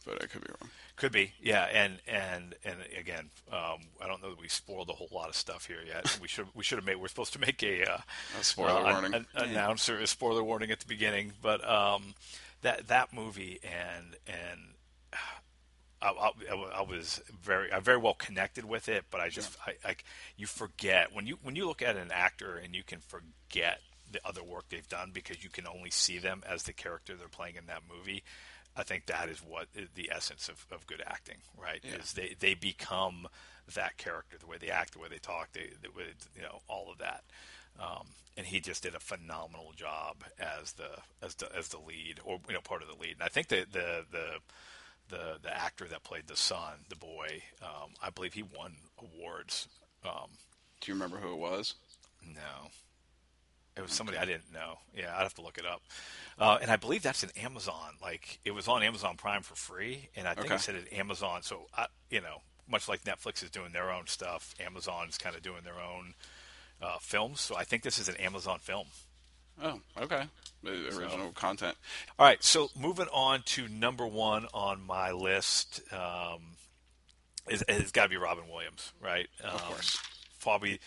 but 0.05 0.23
I 0.23 0.27
could 0.27 0.43
be 0.43 0.51
wrong. 0.61 0.71
Could 0.97 1.13
be, 1.13 1.33
yeah, 1.41 1.65
and 1.73 1.99
and 2.07 2.55
and 2.65 2.77
again, 2.99 3.31
um, 3.51 3.79
I 4.01 4.07
don't 4.07 4.23
know 4.23 4.31
that 4.31 4.41
we 4.41 4.49
spoiled 4.49 4.91
a 4.91 4.93
whole 4.93 5.09
lot 5.13 5.29
of 5.29 5.35
stuff 5.35 5.67
here 5.67 5.83
yet. 5.87 6.19
We 6.21 6.29
should 6.29 6.47
we 6.55 6.65
should 6.65 6.79
have 6.79 6.85
made. 6.85 6.97
We're 6.97 7.09
supposed 7.09 7.33
to 7.35 7.41
make 7.41 7.63
a, 7.63 7.91
uh, 7.91 7.99
a 8.41 8.45
spoiler 8.45 8.71
uh, 8.71 8.93
warning, 8.93 9.15
an, 9.15 9.27
an 9.35 9.51
announcer 9.51 9.99
a 9.99 10.07
spoiler 10.07 10.45
warning 10.45 10.71
at 10.71 10.81
the 10.81 10.87
beginning, 10.87 11.33
but 11.41 11.67
um, 11.69 12.15
that 12.63 12.89
that 12.89 13.13
movie 13.13 13.61
and 13.65 14.17
and 14.27 14.61
I, 16.03 16.11
I, 16.11 16.55
I, 16.79 16.83
was 16.83 17.23
very 17.43 17.73
I 17.73 17.81
very 17.81 17.99
well 17.99 18.15
connected 18.15 18.65
with 18.65 18.89
it, 18.89 19.05
but 19.11 19.21
I 19.21 19.29
just 19.29 19.57
yeah. 19.67 19.75
I, 19.85 19.91
I 19.91 19.97
you 20.37 20.47
forget 20.47 21.15
when 21.15 21.27
you 21.27 21.39
when 21.43 21.57
you 21.57 21.67
look 21.67 21.83
at 21.83 21.97
an 21.97 22.11
actor 22.13 22.57
and 22.57 22.75
you 22.75 22.83
can 22.83 23.01
forget 23.01 23.81
the 24.11 24.21
other 24.27 24.43
work 24.43 24.65
they've 24.69 24.89
done 24.89 25.11
because 25.13 25.43
you 25.43 25.51
can 25.51 25.67
only 25.67 25.91
see 25.91 26.19
them 26.19 26.43
as 26.47 26.65
the 26.65 26.73
character 26.73 27.15
they're 27.17 27.29
playing 27.29 27.57
in 27.57 27.67
that 27.67 27.83
movie 27.91 28.23
I 28.77 28.83
think 28.83 29.07
that 29.07 29.29
is 29.29 29.39
what 29.39 29.67
the 29.95 30.11
essence 30.15 30.49
of, 30.49 30.67
of 30.73 30.87
good 30.87 31.03
acting, 31.07 31.39
right? 31.61 31.81
Yeah. 31.83 31.97
Is 31.97 32.15
they, 32.15 32.37
they 32.39 32.55
become 32.55 33.27
that 33.75 33.97
character, 33.99 34.39
the 34.39 34.47
way 34.47 34.57
they 34.59 34.71
act, 34.71 34.93
the 34.93 34.99
way 34.99 35.09
they 35.11 35.19
talk, 35.19 35.53
they, 35.53 35.71
the 35.83 35.91
way, 35.91 36.05
you 36.35 36.43
know, 36.43 36.61
all 36.69 36.91
of 36.91 36.99
that. 36.99 37.23
Um, 37.79 38.07
and 38.37 38.47
he 38.47 38.61
just 38.61 38.83
did 38.83 38.95
a 38.95 39.01
phenomenal 39.01 39.73
job 39.77 40.25
as 40.39 40.73
the 40.73 40.89
as 41.23 41.35
the 41.35 41.55
as 41.57 41.69
the 41.69 41.79
lead, 41.79 42.21
or 42.25 42.39
you 42.49 42.55
know, 42.55 42.61
part 42.61 42.83
of 42.83 42.89
the 42.89 42.95
lead. 42.95 43.15
And 43.15 43.23
I 43.23 43.29
think 43.29 43.49
the 43.49 43.67
the 43.71 44.05
the 44.11 44.27
the, 45.09 45.39
the 45.43 45.55
actor 45.55 45.87
that 45.87 46.05
played 46.05 46.27
the 46.27 46.37
son, 46.37 46.73
the 46.89 46.97
boy, 46.97 47.43
um, 47.63 47.91
I 48.03 48.09
believe 48.09 48.33
he 48.33 48.43
won 48.43 48.75
awards. 48.99 49.69
Um, 50.05 50.31
Do 50.81 50.91
you 50.91 50.95
remember 50.95 51.19
who 51.19 51.33
it 51.33 51.39
was? 51.39 51.75
No, 52.27 52.71
it 53.77 53.83
was 53.83 53.93
somebody 53.93 54.19
I 54.19 54.25
didn't 54.25 54.53
know. 54.53 54.79
Yeah, 54.97 55.15
I'd 55.17 55.23
have 55.23 55.35
to 55.35 55.43
look 55.43 55.59
it 55.59 55.67
up. 55.67 55.83
Uh, 56.39 56.59
and 56.61 56.71
I 56.71 56.77
believe 56.77 57.03
that's 57.03 57.23
in 57.23 57.31
Amazon. 57.43 57.95
Like 58.01 58.39
it 58.45 58.53
was 58.53 58.69
on 58.69 58.83
Amazon 58.83 59.17
Prime 59.17 59.43
for 59.43 59.55
free, 59.55 60.09
and 60.17 60.29
I 60.29 60.35
think 60.35 60.47
okay. 60.47 60.57
it 60.57 60.61
said 60.61 60.75
it 60.75 60.93
Amazon. 60.93 61.43
So 61.43 61.67
I, 61.77 61.87
you 62.11 62.21
know, 62.21 62.43
much 62.69 62.89
like 62.89 63.05
Netflix 63.05 63.43
is 63.43 63.51
doing 63.51 63.73
their 63.73 63.91
own 63.91 64.07
stuff, 64.07 64.55
Amazon's 64.65 65.19
kind 65.19 65.37
of 65.37 65.43
doing 65.43 65.63
their 65.65 65.81
own 65.81 66.15
uh, 66.81 66.99
films. 67.01 67.41
So 67.41 67.57
I 67.57 67.65
think 67.65 67.83
this 67.83 67.99
is 67.99 68.09
an 68.09 68.17
Amazon 68.17 68.59
film. 68.59 68.87
Oh, 69.63 69.81
okay. 70.01 70.25
Original 70.65 71.11
so, 71.11 71.33
content. 71.35 71.77
All 72.19 72.27
right. 72.27 72.43
So 72.43 72.71
moving 72.79 73.09
on 73.13 73.43
to 73.47 73.69
number 73.69 74.07
one 74.07 74.47
on 74.55 74.85
my 74.85 75.13
list, 75.13 75.83
um, 75.93 76.57
is, 77.49 77.63
it's 77.69 77.93
got 77.93 78.05
to 78.05 78.09
be 78.09 78.17
Robin 78.17 78.45
Williams, 78.51 78.93
right? 79.01 79.29
Um, 79.43 79.51
of 79.51 79.65
course. 79.65 79.99
Probably 80.41 80.81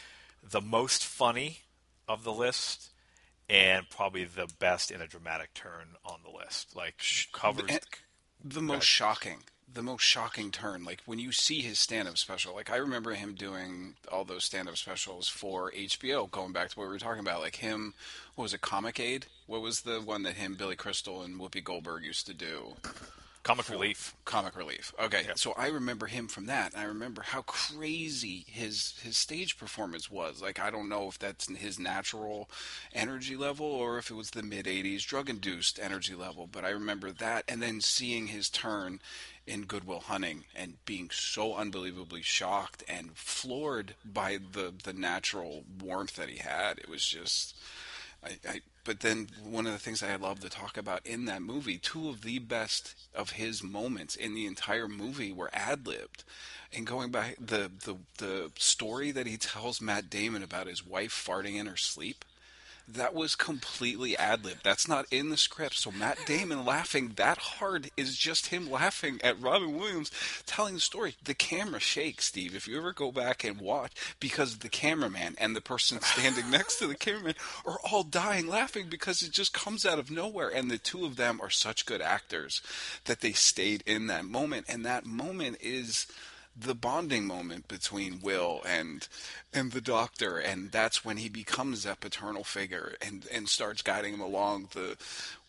the 0.43 0.61
most 0.61 1.05
funny 1.05 1.59
of 2.07 2.23
the 2.23 2.33
list, 2.33 2.89
and 3.49 3.89
probably 3.89 4.25
the 4.25 4.47
best 4.59 4.91
in 4.91 5.01
a 5.01 5.07
dramatic 5.07 5.53
turn 5.53 5.95
on 6.05 6.19
the 6.23 6.35
list. 6.35 6.75
Like 6.75 7.01
covers 7.33 7.79
the 8.43 8.61
most 8.61 8.85
shocking 8.85 9.43
the 9.75 9.83
most 9.83 10.01
shocking 10.01 10.51
turn. 10.51 10.83
Like 10.83 11.01
when 11.05 11.19
you 11.19 11.31
see 11.31 11.61
his 11.61 11.77
stand-up 11.77 12.17
special, 12.17 12.55
like 12.55 12.71
I 12.71 12.77
remember 12.77 13.13
him 13.13 13.35
doing 13.35 13.95
all 14.11 14.23
those 14.23 14.45
stand-up 14.45 14.77
specials 14.77 15.27
for 15.27 15.71
HBO. 15.71 16.31
Going 16.31 16.53
back 16.53 16.69
to 16.69 16.79
what 16.79 16.85
we 16.85 16.93
were 16.93 16.99
talking 16.99 17.19
about, 17.19 17.41
like 17.41 17.57
him, 17.57 17.93
what 18.35 18.43
was 18.43 18.53
it, 18.53 18.61
Comic 18.61 18.99
Aid? 18.99 19.27
What 19.45 19.61
was 19.61 19.81
the 19.81 19.99
one 19.99 20.23
that 20.23 20.35
him, 20.35 20.55
Billy 20.55 20.75
Crystal, 20.75 21.21
and 21.21 21.39
Whoopi 21.39 21.63
Goldberg 21.63 22.03
used 22.03 22.25
to 22.27 22.33
do? 22.33 22.75
Comic 23.45 23.69
Relief. 23.69 24.15
Comic 24.25 24.55
Relief. 24.57 24.91
Okay, 24.99 25.21
yep. 25.27 25.37
so 25.37 25.53
I 25.55 25.67
remember 25.67 26.07
him 26.07 26.27
from 26.27 26.47
that. 26.47 26.73
And 26.73 26.81
I 26.81 26.85
remember 26.85 27.21
how 27.21 27.43
crazy 27.43 28.43
his 28.47 28.95
his 29.03 29.19
stage 29.19 29.59
performance 29.59 30.09
was. 30.09 30.41
Like 30.41 30.59
I 30.59 30.71
don't 30.71 30.89
know 30.89 31.07
if 31.09 31.19
that's 31.19 31.47
his 31.47 31.77
natural 31.77 32.49
energy 32.91 33.35
level 33.35 33.67
or 33.67 33.99
if 33.99 34.09
it 34.09 34.15
was 34.15 34.31
the 34.31 34.41
mid 34.41 34.65
'80s 34.65 35.05
drug 35.05 35.29
induced 35.29 35.79
energy 35.79 36.15
level, 36.15 36.47
but 36.51 36.65
I 36.65 36.69
remember 36.69 37.11
that, 37.11 37.45
and 37.47 37.61
then 37.61 37.81
seeing 37.81 38.27
his 38.27 38.49
turn 38.49 38.99
in 39.45 39.65
Good 39.65 39.83
Will 39.83 39.99
Hunting 39.99 40.45
and 40.55 40.83
being 40.85 41.11
so 41.11 41.53
unbelievably 41.53 42.23
shocked 42.23 42.83
and 42.89 43.15
floored 43.15 43.93
by 44.03 44.39
the 44.53 44.73
the 44.83 44.93
natural 44.93 45.65
warmth 45.79 46.15
that 46.15 46.29
he 46.29 46.39
had. 46.39 46.79
It 46.79 46.89
was 46.89 47.05
just. 47.05 47.55
I, 48.23 48.37
I, 48.49 48.61
but 48.85 49.01
then 49.01 49.27
one 49.43 49.65
of 49.65 49.73
the 49.73 49.79
things 49.79 50.01
I 50.01 50.15
love 50.15 50.39
to 50.41 50.49
talk 50.49 50.77
about 50.77 51.05
in 51.05 51.25
that 51.25 51.41
movie, 51.41 51.77
two 51.77 52.07
of 52.07 52.21
the 52.21 52.39
best 52.39 52.95
of 53.13 53.31
his 53.31 53.61
moments 53.63 54.15
in 54.15 54.33
the 54.35 54.45
entire 54.45 54.87
movie 54.87 55.33
were 55.33 55.49
ad 55.51 55.85
libbed. 55.85 56.23
And 56.71 56.87
going 56.87 57.11
back 57.11 57.35
the, 57.39 57.71
the 57.83 57.97
the 58.19 58.51
story 58.57 59.11
that 59.11 59.27
he 59.27 59.37
tells 59.37 59.81
Matt 59.81 60.09
Damon 60.09 60.43
about 60.43 60.67
his 60.67 60.85
wife 60.85 61.11
farting 61.11 61.55
in 61.55 61.65
her 61.65 61.77
sleep, 61.77 62.23
that 62.87 63.13
was 63.13 63.35
completely 63.35 64.15
ad 64.17 64.45
lib. 64.45 64.57
That's 64.63 64.87
not 64.87 65.05
in 65.11 65.29
the 65.29 65.37
script. 65.37 65.77
So 65.77 65.91
Matt 65.91 66.19
Damon 66.25 66.65
laughing 66.65 67.13
that 67.15 67.37
hard 67.37 67.89
is 67.97 68.17
just 68.17 68.47
him 68.47 68.69
laughing 68.69 69.19
at 69.23 69.41
Robin 69.41 69.75
Williams 69.77 70.11
telling 70.45 70.75
the 70.75 70.79
story. 70.79 71.15
The 71.23 71.33
camera 71.33 71.79
shakes, 71.79 72.25
Steve. 72.25 72.55
If 72.55 72.67
you 72.67 72.77
ever 72.77 72.93
go 72.93 73.11
back 73.11 73.43
and 73.43 73.59
watch, 73.59 73.93
because 74.19 74.59
the 74.59 74.69
cameraman 74.69 75.35
and 75.39 75.55
the 75.55 75.61
person 75.61 75.99
standing 76.01 76.49
next 76.49 76.77
to 76.77 76.87
the 76.87 76.95
cameraman 76.95 77.35
are 77.65 77.79
all 77.89 78.03
dying 78.03 78.47
laughing 78.47 78.87
because 78.89 79.21
it 79.21 79.31
just 79.31 79.53
comes 79.53 79.85
out 79.85 79.99
of 79.99 80.11
nowhere. 80.11 80.49
And 80.49 80.69
the 80.69 80.77
two 80.77 81.05
of 81.05 81.15
them 81.15 81.39
are 81.41 81.49
such 81.49 81.85
good 81.85 82.01
actors 82.01 82.61
that 83.05 83.21
they 83.21 83.31
stayed 83.31 83.83
in 83.85 84.07
that 84.07 84.25
moment. 84.25 84.65
And 84.69 84.85
that 84.85 85.05
moment 85.05 85.57
is 85.59 86.07
the 86.57 86.75
bonding 86.75 87.25
moment 87.25 87.67
between 87.67 88.21
Will 88.21 88.61
and 88.65 89.07
and 89.53 89.73
the 89.73 89.81
doctor 89.81 90.37
and 90.37 90.71
that's 90.71 91.03
when 91.03 91.17
he 91.17 91.27
becomes 91.27 91.83
that 91.83 91.99
paternal 91.99 92.45
figure 92.45 92.95
and 93.05 93.27
and 93.31 93.49
starts 93.49 93.81
guiding 93.81 94.13
him 94.13 94.21
along 94.21 94.69
the 94.73 94.95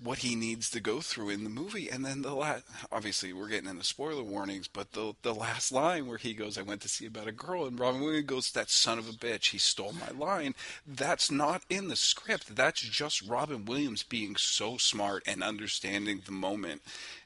what 0.02 0.18
he 0.18 0.34
needs 0.34 0.68
to 0.70 0.80
go 0.80 1.00
through 1.00 1.30
in 1.30 1.44
the 1.44 1.50
movie. 1.50 1.88
And 1.88 2.04
then 2.04 2.22
the 2.22 2.34
last 2.34 2.64
obviously 2.90 3.32
we're 3.32 3.48
getting 3.48 3.70
into 3.70 3.84
spoiler 3.84 4.24
warnings 4.24 4.66
but 4.66 4.92
the 4.92 5.14
the 5.22 5.34
last 5.34 5.70
line 5.70 6.06
where 6.06 6.18
he 6.18 6.34
goes 6.34 6.58
I 6.58 6.62
went 6.62 6.80
to 6.82 6.88
see 6.88 7.06
about 7.06 7.28
a 7.28 7.32
girl 7.32 7.66
and 7.66 7.78
Robin 7.78 8.00
Williams 8.00 8.26
goes 8.26 8.50
that 8.52 8.70
son 8.70 8.98
of 8.98 9.08
a 9.08 9.12
bitch 9.12 9.50
he 9.50 9.58
stole 9.58 9.92
my 9.92 10.10
line. 10.18 10.54
That's 10.86 11.30
not 11.30 11.62
in 11.70 11.86
the 11.86 11.96
script. 11.96 12.56
That's 12.56 12.80
just 12.80 13.22
Robin 13.28 13.64
Williams 13.64 14.02
being 14.02 14.34
so 14.34 14.76
smart 14.76 15.22
and 15.26 15.42
understanding 15.42 16.22
the 16.24 16.32
moment 16.32 16.82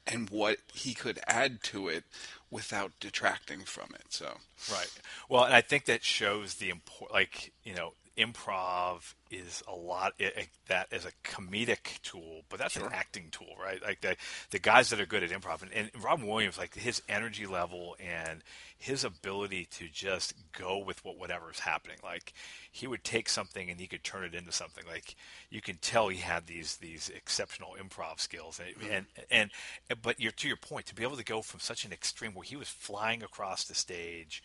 and 0.06 0.28
what 0.30 0.58
he 0.72 0.94
could 0.94 1.20
add 1.26 1.62
to 1.62 1.88
it 1.88 2.04
without 2.50 2.92
detracting 3.00 3.60
from 3.60 3.90
it. 3.94 4.06
So 4.10 4.26
right. 4.72 4.90
Well, 5.28 5.44
and 5.44 5.54
I 5.54 5.60
think 5.60 5.84
that 5.86 6.04
shows 6.04 6.54
the 6.54 6.70
import. 6.70 7.12
Like 7.12 7.52
you 7.64 7.74
know, 7.74 7.92
improv 8.20 9.14
is 9.30 9.62
a 9.66 9.74
lot 9.74 10.12
it, 10.18 10.34
it, 10.36 10.48
that 10.68 10.88
as 10.92 11.04
a 11.04 11.12
comedic 11.24 12.00
tool, 12.02 12.42
but 12.48 12.58
that's 12.58 12.74
sure. 12.74 12.86
an 12.86 12.92
acting 12.92 13.28
tool, 13.30 13.54
right? 13.62 13.82
Like 13.82 14.00
the 14.00 14.16
the 14.50 14.58
guys 14.58 14.90
that 14.90 15.00
are 15.00 15.06
good 15.06 15.22
at 15.22 15.30
improv, 15.30 15.62
and, 15.62 15.72
and 15.72 15.90
Robin 16.02 16.26
Williams, 16.26 16.58
like 16.58 16.74
his 16.74 17.02
energy 17.08 17.46
level 17.46 17.96
and 17.98 18.42
his 18.76 19.04
ability 19.04 19.66
to 19.66 19.88
just 19.88 20.34
go 20.52 20.78
with 20.78 21.04
what 21.04 21.18
whatever's 21.18 21.60
happening. 21.60 21.98
Like 22.02 22.32
he 22.70 22.86
would 22.86 23.04
take 23.04 23.28
something 23.28 23.70
and 23.70 23.80
he 23.80 23.86
could 23.86 24.04
turn 24.04 24.24
it 24.24 24.34
into 24.34 24.52
something. 24.52 24.84
Like 24.86 25.16
you 25.48 25.60
can 25.60 25.76
tell 25.76 26.08
he 26.08 26.18
had 26.18 26.46
these 26.46 26.76
these 26.76 27.10
exceptional 27.14 27.76
improv 27.80 28.20
skills, 28.20 28.60
and 28.60 28.76
mm-hmm. 28.76 28.92
and, 28.92 29.06
and, 29.30 29.50
and 29.88 30.02
but 30.02 30.20
you're 30.20 30.32
to 30.32 30.48
your 30.48 30.56
point 30.56 30.86
to 30.86 30.94
be 30.94 31.02
able 31.02 31.16
to 31.16 31.24
go 31.24 31.42
from 31.42 31.60
such 31.60 31.84
an 31.84 31.92
extreme 31.92 32.34
where 32.34 32.44
he 32.44 32.56
was 32.56 32.68
flying 32.68 33.22
across 33.22 33.64
the 33.64 33.74
stage, 33.74 34.42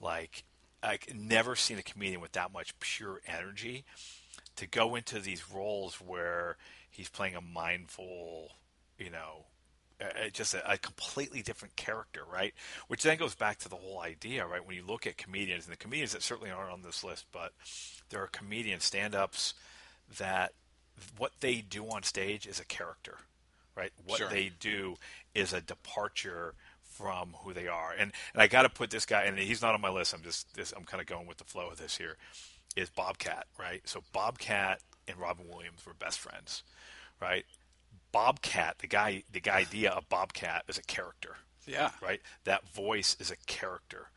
like 0.00 0.44
I've 0.82 1.14
never 1.14 1.56
seen 1.56 1.78
a 1.78 1.82
comedian 1.82 2.20
with 2.20 2.32
that 2.32 2.52
much 2.52 2.78
pure 2.80 3.20
energy 3.26 3.84
to 4.56 4.66
go 4.66 4.94
into 4.94 5.20
these 5.20 5.50
roles 5.50 5.94
where 5.96 6.56
he's 6.90 7.08
playing 7.08 7.36
a 7.36 7.40
mindful, 7.40 8.50
you 8.98 9.10
know, 9.10 9.46
uh, 10.00 10.28
just 10.32 10.54
a, 10.54 10.72
a, 10.72 10.78
completely 10.78 11.42
different 11.42 11.76
character, 11.76 12.22
right? 12.30 12.54
Which 12.88 13.02
then 13.02 13.18
goes 13.18 13.34
back 13.34 13.58
to 13.58 13.68
the 13.68 13.76
whole 13.76 14.00
idea, 14.00 14.46
right? 14.46 14.64
When 14.64 14.76
you 14.76 14.84
look 14.84 15.06
at 15.06 15.16
comedians, 15.16 15.64
and 15.64 15.72
the 15.72 15.76
comedians 15.76 16.12
that 16.12 16.22
certainly 16.22 16.50
aren't 16.50 16.72
on 16.72 16.82
this 16.82 17.04
list, 17.04 17.26
but 17.30 17.52
there 18.10 18.20
are 18.20 18.26
comedian 18.26 18.80
stand-ups 18.80 19.54
that 20.18 20.52
what 21.16 21.32
they 21.40 21.56
do 21.56 21.86
on 21.88 22.02
stage 22.02 22.46
is 22.46 22.58
a 22.58 22.64
character, 22.64 23.18
right? 23.76 23.92
What 24.04 24.18
sure. 24.18 24.28
they 24.28 24.50
do 24.58 24.96
is 25.34 25.52
a 25.52 25.60
departure 25.60 26.54
from 27.02 27.34
who 27.42 27.52
they 27.52 27.66
are. 27.66 27.92
And 27.98 28.12
and 28.32 28.42
I 28.42 28.46
got 28.46 28.62
to 28.62 28.68
put 28.68 28.90
this 28.90 29.04
guy, 29.04 29.24
and 29.24 29.38
he's 29.38 29.60
not 29.60 29.74
on 29.74 29.80
my 29.80 29.90
list. 29.90 30.14
I'm 30.14 30.22
just 30.22 30.54
this, 30.54 30.72
I'm 30.76 30.84
kind 30.84 31.00
of 31.00 31.06
going 31.06 31.26
with 31.26 31.38
the 31.38 31.44
flow 31.44 31.68
of 31.68 31.78
this 31.78 31.96
here. 31.96 32.16
Is 32.76 32.88
Bobcat 32.88 33.46
right? 33.58 33.82
So 33.84 34.02
Bobcat 34.12 34.80
and 35.06 35.18
Robin 35.18 35.46
Williams 35.48 35.84
were 35.84 35.94
best 35.94 36.20
friends, 36.20 36.62
right? 37.20 37.44
Bobcat, 38.12 38.78
the 38.78 38.86
guy, 38.86 39.24
the 39.30 39.40
guy 39.40 39.58
idea 39.58 39.90
of 39.90 40.08
Bobcat 40.08 40.64
is 40.68 40.78
a 40.78 40.82
character. 40.82 41.36
Yeah. 41.66 41.90
Right. 42.00 42.20
That 42.44 42.68
voice 42.68 43.16
is 43.18 43.30
a 43.30 43.36
character. 43.46 44.08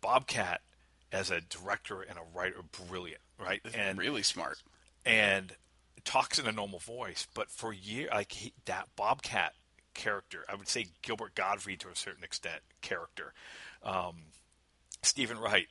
Bobcat, 0.00 0.60
as 1.12 1.30
a 1.30 1.40
director 1.40 2.02
and 2.02 2.18
a 2.18 2.36
writer, 2.36 2.56
brilliant. 2.88 3.22
Right. 3.38 3.62
And 3.74 3.98
really 3.98 4.22
smart. 4.22 4.62
And 5.04 5.52
talks 6.04 6.38
in 6.38 6.46
a 6.46 6.52
normal 6.52 6.78
voice, 6.78 7.26
but 7.34 7.50
for 7.50 7.72
years, 7.72 8.10
like 8.12 8.32
he, 8.32 8.52
that 8.66 8.88
Bobcat 8.96 9.54
character, 9.94 10.44
I 10.48 10.54
would 10.54 10.68
say 10.68 10.86
Gilbert 11.02 11.34
Gottfried 11.34 11.80
to 11.80 11.88
a 11.88 11.96
certain 11.96 12.24
extent 12.24 12.60
character, 12.80 13.32
um, 13.82 14.16
Steven 15.02 15.38
Wright 15.38 15.68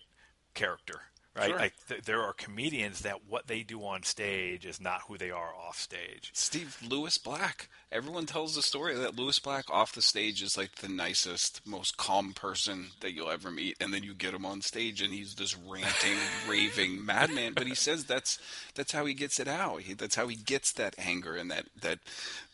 character 0.53 1.01
right? 1.35 1.49
Sure. 1.49 1.59
Like 1.59 1.73
th- 1.87 2.03
there 2.03 2.21
are 2.21 2.33
comedians 2.33 3.01
that 3.01 3.27
what 3.27 3.47
they 3.47 3.63
do 3.63 3.83
on 3.83 4.03
stage 4.03 4.65
is 4.65 4.79
not 4.79 5.01
who 5.07 5.17
they 5.17 5.31
are 5.31 5.53
off 5.55 5.77
stage. 5.77 6.31
Steve 6.33 6.77
Lewis 6.87 7.17
Black. 7.17 7.69
Everyone 7.91 8.25
tells 8.25 8.55
the 8.55 8.61
story 8.61 8.95
that 8.95 9.15
Lewis 9.15 9.39
Black 9.39 9.69
off 9.69 9.93
the 9.93 10.01
stage 10.01 10.41
is 10.41 10.57
like 10.57 10.75
the 10.75 10.89
nicest, 10.89 11.61
most 11.65 11.97
calm 11.97 12.33
person 12.33 12.87
that 13.01 13.13
you'll 13.13 13.29
ever 13.29 13.51
meet, 13.51 13.77
and 13.79 13.93
then 13.93 14.03
you 14.03 14.13
get 14.13 14.33
him 14.33 14.45
on 14.45 14.61
stage 14.61 15.01
and 15.01 15.13
he's 15.13 15.35
this 15.35 15.55
ranting, 15.57 16.17
raving 16.47 17.05
madman. 17.05 17.53
But 17.53 17.67
he 17.67 17.75
says 17.75 18.05
that's 18.05 18.39
that's 18.75 18.91
how 18.91 19.05
he 19.05 19.13
gets 19.13 19.39
it 19.39 19.47
out. 19.47 19.81
He, 19.81 19.93
that's 19.93 20.15
how 20.15 20.27
he 20.27 20.35
gets 20.35 20.71
that 20.73 20.95
anger 20.97 21.35
and 21.35 21.51
that 21.51 21.65
that 21.81 21.99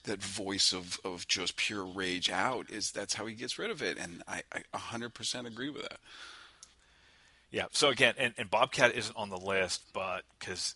that 0.10 0.22
voice 0.22 0.74
of, 0.74 1.00
of 1.04 1.28
just 1.28 1.56
pure 1.56 1.86
rage 1.86 2.30
out. 2.30 2.70
Is 2.70 2.92
that's 2.92 3.16
how 3.16 3.26
he 3.26 3.36
gets 3.36 3.58
rid 3.58 3.72
of 3.72 3.82
it, 3.82 3.98
and 3.98 4.22
I, 4.28 4.44
I 4.52 4.78
100% 4.78 5.48
agree 5.48 5.70
with 5.70 5.84
that. 5.84 6.00
Yeah. 7.52 7.66
So 7.72 7.90
again, 7.90 8.14
and, 8.18 8.34
and 8.38 8.50
Bobcat 8.50 8.94
isn't 8.96 9.16
on 9.16 9.30
the 9.30 9.38
list, 9.38 9.82
but 9.94 10.24
because, 10.40 10.76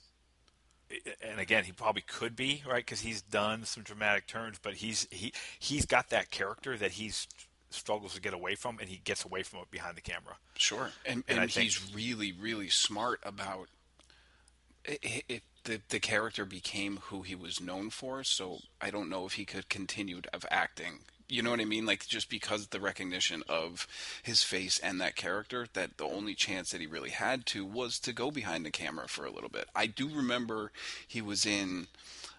and 1.22 1.40
again, 1.40 1.66
he 1.66 1.72
probably 1.72 2.02
could 2.02 2.36
be 2.36 2.64
right 2.68 2.84
because 2.84 3.02
he's 3.02 3.22
done 3.22 3.66
some 3.66 3.84
dramatic 3.84 4.28
turns, 4.28 4.58
but 4.62 4.76
he's 4.76 5.08
he 5.12 5.34
he's 5.60 5.86
got 5.86 6.10
that 6.10 6.32
character 6.32 6.78
that 6.78 6.92
he's 6.92 7.28
struggles 7.70 8.14
to 8.14 8.22
get 8.22 8.34
away 8.34 8.56
from, 8.56 8.80
and 8.80 8.90
he 8.90 9.02
gets 9.04 9.26
away 9.26 9.44
from 9.44 9.60
it 9.60 9.72
behind 9.72 9.98
the 9.98 10.02
camera. 10.02 10.38
Sure, 10.56 10.90
and 11.06 11.24
and, 11.28 11.40
and 11.40 11.50
he's 11.52 11.78
think, 11.78 11.96
really 11.96 12.32
really 12.32 12.70
smart 12.70 13.20
about 13.24 13.68
it, 14.86 15.24
it, 15.28 15.44
the 15.64 15.82
the 15.90 16.00
character 16.00 16.46
became 16.46 16.98
who 17.04 17.22
he 17.22 17.36
was 17.36 17.62
known 17.62 17.90
for. 17.90 18.24
So 18.24 18.60
I 18.82 18.92
don't 18.92 19.10
know 19.10 19.26
if 19.26 19.34
he 19.34 19.46
could 19.46 19.70
continue 19.70 20.22
of 20.34 20.46
acting 20.50 21.00
you 21.34 21.42
know 21.42 21.50
what 21.50 21.60
I 21.60 21.66
mean? 21.66 21.86
Like 21.86 22.06
just 22.08 22.30
because 22.30 22.68
the 22.68 22.80
recognition 22.80 23.44
of 23.50 23.88
his 24.22 24.44
face 24.44 24.80
and 24.80 25.02
that 25.02 25.16
character, 25.16 25.68
that 25.74 25.98
the 25.98 26.06
only 26.06 26.36
chance 26.36 26.72
that 26.72 26.82
he 26.82 26.88
really 26.88 27.10
had 27.10 27.46
to 27.48 27.66
was 27.66 28.00
to 28.00 28.14
go 28.14 28.30
behind 28.30 28.66
the 28.66 28.72
camera 28.72 29.08
for 29.08 29.26
a 29.26 29.32
little 29.32 29.50
bit. 29.50 29.68
I 29.76 29.88
do 29.88 30.10
remember 30.10 30.72
he 31.08 31.22
was 31.22 31.46
in 31.46 31.88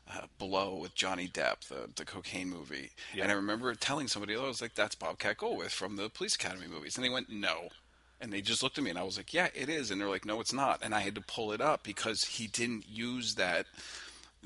uh, 0.09 0.27
Blow 0.39 0.77
with 0.77 0.95
Johnny 0.95 1.27
Depp, 1.27 1.69
the 1.69 1.91
the 1.95 2.05
cocaine 2.05 2.51
movie, 2.51 2.91
yeah. 3.15 3.23
and 3.23 3.33
I 3.33 3.35
remember 3.35 3.75
telling 3.75 4.07
somebody, 4.07 4.37
I 4.37 4.47
was 4.47 4.61
like, 4.61 4.75
"That's 4.75 4.95
Bobcat 4.95 5.39
Goldthwait 5.39 5.71
from 5.71 5.97
the 5.97 6.11
Police 6.11 6.35
Academy 6.35 6.67
movies," 6.67 6.97
and 6.97 7.05
they 7.05 7.09
went, 7.09 7.31
"No." 7.31 7.71
And 8.25 8.33
they 8.33 8.41
just 8.41 8.63
looked 8.63 8.79
at 8.79 8.85
me 8.85 8.89
and 8.89 8.99
I 8.99 9.03
was 9.03 9.19
like, 9.19 9.35
yeah, 9.35 9.49
it 9.55 9.69
is. 9.69 9.91
And 9.91 10.01
they're 10.01 10.09
like, 10.09 10.25
no, 10.25 10.41
it's 10.41 10.55
not. 10.55 10.81
And 10.83 10.95
I 10.95 11.01
had 11.01 11.15
to 11.17 11.21
pull 11.21 11.53
it 11.53 11.61
up 11.61 11.83
because 11.83 12.25
he 12.25 12.47
didn't 12.47 12.87
use 12.89 13.35
that 13.35 13.67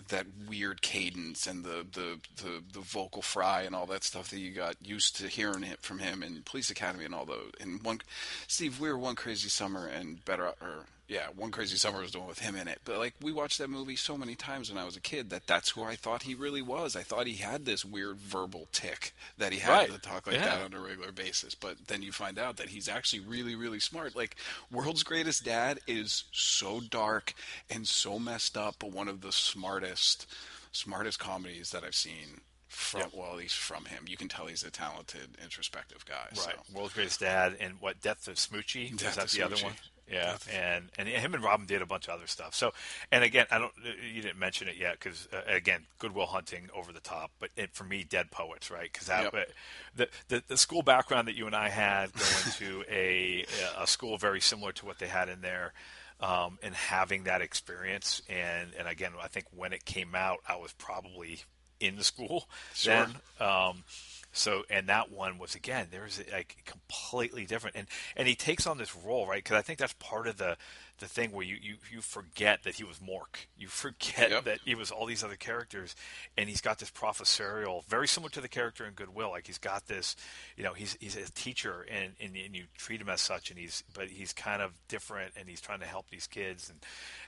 that 0.08 0.26
weird 0.48 0.80
cadence 0.80 1.46
and 1.46 1.64
the, 1.64 1.84
the, 1.92 2.20
the, 2.36 2.62
the 2.72 2.80
vocal 2.80 3.20
fry 3.22 3.62
and 3.62 3.74
all 3.74 3.86
that 3.86 4.04
stuff 4.04 4.30
that 4.30 4.38
you 4.38 4.52
got 4.52 4.76
used 4.80 5.16
to 5.16 5.26
hearing 5.26 5.64
it 5.64 5.80
from 5.80 5.98
him 5.98 6.22
in 6.22 6.42
Police 6.42 6.70
Academy 6.70 7.04
and 7.04 7.14
all 7.14 7.24
those. 7.24 7.50
And 7.60 7.82
one, 7.82 8.00
Steve, 8.46 8.80
we 8.80 8.88
were 8.88 8.98
one 8.98 9.16
crazy 9.16 9.48
summer 9.48 9.86
and 9.86 10.24
better, 10.24 10.46
or 10.60 10.86
yeah, 11.08 11.28
One 11.34 11.50
Crazy 11.50 11.76
Summer 11.76 12.00
was 12.02 12.12
the 12.12 12.18
one 12.18 12.28
with 12.28 12.38
him 12.40 12.54
in 12.54 12.68
it. 12.68 12.80
But 12.84 12.98
like 12.98 13.14
we 13.20 13.32
watched 13.32 13.58
that 13.58 13.70
movie 13.70 13.96
so 13.96 14.16
many 14.18 14.34
times 14.34 14.68
when 14.70 14.76
I 14.78 14.84
was 14.84 14.94
a 14.96 15.00
kid 15.00 15.30
that 15.30 15.46
that's 15.46 15.70
who 15.70 15.82
I 15.82 15.96
thought 15.96 16.22
he 16.24 16.34
really 16.34 16.62
was. 16.62 16.94
I 16.94 17.02
thought 17.02 17.26
he 17.26 17.36
had 17.36 17.64
this 17.64 17.84
weird 17.84 18.18
verbal 18.18 18.68
tick 18.72 19.14
that 19.38 19.52
he 19.52 19.58
had 19.58 19.72
Right. 19.72 19.90
to 19.92 19.98
talk 19.98 20.26
like 20.26 20.36
Yeah. 20.36 20.44
that 20.56 20.62
on 20.66 20.74
a 20.74 20.80
regular 20.80 21.10
basis. 21.12 21.54
But 21.54 21.88
then 21.88 22.02
you 22.02 22.12
find 22.12 22.38
out 22.38 22.58
that 22.58 22.68
he's 22.68 22.88
actually 22.88 23.20
really, 23.20 23.54
really 23.54 23.80
smart. 23.80 24.14
Like 24.14 24.36
World's 24.70 25.02
Greatest 25.02 25.44
Dad 25.44 25.80
is 25.86 26.24
so 26.30 26.80
dark 26.80 27.32
and 27.70 27.88
so 27.88 28.18
messed 28.18 28.56
up, 28.58 28.76
but 28.78 28.90
one 28.92 29.08
of 29.08 29.22
the 29.22 29.32
smartest, 29.32 30.26
smartest 30.72 31.18
comedies 31.18 31.70
that 31.70 31.84
I've 31.84 31.94
seen. 31.94 32.42
From 32.68 33.00
Yep. 33.00 33.10
well, 33.14 33.30
at 33.30 33.36
least 33.38 33.56
from 33.56 33.86
him, 33.86 34.04
you 34.06 34.18
can 34.18 34.28
tell 34.28 34.46
he's 34.46 34.62
a 34.62 34.70
talented, 34.70 35.38
introspective 35.42 36.04
guy. 36.04 36.28
Right. 36.32 36.36
So. 36.36 36.50
World's 36.74 36.92
Greatest 36.92 37.20
Dad 37.20 37.56
and 37.58 37.80
what 37.80 38.02
Death 38.02 38.28
of 38.28 38.36
Smoochy 38.36 38.92
was 38.92 39.00
Death 39.00 39.14
that 39.14 39.24
of 39.24 39.30
the 39.30 39.42
other 39.42 39.56
one? 39.56 39.72
Yeah, 40.10 40.36
and 40.52 40.90
and 40.98 41.08
him 41.08 41.34
and 41.34 41.42
Robin 41.44 41.66
did 41.66 41.82
a 41.82 41.86
bunch 41.86 42.08
of 42.08 42.14
other 42.14 42.26
stuff. 42.26 42.54
So, 42.54 42.72
and 43.12 43.22
again, 43.24 43.46
I 43.50 43.58
don't 43.58 43.72
you 44.14 44.22
didn't 44.22 44.38
mention 44.38 44.68
it 44.68 44.76
yet 44.76 44.98
because 44.98 45.28
uh, 45.32 45.40
again, 45.46 45.86
Good 45.98 46.14
Will 46.14 46.26
Hunting 46.26 46.68
over 46.74 46.92
the 46.92 47.00
top, 47.00 47.30
but 47.38 47.50
it, 47.56 47.74
for 47.74 47.84
me, 47.84 48.04
Dead 48.04 48.30
Poets, 48.30 48.70
right? 48.70 48.90
Because 48.92 49.08
that 49.08 49.32
Yep. 49.32 49.48
the, 49.96 50.08
the 50.28 50.42
the 50.48 50.56
school 50.56 50.82
background 50.82 51.28
that 51.28 51.34
you 51.34 51.46
and 51.46 51.54
I 51.54 51.68
had 51.68 52.10
going 52.12 52.52
to 52.56 52.84
a 52.90 53.44
a 53.78 53.86
school 53.86 54.16
very 54.18 54.40
similar 54.40 54.72
to 54.72 54.86
what 54.86 54.98
they 54.98 55.08
had 55.08 55.28
in 55.28 55.40
there. 55.40 55.72
Um, 56.20 56.58
and 56.64 56.74
having 56.74 57.24
that 57.24 57.42
experience, 57.42 58.22
and 58.28 58.70
and 58.76 58.88
again, 58.88 59.12
I 59.22 59.28
think 59.28 59.46
when 59.54 59.72
it 59.72 59.84
came 59.84 60.16
out, 60.16 60.38
I 60.48 60.56
was 60.56 60.72
probably 60.72 61.42
in 61.78 61.94
the 61.94 62.02
school 62.02 62.48
Sure. 62.74 63.06
then. 63.06 63.46
Um, 63.46 63.84
so 64.32 64.62
and 64.68 64.88
that 64.88 65.10
one 65.10 65.38
was 65.38 65.54
again 65.54 65.88
there 65.90 66.02
was 66.02 66.22
like 66.32 66.56
completely 66.64 67.44
different. 67.46 67.76
And 67.76 67.86
and 68.16 68.28
he 68.28 68.34
takes 68.34 68.66
on 68.66 68.78
this 68.78 68.94
role 68.94 69.26
right? 69.26 69.42
Because 69.42 69.56
I 69.56 69.62
think 69.62 69.78
that's 69.78 69.94
part 69.94 70.26
of 70.26 70.36
the 70.36 70.56
the 70.98 71.06
thing 71.06 71.32
where 71.32 71.44
you 71.44 71.56
you, 71.60 71.76
you 71.92 72.00
forget 72.00 72.62
that 72.64 72.74
he 72.76 72.84
was 72.84 72.98
Mork. 72.98 73.46
You 73.56 73.68
forget 73.68 74.30
Yep. 74.30 74.44
that 74.44 74.58
he 74.64 74.74
was 74.74 74.90
all 74.90 75.06
these 75.06 75.22
other 75.24 75.36
characters 75.36 75.94
and 76.36 76.48
he's 76.48 76.60
got 76.60 76.78
this 76.78 76.90
professorial 76.90 77.84
very 77.88 78.08
similar 78.08 78.30
to 78.30 78.40
the 78.40 78.48
character 78.48 78.84
in 78.84 78.94
Good 78.94 79.14
Will 79.14 79.30
like 79.30 79.46
he's 79.46 79.58
got 79.58 79.86
this 79.86 80.16
you 80.56 80.64
know 80.64 80.72
he's 80.74 80.96
he's 81.00 81.16
a 81.16 81.30
teacher 81.32 81.86
and 81.90 82.12
and, 82.20 82.36
and 82.36 82.54
you 82.56 82.64
treat 82.76 83.00
him 83.00 83.08
as 83.08 83.20
such 83.20 83.50
and 83.50 83.58
he's 83.58 83.82
but 83.94 84.08
he's 84.08 84.32
kind 84.32 84.60
of 84.62 84.72
different 84.88 85.32
and 85.38 85.48
he's 85.48 85.60
trying 85.60 85.80
to 85.80 85.86
help 85.86 86.06
these 86.10 86.26
kids 86.26 86.70
and 86.70 86.78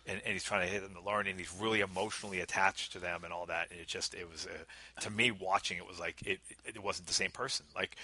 and, 0.06 0.20
and 0.24 0.32
he's 0.32 0.44
trying 0.44 0.66
to 0.66 0.72
hit 0.72 0.82
them 0.82 0.94
to 0.94 1.02
learn 1.08 1.26
and 1.26 1.38
he's 1.38 1.52
really 1.60 1.80
emotionally 1.80 2.40
attached 2.40 2.92
to 2.92 2.98
them 2.98 3.22
and 3.24 3.32
all 3.32 3.46
that 3.46 3.70
and 3.70 3.80
it 3.80 3.86
just 3.86 4.14
it 4.14 4.28
was 4.30 4.46
uh, 4.46 5.00
to 5.00 5.10
me 5.10 5.30
watching 5.30 5.76
it 5.76 5.86
was 5.86 5.98
like 6.00 6.20
it 6.26 6.40
it 6.64 6.82
wasn't 6.82 7.06
the 7.06 7.14
same 7.14 7.30
person. 7.30 7.66
Like 7.74 7.96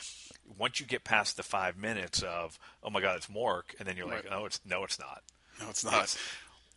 once 0.58 0.80
you 0.80 0.86
get 0.86 1.04
past 1.04 1.36
the 1.36 1.42
five 1.42 1.76
minutes 1.76 2.22
of 2.22 2.58
oh 2.82 2.90
my 2.90 3.00
god 3.00 3.16
it's 3.16 3.26
Mork 3.26 3.74
and 3.78 3.86
then 3.88 3.96
you're 3.96 4.06
like 4.06 4.26
oh 4.30 4.44
it's 4.44 4.60
no 4.64 4.84
it's 4.84 4.98
not 4.98 5.22
No, 5.62 5.70
it's 5.70 5.84
not. 5.84 6.04
it's 6.04 6.18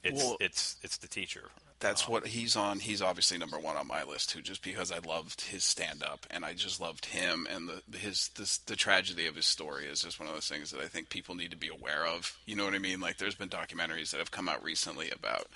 it's 0.04 0.24
Well- 0.24 0.38
it's, 0.40 0.78
it's 0.82 0.98
the 0.98 1.08
teacher 1.10 1.50
That's 1.82 2.04
uh, 2.08 2.12
what 2.12 2.28
he's 2.28 2.56
on. 2.56 2.80
He's 2.80 3.02
obviously 3.02 3.38
number 3.38 3.60
one 3.60 3.76
on 3.76 3.88
my 3.88 4.04
list 4.04 4.30
too, 4.30 4.42
just 4.42 4.64
because 4.64 4.92
I 4.92 5.00
loved 5.00 5.42
his 5.42 5.64
stand 5.66 6.04
up 6.04 6.26
and 6.32 6.46
I 6.46 6.54
just 6.54 6.80
loved 6.80 7.06
him 7.08 7.46
and 7.50 7.68
the 7.70 7.98
his 7.98 8.30
this, 8.38 8.60
the 8.60 8.78
tragedy 8.78 9.28
of 9.28 9.36
his 9.36 9.46
story 9.46 9.86
is 9.86 10.02
just 10.02 10.20
one 10.20 10.30
of 10.30 10.34
those 10.34 10.48
things 10.48 10.72
that 10.72 10.80
I 10.82 10.88
think 10.88 11.10
people 11.10 11.36
need 11.36 11.52
to 11.52 11.58
be 11.58 11.68
aware 11.68 12.06
of. 12.06 12.38
You 12.46 12.56
know 12.56 12.64
what 12.66 12.76
I 12.76 12.80
mean? 12.80 13.02
Like 13.02 13.18
there's 13.18 13.36
been 13.36 13.50
documentaries 13.50 14.12
that 14.12 14.20
have 14.20 14.32
come 14.32 14.48
out 14.48 14.64
recently 14.64 15.10
about 15.12 15.48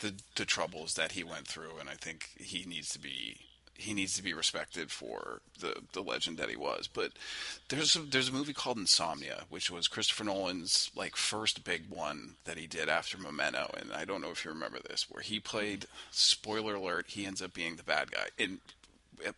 the 0.00 0.12
the 0.34 0.44
troubles 0.44 0.94
that 0.94 1.12
he 1.12 1.22
went 1.22 1.46
through, 1.46 1.78
and 1.78 1.88
I 1.88 1.94
think 1.94 2.30
he 2.36 2.64
needs 2.68 2.90
to 2.90 2.98
be 2.98 3.36
he 3.76 3.92
needs 3.92 4.14
to 4.14 4.22
be 4.22 4.32
respected 4.32 4.90
for 4.90 5.40
the 5.60 5.82
the 5.92 6.02
legend 6.02 6.38
that 6.38 6.50
he 6.50 6.56
was. 6.56 6.88
But 6.92 7.12
there's 7.68 7.96
a, 7.96 8.00
there's 8.00 8.28
a 8.28 8.32
movie 8.32 8.52
called 8.52 8.78
Insomnia, 8.78 9.44
which 9.50 9.70
was 9.70 9.88
Christopher 9.88 10.24
Nolan's 10.24 10.90
like 10.94 11.16
first 11.16 11.64
big 11.64 11.88
one 11.88 12.34
that 12.44 12.58
he 12.58 12.66
did 12.66 12.88
after 12.88 13.18
Memento, 13.18 13.74
and 13.78 13.92
I 13.92 14.04
don't 14.04 14.20
know 14.20 14.30
if 14.30 14.44
you 14.44 14.50
remember 14.50 14.78
this, 14.78 15.10
where 15.10 15.22
he 15.22 15.40
played. 15.40 15.86
Spoiler 16.10 16.76
alert: 16.76 17.06
he 17.08 17.26
ends 17.26 17.42
up 17.42 17.52
being 17.54 17.76
the 17.76 17.82
bad 17.82 18.10
guy. 18.10 18.28
And 18.38 18.60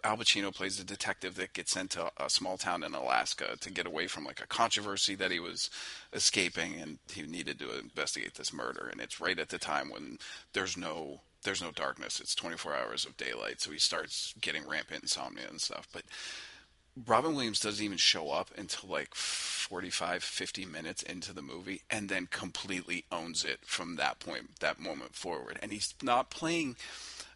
Al 0.04 0.16
Pacino 0.16 0.54
plays 0.54 0.80
a 0.80 0.84
detective 0.84 1.36
that 1.36 1.52
gets 1.52 1.72
sent 1.72 1.90
to 1.92 2.10
a 2.16 2.30
small 2.30 2.56
town 2.56 2.82
in 2.82 2.94
Alaska 2.94 3.56
to 3.60 3.70
get 3.70 3.86
away 3.86 4.06
from 4.06 4.24
like 4.24 4.40
a 4.40 4.46
controversy 4.46 5.14
that 5.14 5.30
he 5.30 5.40
was 5.40 5.70
escaping, 6.12 6.74
and 6.80 6.98
he 7.12 7.22
needed 7.22 7.58
to 7.58 7.78
investigate 7.78 8.34
this 8.34 8.52
murder. 8.52 8.88
And 8.90 9.00
it's 9.00 9.20
right 9.20 9.38
at 9.38 9.50
the 9.50 9.58
time 9.58 9.90
when 9.90 10.18
there's 10.52 10.76
no 10.76 11.20
there's 11.46 11.62
no 11.62 11.70
darkness; 11.70 12.20
it's 12.20 12.34
24 12.34 12.76
hours 12.76 13.06
of 13.06 13.16
daylight. 13.16 13.62
So 13.62 13.70
he 13.70 13.78
starts 13.78 14.34
getting 14.40 14.68
rampant 14.68 15.02
insomnia 15.02 15.48
and 15.48 15.60
stuff. 15.60 15.88
But 15.92 16.02
Robin 17.06 17.34
Williams 17.34 17.60
doesn't 17.60 17.84
even 17.84 17.98
show 17.98 18.30
up 18.30 18.50
until 18.56 18.88
like 18.88 19.14
45, 19.14 20.22
50 20.22 20.64
minutes 20.64 21.02
into 21.02 21.34
the 21.34 21.42
movie 21.42 21.82
and 21.90 22.08
then 22.08 22.26
completely 22.30 23.04
owns 23.12 23.44
it 23.44 23.60
from 23.62 23.96
that 23.96 24.18
point, 24.18 24.60
that 24.60 24.80
moment 24.80 25.14
forward. 25.14 25.58
And 25.60 25.72
he's 25.72 25.94
not 26.02 26.30
playing 26.30 26.76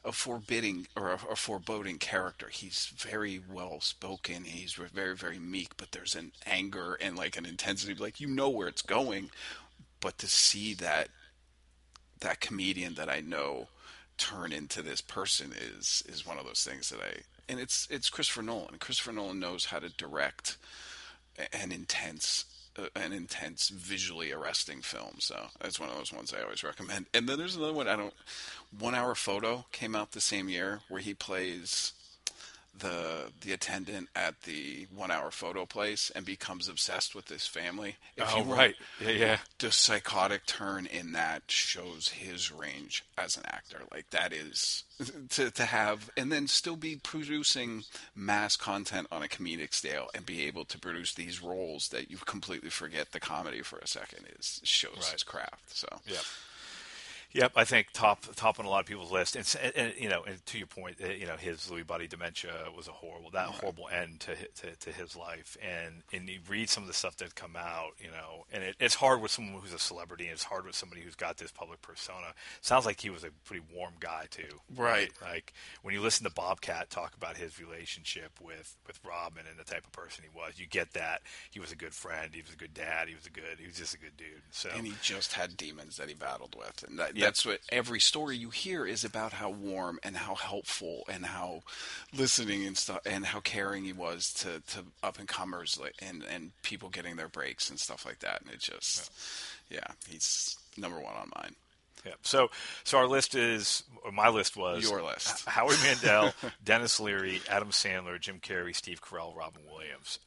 a 0.02 0.12
forbidding 0.12 0.86
or 0.96 1.10
a, 1.10 1.18
a 1.32 1.36
foreboding 1.36 1.98
character. 1.98 2.48
He's 2.50 2.90
very 2.96 3.38
well 3.50 3.82
spoken. 3.82 4.44
He's 4.44 4.72
very, 4.72 5.14
very 5.14 5.38
meek, 5.38 5.76
but 5.76 5.92
there's 5.92 6.14
an 6.14 6.32
anger 6.46 6.96
and 6.98 7.16
like 7.16 7.36
an 7.36 7.44
intensity. 7.44 7.94
Like, 7.94 8.18
you 8.18 8.28
know 8.28 8.48
where 8.48 8.68
it's 8.68 8.82
going. 8.82 9.30
But 10.00 10.16
to 10.18 10.26
see 10.26 10.72
that, 10.74 11.08
that 12.20 12.40
comedian 12.40 12.94
that 12.94 13.10
I 13.10 13.20
know 13.20 13.68
turn 14.20 14.52
into 14.52 14.82
this 14.82 15.00
person 15.00 15.52
is 15.52 16.02
is 16.06 16.26
one 16.26 16.38
of 16.38 16.44
those 16.44 16.62
things 16.62 16.90
that 16.90 17.00
I 17.00 17.22
and 17.48 17.58
it's 17.58 17.88
it's 17.90 18.10
Christopher 18.10 18.42
Nolan. 18.42 18.78
Christopher 18.78 19.12
Nolan 19.12 19.40
knows 19.40 19.66
how 19.66 19.78
to 19.78 19.88
direct 19.88 20.58
an 21.52 21.72
intense 21.72 22.44
uh, 22.78 22.86
an 22.94 23.12
intense 23.12 23.70
visually 23.70 24.30
arresting 24.30 24.82
film. 24.82 25.16
So 25.18 25.46
that's 25.60 25.80
one 25.80 25.88
of 25.88 25.96
those 25.96 26.12
ones 26.12 26.34
I 26.34 26.42
always 26.42 26.62
recommend. 26.62 27.06
And 27.14 27.28
then 27.28 27.38
there's 27.38 27.56
another 27.56 27.72
one 27.72 27.88
I 27.88 27.96
don't 27.96 28.14
One 28.78 28.94
Hour 28.94 29.14
Photo 29.14 29.64
came 29.72 29.96
out 29.96 30.12
the 30.12 30.20
same 30.20 30.48
year 30.48 30.80
where 30.88 31.00
he 31.00 31.14
plays 31.14 31.92
the 32.80 33.32
the 33.40 33.52
attendant 33.52 34.08
at 34.16 34.42
the 34.42 34.86
one 34.94 35.10
hour 35.10 35.30
photo 35.30 35.64
place 35.66 36.10
and 36.14 36.24
becomes 36.26 36.68
obsessed 36.68 37.14
with 37.14 37.26
this 37.26 37.46
family. 37.46 37.96
If 38.16 38.24
oh 38.34 38.44
right 38.44 38.74
yeah 39.00 39.08
yeah 39.10 39.38
the 39.58 39.70
psychotic 39.70 40.46
turn 40.46 40.86
in 40.86 41.12
that 41.12 41.42
shows 41.48 42.08
his 42.08 42.50
range 42.50 43.04
as 43.16 43.36
an 43.36 43.44
actor. 43.46 43.82
Like 43.92 44.10
that 44.10 44.32
is 44.32 44.84
to 45.30 45.50
to 45.50 45.64
have 45.64 46.10
and 46.16 46.32
then 46.32 46.46
still 46.48 46.76
be 46.76 46.96
producing 46.96 47.84
mass 48.14 48.56
content 48.56 49.06
on 49.12 49.22
a 49.22 49.28
comedic 49.28 49.72
scale 49.74 50.08
and 50.14 50.26
be 50.26 50.46
able 50.46 50.64
to 50.66 50.78
produce 50.78 51.14
these 51.14 51.42
roles 51.42 51.88
that 51.88 52.10
you 52.10 52.16
completely 52.18 52.70
forget 52.70 53.12
the 53.12 53.20
comedy 53.20 53.62
for 53.62 53.78
a 53.78 53.86
second 53.86 54.26
is 54.38 54.60
shows 54.64 54.96
Right. 54.96 55.12
his 55.12 55.22
craft. 55.22 55.76
So 55.76 55.88
Yep. 56.06 56.22
Yep, 57.32 57.52
I 57.54 57.64
think 57.64 57.88
top 57.92 58.24
top 58.34 58.58
on 58.58 58.66
a 58.66 58.68
lot 58.68 58.80
of 58.80 58.86
people's 58.86 59.12
list, 59.12 59.36
and, 59.36 59.56
and, 59.62 59.72
and 59.76 59.94
you 59.96 60.08
know, 60.08 60.22
and 60.24 60.44
to 60.46 60.58
your 60.58 60.66
point, 60.66 60.96
uh, 61.02 61.08
you 61.08 61.26
know, 61.26 61.36
his 61.36 61.58
Lewy 61.70 61.86
body 61.86 62.08
dementia 62.08 62.50
was 62.76 62.88
a 62.88 62.92
horrible 62.92 63.30
that 63.30 63.46
horrible 63.46 63.88
end 63.88 64.20
to, 64.20 64.34
to 64.34 64.76
to 64.76 64.92
his 64.92 65.16
life, 65.16 65.56
and 65.62 66.02
and 66.12 66.28
you 66.28 66.40
read 66.48 66.68
some 66.68 66.82
of 66.82 66.88
the 66.88 66.94
stuff 66.94 67.16
that 67.18 67.34
come 67.36 67.54
out, 67.56 67.92
you 68.00 68.10
know, 68.10 68.46
and 68.52 68.64
it, 68.64 68.76
it's 68.80 68.96
hard 68.96 69.22
with 69.22 69.30
someone 69.30 69.60
who's 69.62 69.72
a 69.72 69.78
celebrity, 69.78 70.24
and 70.24 70.32
it's 70.32 70.44
hard 70.44 70.66
with 70.66 70.74
somebody 70.74 71.02
who's 71.02 71.14
got 71.14 71.36
this 71.36 71.52
public 71.52 71.80
persona. 71.82 72.34
Sounds 72.62 72.84
like 72.84 73.00
he 73.00 73.10
was 73.10 73.22
a 73.22 73.30
pretty 73.44 73.64
warm 73.74 73.94
guy 74.00 74.26
too, 74.30 74.60
Right. 74.76 75.10
Like 75.22 75.52
when 75.82 75.94
you 75.94 76.00
listen 76.00 76.24
to 76.26 76.32
Bobcat 76.32 76.90
talk 76.90 77.14
about 77.14 77.36
his 77.36 77.60
relationship 77.60 78.32
with 78.42 78.76
with 78.88 78.98
Robin 79.06 79.44
and 79.48 79.56
the 79.58 79.64
type 79.64 79.86
of 79.86 79.92
person 79.92 80.24
he 80.24 80.36
was, 80.36 80.54
you 80.56 80.66
get 80.66 80.94
that 80.94 81.22
he 81.52 81.60
was 81.60 81.70
a 81.70 81.76
good 81.76 81.94
friend, 81.94 82.30
he 82.34 82.42
was 82.42 82.52
a 82.52 82.56
good 82.56 82.74
dad, 82.74 83.08
he 83.08 83.14
was 83.14 83.26
a 83.26 83.30
good, 83.30 83.58
he 83.58 83.66
was 83.66 83.76
just 83.76 83.94
a 83.94 83.98
good 83.98 84.16
dude. 84.16 84.42
So 84.50 84.68
and 84.74 84.84
he 84.84 84.94
just 85.00 85.34
had 85.34 85.56
demons 85.56 85.96
that 85.96 86.08
he 86.08 86.14
battled 86.14 86.56
with 86.58 86.84
and 86.88 86.98
that, 86.98 87.16
Yep. 87.20 87.26
that's 87.26 87.46
what 87.46 87.60
every 87.70 88.00
story 88.00 88.36
you 88.36 88.50
hear 88.50 88.84
is 88.84 89.04
about 89.04 89.32
how 89.32 89.50
warm 89.50 89.98
and 90.02 90.16
how 90.16 90.34
helpful 90.34 91.04
and 91.08 91.24
how 91.26 91.62
listening 92.16 92.66
and 92.66 92.76
stuff 92.76 93.00
and 93.06 93.24
how 93.26 93.40
caring 93.40 93.84
he 93.84 93.92
was 93.92 94.32
to, 94.34 94.60
to 94.74 94.84
up 95.02 95.18
and 95.18 95.28
comers 95.28 95.78
and 96.00 96.24
and 96.24 96.50
people 96.62 96.88
getting 96.88 97.16
their 97.16 97.28
breaks 97.28 97.70
and 97.70 97.78
stuff 97.78 98.04
like 98.04 98.18
that 98.20 98.40
and 98.42 98.50
it 98.50 98.60
just 98.60 99.10
yeah, 99.68 99.86
he's 100.08 100.56
number 100.76 100.98
one 100.98 101.14
on 101.14 101.30
mine 101.36 101.54
Yeah. 102.04 102.12
So, 102.22 102.48
so 102.84 102.98
our 102.98 103.06
list 103.06 103.34
is, 103.34 103.84
or 104.04 104.10
my 104.10 104.28
list 104.30 104.56
was 104.56 104.82
Your 104.88 105.02
list. 105.02 105.44
Howard 105.46 105.76
Mandel, 105.84 106.32
Denis 106.64 106.98
Leary, 106.98 107.42
Adam 107.48 107.70
Sandler, 107.70 108.18
Jim 108.18 108.40
Carrey, 108.40 108.74
Steve 108.74 109.02
Carell, 109.02 109.36
Robin 109.36 109.62
Williams. 109.70 110.18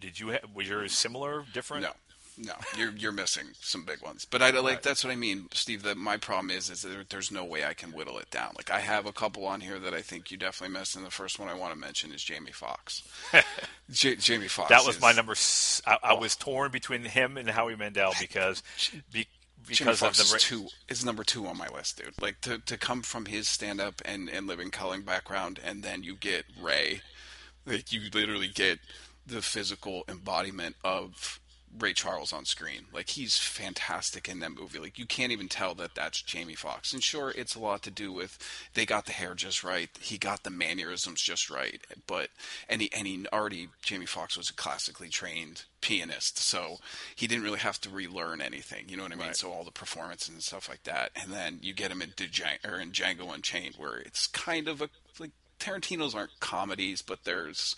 Did 0.00 0.18
you? 0.18 0.32
Ha- 0.32 0.38
was 0.52 0.68
yours 0.68 0.92
similar? 0.92 1.44
Different? 1.52 1.84
no 1.84 1.92
No, 2.36 2.54
you're 2.76 2.90
you're 2.90 3.12
missing 3.12 3.46
some 3.60 3.84
big 3.84 4.02
ones. 4.02 4.24
But 4.24 4.42
I 4.42 4.50
like 4.50 4.82
that's 4.82 5.04
what 5.04 5.12
I 5.12 5.16
mean, 5.16 5.46
Steve. 5.52 5.82
That 5.84 5.96
my 5.96 6.16
problem 6.16 6.50
is 6.50 6.68
is 6.68 6.82
that 6.82 7.08
there's 7.10 7.30
no 7.30 7.44
way 7.44 7.64
I 7.64 7.74
can 7.74 7.92
whittle 7.92 8.18
it 8.18 8.30
down. 8.30 8.54
Like 8.56 8.70
I 8.70 8.80
have 8.80 9.06
a 9.06 9.12
couple 9.12 9.46
on 9.46 9.60
here 9.60 9.78
that 9.78 9.94
I 9.94 10.02
think 10.02 10.30
you 10.30 10.36
definitely 10.36 10.76
missed, 10.76 10.96
and 10.96 11.06
the 11.06 11.10
first 11.12 11.38
one 11.38 11.48
I 11.48 11.54
want 11.54 11.72
to 11.74 11.78
mention 11.78 12.12
is 12.12 12.24
Jamie 12.24 12.50
Foxx. 12.50 13.02
J- 13.90 14.16
Jamie 14.16 14.48
Foxx. 14.48 14.70
That 14.70 14.84
was 14.84 14.96
is, 14.96 15.02
my 15.02 15.12
number. 15.12 15.32
s- 15.32 15.80
I, 15.86 15.98
I 16.02 16.12
was 16.14 16.34
torn 16.34 16.72
between 16.72 17.02
him 17.04 17.36
and 17.36 17.48
Howie 17.48 17.76
Mandel 17.76 18.12
because 18.20 18.62
be, 19.12 19.28
Jamie 19.70 19.92
because 19.92 20.02
of 20.02 20.16
the 20.16 20.36
is 20.36 20.42
two 20.42 20.66
is 20.88 21.04
number 21.04 21.22
two 21.22 21.46
on 21.46 21.56
my 21.56 21.68
list, 21.68 21.98
dude. 22.02 22.20
Like 22.20 22.40
to 22.42 22.58
to 22.58 22.76
come 22.76 23.02
from 23.02 23.26
his 23.26 23.46
stand 23.46 23.80
up 23.80 24.02
and 24.04 24.28
and 24.28 24.48
Living 24.48 24.70
Color 24.70 25.00
background, 25.02 25.60
and 25.64 25.84
then 25.84 26.02
you 26.02 26.16
get 26.16 26.46
Ray, 26.60 27.00
like 27.64 27.92
you 27.92 28.00
literally 28.12 28.48
get 28.48 28.80
the 29.26 29.40
physical 29.40 30.04
embodiment 30.08 30.76
of 30.84 31.38
Ray 31.76 31.92
Charles 31.92 32.32
on 32.32 32.44
screen. 32.44 32.86
Like 32.92 33.10
he's 33.10 33.36
fantastic 33.36 34.28
in 34.28 34.38
that 34.40 34.52
movie. 34.52 34.78
Like 34.78 34.98
you 34.98 35.06
can't 35.06 35.32
even 35.32 35.48
tell 35.48 35.74
that 35.76 35.94
that's 35.94 36.22
Jamie 36.22 36.54
Foxx. 36.54 36.92
And 36.92 37.02
sure, 37.02 37.32
it's 37.36 37.54
a 37.54 37.60
lot 37.60 37.82
to 37.82 37.90
do 37.90 38.12
with 38.12 38.38
they 38.74 38.86
got 38.86 39.06
the 39.06 39.12
hair 39.12 39.34
just 39.34 39.64
right. 39.64 39.90
He 40.00 40.16
got 40.18 40.42
the 40.44 40.50
mannerisms 40.50 41.20
just 41.20 41.50
right. 41.50 41.80
But 42.06 42.28
and 42.68 42.80
he 42.80 42.92
and 42.92 43.06
he 43.06 43.26
already 43.32 43.68
Jamie 43.82 44.06
Foxx 44.06 44.36
was 44.36 44.50
a 44.50 44.54
classically 44.54 45.08
trained 45.08 45.64
pianist, 45.80 46.38
so 46.38 46.78
he 47.14 47.26
didn't 47.26 47.44
really 47.44 47.58
have 47.58 47.80
to 47.82 47.90
relearn 47.90 48.40
anything. 48.40 48.84
You 48.88 48.96
know 48.96 49.02
what 49.02 49.12
I 49.12 49.16
mean? 49.16 49.26
Right. 49.28 49.36
So 49.36 49.50
all 49.52 49.64
the 49.64 49.70
performances 49.70 50.28
and 50.30 50.42
stuff 50.42 50.68
like 50.68 50.84
that. 50.84 51.10
And 51.16 51.32
then 51.32 51.58
you 51.62 51.74
get 51.74 51.90
him 51.90 52.00
in, 52.02 52.10
Django, 52.10 52.70
or 52.72 52.78
in 52.80 52.92
Django 52.92 53.34
Unchained, 53.34 53.74
where 53.76 53.96
it's 53.98 54.26
kind 54.28 54.68
of 54.68 54.80
a 54.80 54.88
like 55.18 55.32
Tarantino's 55.60 56.14
aren't 56.14 56.38
comedies, 56.40 57.02
but 57.02 57.24
there's 57.24 57.74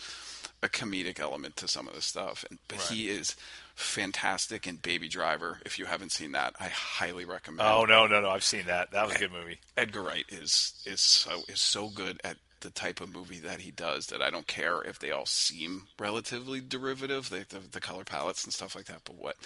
a 0.63 0.69
comedic 0.69 1.21
element 1.21 1.57
to 1.57 1.69
some 1.69 1.87
of 1.87 1.95
the 1.95 2.01
stuff. 2.03 2.45
And, 2.49 2.59
but 2.69 2.79
Right. 2.79 2.89
he 2.89 3.09
is 3.09 3.37
fantastic 3.77 4.67
in 4.67 4.77
Baby 4.77 5.09
Driver. 5.09 5.61
If 5.65 5.79
you 5.79 5.85
haven't 5.85 6.11
seen 6.11 6.33
that, 6.33 6.57
I 6.59 6.69
highly 6.69 7.25
recommend. 7.25 7.69
Oh 7.69 7.85
no, 7.85 8.07
no, 8.07 8.21
no! 8.21 8.31
I've 8.31 8.43
seen 8.45 8.67
that. 8.67 8.91
That 8.91 9.07
was 9.07 9.17
a 9.17 9.19
good 9.19 9.33
movie. 9.33 9.61
Edgar 9.77 10.03
Wright 10.03 10.25
is 10.29 10.83
is 10.85 11.01
so 11.01 11.43
is 11.49 11.61
so 11.61 11.91
good 11.91 12.21
at 12.25 12.39
the 12.61 12.71
type 12.71 13.01
of 13.01 13.15
movie 13.15 13.39
that 13.39 13.61
he 13.61 13.71
does 13.71 14.07
that 14.07 14.23
I 14.23 14.31
don't 14.31 14.47
care 14.47 14.81
if 14.83 14.99
they 14.99 15.11
all 15.11 15.27
seem 15.27 15.83
relatively 15.99 16.61
derivative, 16.61 17.29
the, 17.29 17.45
the, 17.49 17.61
the 17.71 17.81
color 17.81 18.03
palettes 18.03 18.45
and 18.45 18.53
stuff 18.53 18.75
like 18.75 18.87
that. 18.87 19.03
But 19.05 19.17
what 19.17 19.37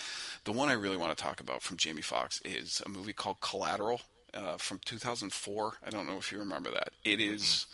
the 0.44 0.52
one 0.52 0.68
I 0.68 0.74
really 0.74 0.96
want 0.96 1.16
to 1.16 1.22
talk 1.22 1.40
about 1.40 1.60
from 1.60 1.76
Jamie 1.76 2.02
Foxx 2.02 2.40
is 2.44 2.80
a 2.86 2.88
movie 2.88 3.12
called 3.12 3.40
Collateral. 3.40 4.00
Uh, 4.32 4.56
from 4.58 4.78
2004. 4.84 5.72
I 5.84 5.90
don't 5.90 6.06
know 6.06 6.16
if 6.16 6.30
you 6.30 6.38
remember 6.38 6.70
that. 6.70 6.90
It 7.04 7.20
is 7.20 7.66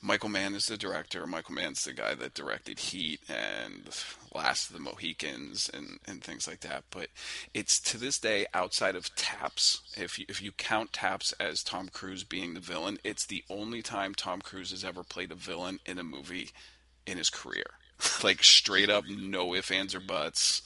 Michael 0.00 0.30
Mann 0.30 0.54
is 0.54 0.66
the 0.66 0.76
director. 0.76 1.24
Michael 1.28 1.54
Mann's 1.54 1.84
the 1.84 1.92
guy 1.92 2.14
that 2.16 2.34
directed 2.34 2.80
Heat 2.80 3.20
and 3.28 3.88
Last 4.34 4.68
of 4.68 4.74
the 4.74 4.82
Mohicans 4.82 5.70
and, 5.72 6.00
and 6.04 6.22
things 6.22 6.48
like 6.48 6.60
that. 6.60 6.82
But 6.90 7.08
it's 7.54 7.78
to 7.80 7.98
this 7.98 8.18
day 8.18 8.46
outside 8.52 8.96
of 8.96 9.14
Taps. 9.14 9.80
If 9.96 10.18
you, 10.18 10.24
if 10.28 10.42
you 10.42 10.50
count 10.50 10.92
Taps 10.92 11.32
as 11.38 11.62
Tom 11.62 11.88
Cruise 11.88 12.24
being 12.24 12.54
the 12.54 12.60
villain, 12.60 12.98
it's 13.04 13.24
the 13.24 13.44
only 13.48 13.80
time 13.80 14.14
Tom 14.14 14.40
Cruise 14.40 14.72
has 14.72 14.84
ever 14.84 15.04
played 15.04 15.30
a 15.30 15.36
villain 15.36 15.78
in 15.86 15.98
a 15.98 16.04
movie 16.04 16.50
in 17.06 17.16
his 17.16 17.30
career. 17.30 17.70
like 18.24 18.42
straight 18.42 18.90
up, 18.90 19.04
no 19.08 19.54
ifs, 19.54 19.70
ands, 19.70 19.94
or 19.94 20.00
buts. 20.00 20.62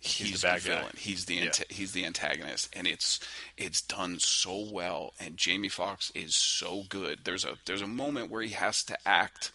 He's, 0.00 0.40
the 0.40 0.46
bad 0.46 0.64
guy. 0.64 0.76
villain. 0.76 0.92
He's 0.96 1.24
the 1.24 1.38
anta- 1.38 1.70
he's 1.70 1.92
the 1.92 2.04
antagonist, 2.04 2.74
and 2.74 2.86
it's 2.86 3.18
it's 3.56 3.82
done 3.82 4.20
so 4.20 4.68
well. 4.70 5.12
And 5.18 5.36
Jamie 5.36 5.68
Foxx 5.68 6.12
is 6.14 6.36
so 6.36 6.84
good. 6.88 7.20
There's 7.24 7.44
a 7.44 7.58
there's 7.66 7.82
a 7.82 7.88
moment 7.88 8.30
where 8.30 8.42
he 8.42 8.50
has 8.50 8.84
to 8.84 8.96
act. 9.06 9.50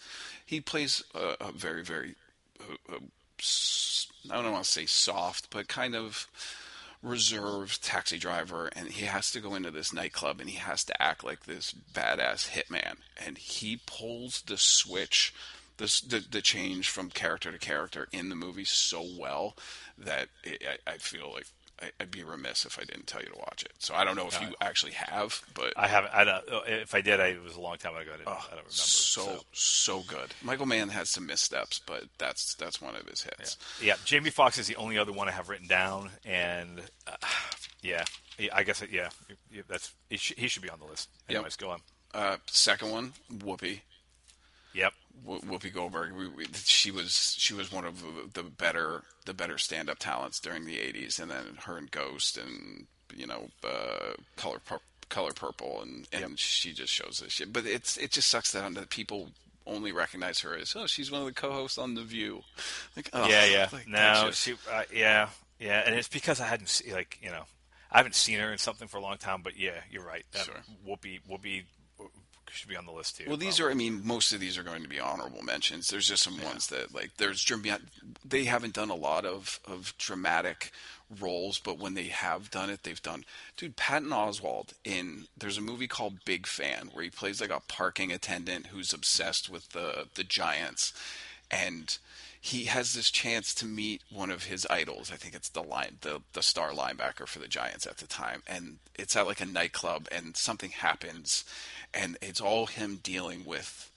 He 0.46 0.60
plays 0.60 1.02
a, 1.16 1.36
a 1.40 1.52
very 1.54 1.84
very 1.84 2.16
uh, 2.60 2.96
uh, 2.96 3.00
don't 4.28 4.52
want 4.52 4.66
to 4.66 4.70
say 4.70 4.86
soft, 4.86 5.50
but 5.50 5.68
kind 5.68 5.96
of 5.96 6.28
reserved 7.02 7.84
taxi 7.84 8.18
driver 8.18 8.70
and 8.78 8.88
he 8.88 9.06
has 9.06 9.30
to 9.30 9.42
go 9.42 9.56
into 9.56 9.70
this 9.70 9.92
nightclub 9.92 10.40
and 10.40 10.50
he 10.50 10.56
has 10.56 10.86
to 10.86 11.04
act 11.04 11.22
like 11.22 11.46
this 11.46 11.76
badass 11.94 12.50
hitman 12.52 12.96
and 13.24 13.38
he 13.38 13.78
pulls 13.86 14.42
the 14.44 14.58
switch 14.58 15.34
this 15.78 16.02
the, 16.02 16.24
the 16.30 16.42
change 16.42 16.90
from 16.90 17.10
character 17.10 17.52
to 17.52 17.58
character 17.58 18.08
in 18.12 18.30
the 18.30 18.36
movie 18.36 18.66
so 18.66 19.06
well 19.20 19.56
that 19.98 20.30
it, 20.44 20.64
I, 20.88 20.94
I 20.94 20.98
feel 20.98 21.32
like 21.34 21.46
I'd 22.00 22.12
be 22.12 22.24
remiss 22.24 22.66
if 22.66 22.80
I 22.80 22.84
didn't 22.84 23.08
tell 23.08 23.22
you 23.22 23.30
to 23.30 23.38
watch 23.38 23.64
it. 23.64 23.74
So 23.80 23.94
I 23.94 24.04
don't 24.04 24.16
know 24.16 24.28
if 24.28 24.40
you 24.42 24.56
actually 24.62 24.94
have, 24.94 25.42
but 25.54 25.74
I 25.76 25.88
haven't. 25.88 26.14
I 26.14 26.24
don't. 26.24 26.44
If 26.68 26.94
I 26.94 27.02
did, 27.02 27.20
I, 27.20 27.28
it 27.28 27.44
was 27.44 27.56
a 27.56 27.62
long 27.62 27.78
time 27.78 27.96
ago. 27.96 28.12
I, 28.14 28.18
didn't, 28.18 28.28
I 28.28 28.32
don't 28.32 28.50
remember. 28.52 28.70
so 28.70 29.40
so 29.52 30.02
good. 30.02 30.34
Michael 30.42 30.66
Mann 30.66 30.90
has 30.90 31.10
some 31.10 31.26
missteps, 31.26 31.82
but 31.86 32.04
that's 32.18 32.56
that's 32.56 32.82
one 32.82 32.96
of 32.96 33.06
his 33.08 33.24
hits. 33.24 33.58
Yeah, 33.82 33.96
Jamie 34.06 34.30
Foxx 34.30 34.58
is 34.58 34.68
the 34.68 34.76
only 34.76 34.98
other 34.98 35.12
one 35.12 35.28
I 35.28 35.32
have 35.32 35.50
written 35.50 35.68
down, 35.68 36.12
and 36.24 36.82
uh, 37.08 37.16
yeah, 37.82 38.06
yeah, 38.38 38.50
I 38.54 38.64
guess 38.64 38.82
it, 38.82 38.90
yeah, 38.92 39.10
yeah, 39.52 39.64
that's 39.68 39.94
he, 40.10 40.18
should 40.18 40.64
be 40.64 40.70
on 40.70 40.80
the 40.80 40.86
list. 40.86 41.10
Yep. 41.28 41.36
Anyways, 41.36 41.56
go 41.56 41.70
on. 41.72 41.80
Uh, 42.14 42.38
second 42.46 42.92
one, 42.92 43.14
Whoopi. 43.32 43.82
Yep. 44.74 44.94
Whoopi 45.26 45.74
Goldberg. 45.74 46.14
We, 46.14 46.28
we, 46.28 46.46
she 46.54 46.92
was 46.92 47.36
she 47.38 47.54
was 47.54 47.72
one 47.72 47.86
of 47.86 48.04
the, 48.34 48.44
better 48.44 49.04
the 49.26 49.34
better 49.34 49.58
stand 49.58 49.90
up 49.90 50.00
talents 50.00 50.40
during 50.40 50.66
the 50.66 50.78
'80s, 50.78 51.20
and 51.20 51.30
then 51.32 51.58
her 51.66 51.78
and 51.78 51.90
Ghost, 51.90 52.38
and 52.38 52.88
you 53.16 53.28
know, 53.28 53.50
uh, 53.64 54.14
color 54.36 54.60
Pur- 54.66 54.80
color 55.10 55.32
purple, 55.34 55.82
and 55.82 56.08
and 56.12 56.38
she 56.40 56.74
just 56.74 56.92
shows 56.92 57.22
this 57.24 57.32
shit. 57.34 57.54
But 57.54 57.66
it's 57.66 57.98
it 57.98 58.12
just 58.12 58.30
sucks 58.30 58.52
that 58.52 58.74
that 58.74 58.90
people 58.90 59.30
only 59.66 59.92
recognize 59.94 60.40
her 60.42 60.56
as 60.58 60.76
oh 60.76 60.88
she's 60.88 61.10
one 61.10 61.22
of 61.22 61.28
the 61.28 61.34
co-hosts 61.34 61.78
on 61.78 61.94
The 61.94 62.04
View. 62.04 62.42
Like 62.96 63.10
oh, 63.14 63.28
yeah, 63.28 63.46
yeah. 63.46 63.70
like, 63.72 63.88
no, 63.88 64.26
just- 64.28 64.42
she, 64.42 64.54
uh, 64.72 64.84
yeah, 64.94 65.30
yeah, 65.60 65.84
and 65.86 65.96
it's 65.96 66.10
because 66.10 66.42
I 66.42 66.48
hadn't 66.48 66.68
see, 66.70 66.92
like 66.94 67.20
you 67.22 67.30
know, 67.30 67.44
I 67.92 67.98
haven't 67.98 68.16
seen 68.16 68.40
her 68.40 68.52
in 68.52 68.58
something 68.58 68.88
for 68.88 68.98
a 68.98 69.02
long 69.02 69.18
time. 69.18 69.42
But 69.42 69.58
yeah, 69.58 69.80
you're 69.90 70.04
right. 70.04 70.26
That 70.32 70.46
Sure. 70.46 70.56
Whoopi, 70.86 71.22
Whoopi 71.30 71.64
should 72.54 72.70
be 72.70 72.78
on 72.78 72.86
the 72.86 72.92
list 72.92 73.18
too. 73.18 73.26
Well, 73.28 73.38
these 73.38 73.60
are, 73.60 73.70
I 73.70 73.74
mean, 73.74 74.02
most 74.06 74.32
of 74.32 74.40
these 74.40 74.58
are 74.58 74.64
going 74.64 74.84
to 74.84 74.90
be 74.90 75.00
honorable 75.00 75.42
mentions. 75.42 75.88
There's 75.88 76.08
just 76.08 76.24
some 76.24 76.42
ones 76.42 76.68
that, 76.68 76.94
like, 76.94 77.18
there's, 77.18 77.46
they 78.24 78.46
haven't 78.46 78.74
done 78.74 78.90
a 78.90 78.96
lot 78.96 79.26
of, 79.26 79.60
of 79.66 79.94
dramatic 79.98 80.72
roles, 81.20 81.60
but 81.60 81.80
when 81.80 81.94
they 81.94 82.06
have 82.08 82.52
done 82.52 82.70
it, 82.70 82.84
they've 82.84 83.02
done, 83.02 83.26
dude, 83.58 83.76
Patton 83.76 84.10
Oswalt 84.10 84.74
in, 84.84 85.26
there's 85.38 85.58
a 85.58 85.62
movie 85.62 85.88
called 85.88 86.26
Big 86.26 86.48
Fan 86.48 86.90
where 86.94 87.04
he 87.04 87.10
plays 87.10 87.42
like 87.42 87.50
a 87.50 87.62
parking 87.68 88.12
attendant 88.12 88.68
who's 88.68 88.94
obsessed 88.94 89.50
with 89.50 89.70
the, 89.70 90.08
the 90.16 90.24
Giants. 90.24 90.94
And 91.52 91.98
he 92.46 92.66
has 92.66 92.94
this 92.94 93.10
chance 93.10 93.54
to 93.54 93.66
meet 93.66 94.02
one 94.12 94.30
of 94.30 94.44
his 94.44 94.68
idols. 94.70 95.14
I 95.14 95.16
think 95.16 95.34
it's 95.34 95.48
the 95.48 95.64
line, 95.64 96.00
the 96.02 96.24
the 96.34 96.44
star 96.44 96.72
linebacker 96.72 97.26
for 97.26 97.40
the 97.40 97.48
Giants 97.48 97.88
at 97.88 98.00
the 98.00 98.06
time, 98.06 98.44
and 98.46 98.80
it's 99.00 99.16
at 99.16 99.28
like 99.28 99.40
a 99.40 99.46
nightclub, 99.46 100.10
and 100.12 100.36
something 100.36 100.72
happens, 100.72 101.46
and 101.94 102.18
it's 102.22 102.42
all 102.42 102.66
him 102.66 103.00
dealing 103.02 103.46
with 103.46 103.90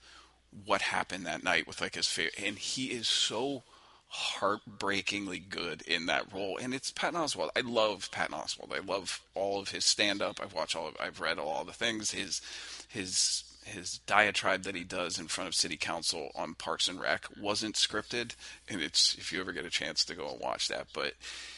what 0.65 0.81
happened 0.81 1.25
that 1.25 1.43
night 1.43 1.67
with 1.67 1.81
like 1.81 1.95
his 1.95 2.07
favorite, 2.07 2.41
and 2.41 2.57
he 2.57 2.85
is 2.85 3.09
so 3.09 3.63
heartbreakingly 4.07 5.39
good 5.39 5.81
in 5.81 6.05
that 6.05 6.33
role. 6.33 6.57
And 6.57 6.73
it's 6.73 6.89
Patton 6.89 7.19
Oswalt. 7.19 7.49
I 7.53 7.59
love 7.59 8.09
Patton 8.13 8.33
Oswalt. 8.33 8.73
I 8.73 8.79
love 8.79 9.21
all 9.35 9.59
of 9.59 9.71
his 9.71 9.83
stand 9.83 10.21
up. 10.21 10.39
I've 10.41 10.53
watched 10.53 10.77
all. 10.77 10.87
Of, 10.87 10.95
I've 11.01 11.19
read 11.19 11.37
all 11.37 11.65
the 11.65 11.73
things. 11.73 12.11
His 12.11 12.39
his 12.87 13.43
his 13.67 13.99
diatribe 14.07 14.63
that 14.63 14.75
he 14.75 14.83
does 14.83 15.19
in 15.19 15.27
front 15.27 15.47
of 15.47 15.55
city 15.55 15.77
council 15.77 16.31
on 16.35 16.55
Parks 16.55 16.87
and 16.87 16.99
Rec 16.99 17.25
wasn't 17.39 17.75
scripted, 17.75 18.35
and 18.69 18.81
it's 18.81 19.15
if 19.15 19.31
you 19.31 19.39
ever 19.39 19.51
get 19.51 19.65
a 19.65 19.69
chance 19.69 20.03
to 20.05 20.15
go 20.15 20.29
and 20.29 20.39
watch 20.39 20.67
that. 20.67 20.87
But 20.93 21.13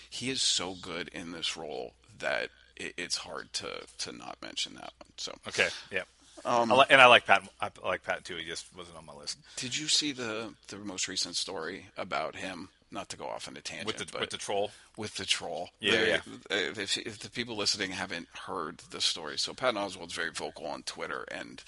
he 0.10 0.30
is 0.30 0.42
so 0.42 0.76
good 0.76 1.10
in 1.10 1.32
this 1.32 1.56
role 1.56 1.94
that 2.20 2.50
it, 2.76 2.94
it's 2.98 3.18
hard 3.18 3.54
to 3.54 3.86
to 4.00 4.12
not 4.12 4.38
mention 4.42 4.74
that 4.76 4.94
one. 4.98 5.10
So 5.18 5.34
okay. 5.48 5.68
Yeah. 5.92 6.04
Um, 6.46 6.72
I 6.72 6.76
li- 6.76 6.86
and 6.90 7.02
I 7.02 7.08
like 7.08 7.26
Pat. 7.26 7.44
I 7.62 7.70
like 7.86 8.04
Pat 8.04 8.24
too. 8.24 8.36
He 8.36 8.46
just 8.46 8.66
wasn't 8.76 8.98
on 8.98 9.06
my 9.06 9.14
list 9.14 9.38
Did 9.58 9.78
you 9.78 9.88
see 9.88 10.12
the 10.12 10.54
the 10.70 10.78
most 10.78 11.08
recent 11.08 11.36
story 11.36 11.88
about 11.98 12.36
him? 12.36 12.70
Not 12.92 13.10
to 13.10 13.18
go 13.18 13.26
off 13.26 13.48
on 13.48 13.56
a 13.56 13.62
tangent, 13.62 13.86
with 13.86 13.98
the 13.98 14.20
with 14.20 14.32
the 14.32 14.38
troll. 14.38 14.72
with 14.98 15.16
the 15.16 15.26
troll. 15.26 15.70
Yeah, 15.80 16.04
yeah. 16.04 16.22
If, 16.50 16.98
if 16.98 17.20
the 17.20 17.30
people 17.30 17.56
listening 17.56 17.92
haven't 17.92 18.28
heard 18.48 18.80
the 18.90 19.00
story, 19.00 19.38
so 19.38 19.54
Patton 19.54 19.76
Oswalt's 19.80 20.14
very 20.14 20.32
vocal 20.32 20.66
on 20.66 20.82
Twitter, 20.84 21.26
and 21.30 21.64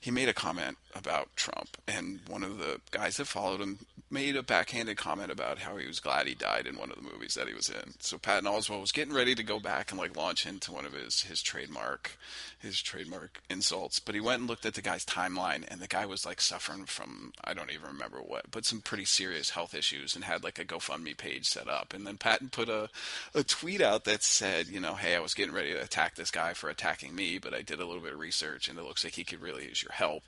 he 0.00 0.10
made 0.10 0.28
a 0.28 0.34
comment 0.34 0.76
about 0.94 1.34
Trump, 1.36 1.76
and 1.86 2.20
one 2.28 2.42
of 2.42 2.58
the 2.58 2.80
guys 2.90 3.16
that 3.16 3.26
followed 3.26 3.60
him 3.60 3.78
made 4.10 4.36
a 4.36 4.42
backhanded 4.42 4.96
comment 4.96 5.30
about 5.30 5.58
how 5.58 5.76
he 5.76 5.86
was 5.86 6.00
glad 6.00 6.26
he 6.26 6.34
died 6.34 6.66
in 6.66 6.78
one 6.78 6.90
of 6.90 6.96
the 6.96 7.02
movies 7.02 7.34
that 7.34 7.46
he 7.46 7.54
was 7.54 7.68
in. 7.68 7.92
So 8.00 8.16
Patton 8.16 8.48
Oswalt 8.48 8.80
was 8.80 8.92
getting 8.92 9.14
ready 9.14 9.34
to 9.34 9.42
go 9.42 9.60
back 9.60 9.90
and 9.90 10.00
like 10.00 10.16
launch 10.16 10.46
into 10.46 10.72
one 10.72 10.86
of 10.86 10.94
his 10.94 11.22
his 11.22 11.42
trademark 11.42 12.16
his 12.58 12.80
trademark 12.80 13.40
insults, 13.48 14.00
but 14.00 14.14
he 14.14 14.20
went 14.20 14.40
and 14.40 14.48
looked 14.48 14.66
at 14.66 14.74
the 14.74 14.82
guy's 14.82 15.04
timeline, 15.04 15.64
and 15.68 15.80
the 15.80 15.86
guy 15.86 16.06
was 16.06 16.26
like 16.26 16.40
suffering 16.40 16.86
from 16.86 17.32
I 17.44 17.54
don't 17.54 17.70
even 17.70 17.86
remember 17.86 18.18
what, 18.18 18.50
but 18.50 18.64
some 18.64 18.80
pretty 18.80 19.04
serious 19.04 19.50
health 19.50 19.74
issues, 19.74 20.14
and 20.14 20.24
had 20.24 20.42
like 20.42 20.58
a 20.58 20.64
GoFundMe 20.64 21.16
page 21.16 21.46
set 21.46 21.68
up, 21.68 21.94
and 21.94 22.06
then 22.06 22.16
Patton 22.16 22.48
put 22.48 22.68
a 22.68 22.88
a 23.34 23.44
tweet 23.44 23.80
out 23.80 24.04
that 24.04 24.22
said, 24.22 24.68
you 24.68 24.80
know, 24.80 24.94
hey, 24.94 25.14
I 25.14 25.20
was 25.20 25.34
getting 25.34 25.54
ready 25.54 25.72
to 25.72 25.82
attack 25.82 26.14
this 26.16 26.30
guy 26.30 26.52
for 26.54 26.68
attacking 26.68 27.14
me, 27.14 27.38
but 27.38 27.54
I 27.54 27.62
did 27.62 27.80
a 27.80 27.86
little 27.86 28.02
bit 28.02 28.14
of 28.14 28.18
research, 28.18 28.68
and 28.68 28.78
it 28.78 28.84
looks 28.84 29.04
like 29.04 29.14
he 29.14 29.24
could 29.24 29.42
really 29.42 29.64
use 29.64 29.82
your 29.82 29.87
your 29.88 29.94
help, 29.94 30.22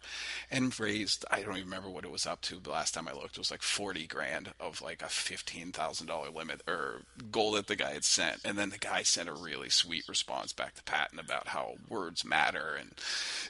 and 0.51 0.79
raised 0.79 1.25
I 1.31 1.43
don't 1.43 1.57
even 1.57 1.65
remember 1.65 1.91
what 1.91 2.05
it 2.05 2.11
was 2.11 2.27
up 2.27 2.41
to. 2.43 2.57
The 2.57 2.71
last 2.71 2.95
time 2.95 3.09
I 3.09 3.13
looked, 3.13 3.37
it 3.37 3.39
was 3.39 3.51
like 3.51 3.63
forty 3.63 4.07
grand 4.07 4.53
of 4.59 4.81
like 4.81 5.03
a 5.03 5.09
fifteen 5.09 5.73
thousand 5.73 6.07
dollar 6.07 6.31
limit 6.31 6.63
or 6.67 7.03
goal 7.31 7.53
that 7.53 7.67
the 7.67 7.77
guy 7.77 7.93
had 7.93 8.05
sent, 8.05 8.41
and 8.45 8.59
then 8.59 8.71
the 8.71 8.79
guy 8.79 9.03
sent 9.03 9.29
a 9.29 9.35
really 9.35 9.69
sweet 9.69 10.09
response 10.09 10.53
back 10.53 10.75
to 10.75 10.83
Patton 10.85 11.19
about 11.19 11.49
how 11.49 11.75
words 11.89 12.25
matter, 12.25 12.77
and 12.79 12.93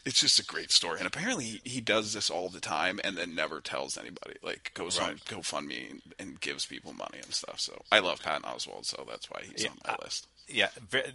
it's 0.05 0.21
just 0.21 0.39
a 0.39 0.45
great 0.45 0.71
story. 0.71 0.99
And 0.99 1.07
apparently 1.07 1.61
he 1.65 1.81
does 1.81 2.13
this 2.13 2.31
all 2.31 2.49
the 2.49 2.61
time, 2.61 3.01
and 3.05 3.17
then 3.17 3.35
never 3.35 3.61
tells 3.61 3.97
anybody. 3.97 4.37
Like 4.43 4.73
goes 4.75 4.99
right. 4.99 5.11
on 5.11 5.17
GoFundMe 5.19 5.91
and, 5.91 6.03
and 6.19 6.41
gives 6.41 6.67
people 6.67 6.93
money 6.93 7.19
and 7.23 7.35
stuff. 7.35 7.61
So 7.61 7.83
I 7.91 8.01
love 8.01 8.23
Patton 8.23 8.43
Oswalt, 8.43 8.87
so 8.87 9.05
that's 9.09 9.31
why 9.31 9.43
he's 9.43 9.65
yeah, 9.65 9.71
on 9.71 9.79
my 9.87 9.93
I, 9.95 10.05
list. 10.05 10.27
Yeah, 10.51 10.69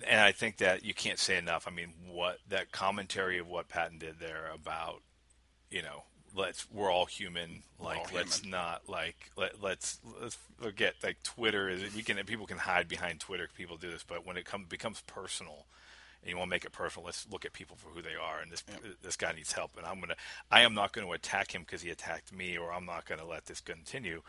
and 0.08 0.22
I 0.22 0.32
think 0.32 0.58
that 0.58 0.86
you 0.86 0.94
can't 0.94 1.20
say 1.20 1.38
enough. 1.38 1.68
I 1.68 1.72
mean, 1.72 1.94
what 2.10 2.40
that 2.50 2.72
commentary 2.72 3.38
of 3.38 3.48
what 3.48 3.68
Patton 3.68 3.98
did 3.98 4.20
there 4.20 4.50
about, 4.54 5.02
you 5.70 5.82
know, 5.82 6.04
let's 6.36 6.66
we're 6.72 6.92
all 6.92 7.06
human. 7.06 7.64
Like 7.80 7.98
all 7.98 8.08
let's 8.14 8.40
human. 8.40 8.52
not 8.52 8.84
like 8.88 9.32
let 9.36 9.62
let's 9.62 10.00
let's 10.22 10.38
forget 10.60 10.96
like 11.04 11.22
Twitter 11.24 11.70
is 11.70 11.96
we 11.96 12.04
can 12.04 12.18
people 12.26 12.46
can 12.46 12.58
hide 12.58 12.88
behind 12.88 13.20
Twitter. 13.20 13.48
People 13.56 13.78
do 13.78 13.92
this, 13.92 14.04
but 14.04 14.26
when 14.26 14.38
it 14.38 14.46
comes 14.46 14.68
becomes 14.68 15.02
personal, 15.02 15.66
and 16.22 16.30
you 16.30 16.38
want 16.38 16.48
to 16.50 16.56
make 16.56 16.66
it 16.66 16.72
personal, 16.72 17.06
let's 17.06 17.28
look 17.32 17.46
at 17.46 17.54
people 17.54 17.76
for 17.76 17.90
who 17.90 18.02
they 18.02 18.16
are. 18.16 18.40
And 18.42 18.52
this 18.52 18.64
yeah. 18.68 18.92
this 19.02 19.16
guy 19.16 19.34
needs 19.34 19.54
help, 19.54 19.72
and 19.78 19.86
I'm 19.86 20.00
gonna 20.00 20.16
I 20.52 20.62
am 20.62 20.74
not 20.74 20.94
going 20.94 21.06
to 21.08 21.14
attack 21.14 21.54
him 21.54 21.62
because 21.62 21.82
he 21.82 21.90
attacked 21.90 22.34
me, 22.34 22.58
or 22.58 22.72
I'm 22.72 22.86
not 22.86 23.06
going 23.06 23.20
to 23.20 23.28
let 23.28 23.46
this 23.46 23.62
continue 23.62 24.22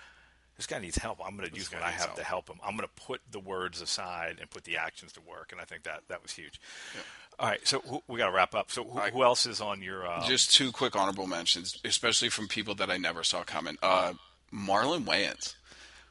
this 0.57 0.67
guy 0.67 0.79
needs 0.79 0.97
help. 0.97 1.19
I'm 1.25 1.37
going 1.37 1.49
to 1.49 1.55
use 1.55 1.71
what 1.71 1.83
I 1.83 1.91
have 1.91 2.07
help. 2.07 2.17
to 2.17 2.25
help 2.25 2.49
him. 2.49 2.59
I'm 2.65 2.77
going 2.77 2.89
to 2.89 3.03
put 3.05 3.21
the 3.31 3.41
words 3.41 3.81
aside 3.81 4.39
and 4.41 4.49
put 4.49 4.65
the 4.65 4.79
actions 4.79 5.13
to 5.13 5.21
work. 5.21 5.53
And 5.53 5.61
I 5.61 5.65
think 5.65 5.83
that 5.85 6.03
that 6.09 6.23
was 6.23 6.33
huge. 6.33 6.61
Yeah. 6.95 7.01
All 7.39 7.49
right, 7.51 7.69
so 7.69 7.81
who, 7.81 8.03
we 8.09 8.19
got 8.19 8.27
to 8.27 8.33
wrap 8.33 8.55
up. 8.55 8.71
So 8.71 8.83
who, 8.83 8.99
who, 8.99 9.23
else 9.23 9.45
is 9.45 9.61
on 9.61 9.83
your? 9.83 10.07
Uh... 10.07 10.27
Just 10.27 10.55
two 10.55 10.73
quick 10.73 10.97
honorable 10.97 11.27
mentions, 11.27 11.79
especially 11.85 12.31
from 12.31 12.49
people 12.49 12.75
that 12.77 12.91
I 12.91 12.97
never 12.97 13.23
saw 13.23 13.43
coming. 13.43 13.77
Uh, 13.83 14.15
Marlon 14.53 15.05
Wayans 15.05 15.55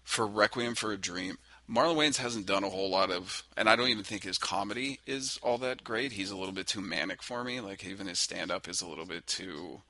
for 0.03 0.27
Requiem 0.27 0.75
for 0.75 0.91
a 0.91 0.97
Dream. 0.97 1.39
Marlon 1.67 1.95
Wayans 1.95 2.17
hasn't 2.17 2.45
done 2.45 2.63
a 2.63 2.69
whole 2.69 2.91
lot 2.91 3.09
of, 3.09 3.43
and 3.57 3.67
I 3.67 3.75
don't 3.75 3.89
even 3.89 4.03
think 4.03 4.23
his 4.23 4.37
comedy 4.37 4.99
is 5.07 5.39
all 5.41 5.57
that 5.59 5.83
great. 5.83 6.11
He's 6.11 6.29
a 6.29 6.37
little 6.37 6.53
bit 6.53 6.67
too 6.67 6.81
manic 6.81 7.23
for 7.23 7.43
me. 7.43 7.59
Like 7.59 7.83
even 7.83 8.05
his 8.05 8.19
stand 8.19 8.51
up 8.51 8.69
is 8.69 8.83
a 8.83 8.87
little 8.87 9.07
bit 9.07 9.25
too 9.25 9.81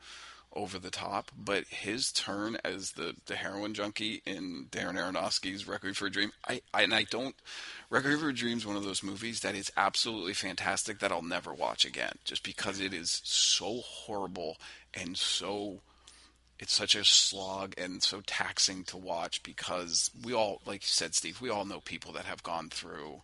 over 0.56 0.80
the 0.80 0.90
top, 0.90 1.32
but 1.38 1.66
his 1.66 2.12
turn 2.12 2.58
as 2.64 2.92
the, 2.92 3.16
the 3.26 3.36
heroin 3.36 3.74
junkie 3.74 4.22
in 4.26 4.68
Darren 4.72 4.96
Aronofsky's 4.98 5.68
Requiem 5.68 5.94
for 5.94 6.08
a 6.08 6.12
Dream, 6.12 6.32
I, 6.48 6.62
I 6.74 6.84
and 6.84 6.94
I 6.94 7.04
don't 7.04 7.36
Requiem 7.90 8.20
for 8.20 8.30
a 8.30 8.34
Dream 8.34 8.58
is 8.58 8.66
one 8.66 8.78
of 8.78 8.84
those 8.84 9.04
movies 9.04 9.42
that 9.42 9.56
is 9.56 9.72
absolutely 9.78 10.34
fantastic 10.34 11.00
that 11.00 11.12
I'll 11.12 11.22
never 11.22 11.54
watch 11.54 11.86
again, 11.86 12.14
just 12.24 12.44
because 12.44 12.80
it 12.80 12.94
is 12.94 13.22
so 13.24 13.82
horrible 13.82 14.58
and 14.94 15.18
so 15.18 15.82
it's 16.60 16.74
such 16.74 16.96
a 16.96 17.04
slog 17.04 17.76
and 17.78 18.02
so 18.02 18.22
taxing 18.26 18.84
to 18.86 18.98
watch 18.98 19.44
because 19.44 20.10
we 20.24 20.34
all 20.34 20.62
like 20.66 20.82
you 20.82 20.88
said 20.88 21.14
Steve, 21.14 21.42
we 21.42 21.50
all 21.50 21.66
know 21.66 21.82
people 21.82 22.14
that 22.14 22.26
have 22.26 22.44
gone 22.44 22.70
through 22.70 23.22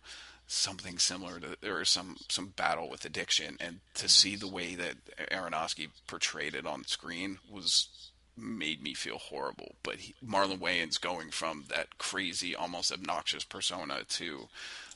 something 0.52 0.98
similar 0.98 1.40
to 1.40 1.56
or 1.70 1.84
some 1.84 2.16
some 2.28 2.48
battle 2.48 2.88
with 2.90 3.04
addiction 3.04 3.56
and 3.58 3.80
to 3.94 4.08
see 4.08 4.36
the 4.36 4.48
way 4.48 4.74
that 4.74 4.96
Aronofsky 5.30 5.88
portrayed 6.06 6.54
it 6.54 6.66
on 6.66 6.84
screen 6.84 7.38
was 7.50 7.88
made 8.36 8.82
me 8.82 8.94
feel 8.94 9.18
horrible. 9.18 9.74
But 9.82 9.96
he, 9.96 10.14
Marlon 10.24 10.58
Wayans 10.58 11.00
going 11.00 11.30
from 11.30 11.64
that 11.68 11.98
crazy 11.98 12.54
almost 12.54 12.92
obnoxious 12.92 13.44
persona 13.44 14.04
to 14.08 14.48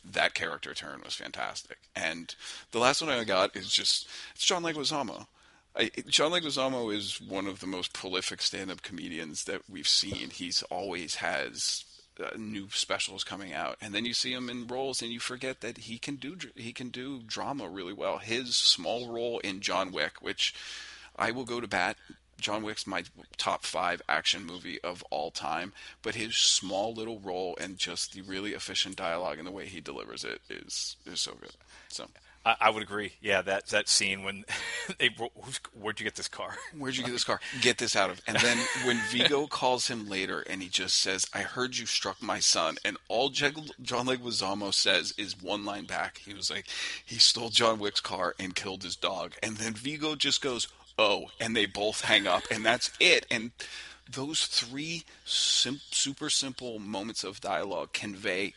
that 0.05 0.35
character 0.35 0.75
turn 0.75 1.01
was 1.05 1.15
fantastic. 1.15 1.79
And 1.95 2.35
the 2.73 2.79
last 2.79 3.01
one 3.01 3.11
I 3.11 3.25
got 3.25 3.57
is 3.57 3.71
just 3.73 4.09
it's 4.35 4.45
John 4.45 4.63
Leguizamo. 4.63 5.27
I, 5.75 5.91
John 6.09 6.33
Leguizamo 6.33 6.95
is 6.95 7.21
one 7.21 7.47
of 7.47 7.61
the 7.61 7.67
most 7.67 7.93
prolific 7.93 8.41
stand-up 8.41 8.83
comedians 8.83 9.45
that 9.45 9.63
we've 9.69 9.89
seen. 9.89 10.31
He's 10.31 10.63
always 10.65 11.17
has 11.17 11.85
uh, 12.21 12.37
new 12.37 12.69
specials 12.71 13.25
coming 13.25 13.53
out, 13.53 13.77
and 13.81 13.95
then 13.95 14.05
you 14.05 14.15
see 14.15 14.33
him 14.33 14.49
in 14.49 14.67
roles, 14.67 15.03
and 15.03 15.11
you 15.11 15.21
forget 15.21 15.61
that 15.61 15.79
he 15.79 15.99
can 15.99 16.17
do 16.17 16.37
he 16.55 16.73
can 16.73 16.89
do 16.89 17.21
drama 17.27 17.69
really 17.69 17.93
well. 17.93 18.19
His 18.19 18.57
small 18.57 19.13
role 19.13 19.39
in 19.41 19.61
John 19.61 19.93
Wick, 19.93 20.21
which 20.21 20.55
I 21.17 21.31
will 21.31 21.45
go 21.45 21.61
to 21.61 21.69
bat. 21.69 21.97
John 22.41 22.63
Wick's 22.63 22.87
my 22.87 23.05
top 23.37 23.65
five 23.65 24.03
action 24.09 24.45
movie 24.45 24.81
of 24.83 25.03
all 25.11 25.31
time, 25.31 25.73
but 26.03 26.15
his 26.15 26.37
small 26.37 26.93
little 26.95 27.19
role 27.19 27.57
and 27.61 27.79
just 27.79 28.13
the 28.13 28.23
really 28.23 28.53
efficient 28.53 28.97
dialogue 28.97 29.39
and 29.39 29.47
the 29.47 29.53
way 29.53 29.67
he 29.67 29.81
delivers 29.81 30.25
it 30.25 30.41
is 30.49 30.97
is 31.07 31.21
so 31.21 31.33
good. 31.35 31.53
So 31.89 32.09
I, 32.47 32.57
I 32.61 32.71
would 32.71 32.83
agree. 32.83 33.13
Yeah, 33.21 33.43
that 33.43 33.67
that 33.67 33.89
scene 33.89 34.23
when 34.23 34.45
they 34.99 35.11
where'd 35.75 35.99
you 35.99 36.05
get 36.05 36.15
this 36.15 36.29
car? 36.29 36.57
Where'd 36.79 36.97
you 36.97 37.03
get 37.03 37.13
this 37.13 37.25
car? 37.25 37.41
Get 37.61 37.79
this 37.79 37.97
out 37.97 38.11
of. 38.11 38.23
And 38.27 38.37
then 38.39 38.59
when 38.85 39.01
Viggo 39.11 39.47
calls 39.51 39.89
him 39.89 40.09
later 40.09 40.41
and 40.43 40.63
he 40.63 40.69
just 40.69 40.99
says, 40.99 41.27
"I 41.35 41.41
heard 41.41 41.77
you 41.77 41.87
struck 41.87 42.23
my 42.23 42.39
son," 42.39 42.77
and 42.85 42.97
all 43.09 43.31
John 43.31 43.53
Leguizamo 43.83 44.73
says 44.73 45.13
is 45.19 45.43
one 45.43 45.65
line 45.65 45.85
back. 45.85 46.19
He 46.25 46.35
was 46.35 46.51
like, 46.51 46.67
"He 47.05 47.19
stole 47.19 47.49
John 47.51 47.79
Wick's 47.79 48.01
car 48.01 48.35
and 48.39 48.55
killed 48.55 48.85
his 48.85 48.97
dog," 48.97 49.33
and 49.43 49.57
then 49.57 49.75
Viggo 49.75 50.15
just 50.15 50.41
goes, 50.41 50.69
"Oh," 50.99 51.31
and 51.41 51.57
they 51.57 51.67
both 51.67 52.03
hang 52.03 52.27
up, 52.27 52.45
and 52.51 52.65
that's 52.65 52.91
it. 53.01 53.27
And 53.31 53.53
those 54.11 54.47
three 54.47 55.05
sim- 55.25 55.81
super 55.91 56.31
simple 56.31 56.79
moments 56.79 57.25
of 57.25 57.41
dialogue 57.41 57.93
convey 57.93 58.55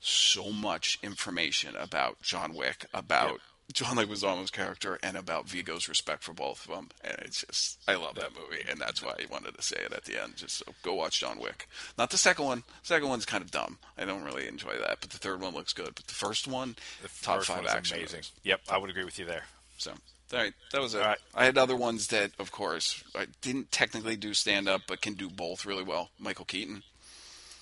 so 0.00 0.50
much 0.50 0.98
information 1.02 1.76
about 1.76 2.20
John 2.22 2.54
Wick, 2.54 2.86
about 2.94 3.32
yep. 3.32 3.40
John 3.72 3.96
Leguizamo's 3.96 4.50
character, 4.50 4.98
and 5.02 5.16
about 5.16 5.46
Viggo's 5.46 5.88
respect 5.88 6.22
for 6.22 6.32
both 6.32 6.66
of 6.66 6.74
them. 6.74 6.88
And 7.04 7.16
it's 7.20 7.44
just, 7.44 7.78
I 7.86 7.94
love 7.94 8.14
that 8.16 8.30
movie, 8.34 8.62
and 8.68 8.80
that's 8.80 9.02
why 9.02 9.12
I 9.12 9.26
wanted 9.30 9.54
to 9.56 9.62
say 9.62 9.76
it 9.76 9.92
at 9.92 10.04
the 10.04 10.20
end. 10.20 10.36
Just 10.36 10.58
so 10.58 10.72
go 10.82 10.94
watch 10.94 11.20
John 11.20 11.38
Wick. 11.38 11.68
Not 11.96 12.10
the 12.10 12.18
second 12.18 12.44
one. 12.44 12.64
The 12.82 12.86
second 12.86 13.08
one's 13.08 13.26
kind 13.26 13.44
of 13.44 13.50
dumb. 13.50 13.78
I 13.96 14.04
don't 14.04 14.24
really 14.24 14.48
enjoy 14.48 14.76
that, 14.78 14.98
but 15.00 15.10
the 15.10 15.18
third 15.18 15.40
one 15.40 15.54
looks 15.54 15.72
good. 15.72 15.94
But 15.94 16.06
the 16.06 16.14
first 16.14 16.48
one, 16.48 16.76
the 17.02 17.08
top 17.22 17.38
first 17.38 17.48
five 17.48 17.66
action. 17.66 17.98
Amazing. 17.98 18.18
Movies. 18.18 18.32
Yep, 18.44 18.60
I 18.70 18.78
would 18.78 18.90
agree 18.90 19.04
with 19.04 19.18
you 19.18 19.24
there. 19.26 19.44
So. 19.78 19.92
All 20.32 20.38
right, 20.38 20.52
that 20.72 20.80
was 20.80 20.94
it. 20.94 21.00
Right. 21.00 21.18
I 21.34 21.44
had 21.44 21.58
other 21.58 21.76
ones 21.76 22.06
that, 22.08 22.30
of 22.38 22.52
course, 22.52 23.02
I 23.14 23.26
didn't 23.40 23.72
technically 23.72 24.16
do 24.16 24.32
stand 24.32 24.68
up, 24.68 24.82
but 24.86 25.00
can 25.00 25.14
do 25.14 25.28
both 25.28 25.66
really 25.66 25.82
well. 25.82 26.10
Michael 26.18 26.44
Keaton. 26.44 26.82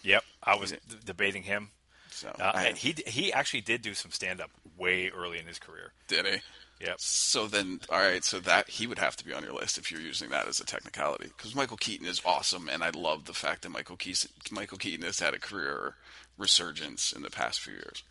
Yep, 0.02 0.22
I 0.42 0.56
was 0.56 0.74
debating 1.04 1.44
him 1.44 1.70
so 2.18 2.34
uh, 2.40 2.52
and 2.56 2.76
he 2.76 2.94
he 3.06 3.32
actually 3.32 3.60
did 3.60 3.80
do 3.82 3.94
some 3.94 4.10
stand 4.10 4.40
up 4.40 4.50
way 4.76 5.08
early 5.08 5.38
in 5.38 5.46
his 5.46 5.58
career. 5.58 5.92
Did 6.08 6.26
he? 6.26 6.40
Yep. 6.80 6.96
So 6.98 7.46
then, 7.46 7.80
all 7.90 7.98
right. 7.98 8.24
So 8.24 8.40
that 8.40 8.68
he 8.68 8.86
would 8.88 8.98
have 8.98 9.16
to 9.16 9.24
be 9.24 9.32
on 9.32 9.44
your 9.44 9.52
list 9.52 9.78
if 9.78 9.90
you're 9.90 10.00
using 10.00 10.30
that 10.30 10.48
as 10.48 10.60
a 10.60 10.64
technicality, 10.64 11.30
because 11.36 11.54
Michael 11.54 11.76
Keaton 11.76 12.06
is 12.06 12.20
awesome, 12.24 12.68
and 12.68 12.82
I 12.82 12.90
love 12.90 13.24
the 13.24 13.34
fact 13.34 13.62
that 13.62 13.70
Michael 13.70 13.96
Keaton 13.96 14.30
Michael 14.50 14.78
Keaton 14.78 15.04
has 15.04 15.20
had 15.20 15.34
a 15.34 15.38
career 15.38 15.94
resurgence 16.36 17.12
in 17.12 17.22
the 17.22 17.30
past 17.30 17.60
few 17.60 17.74
years. 17.74 18.02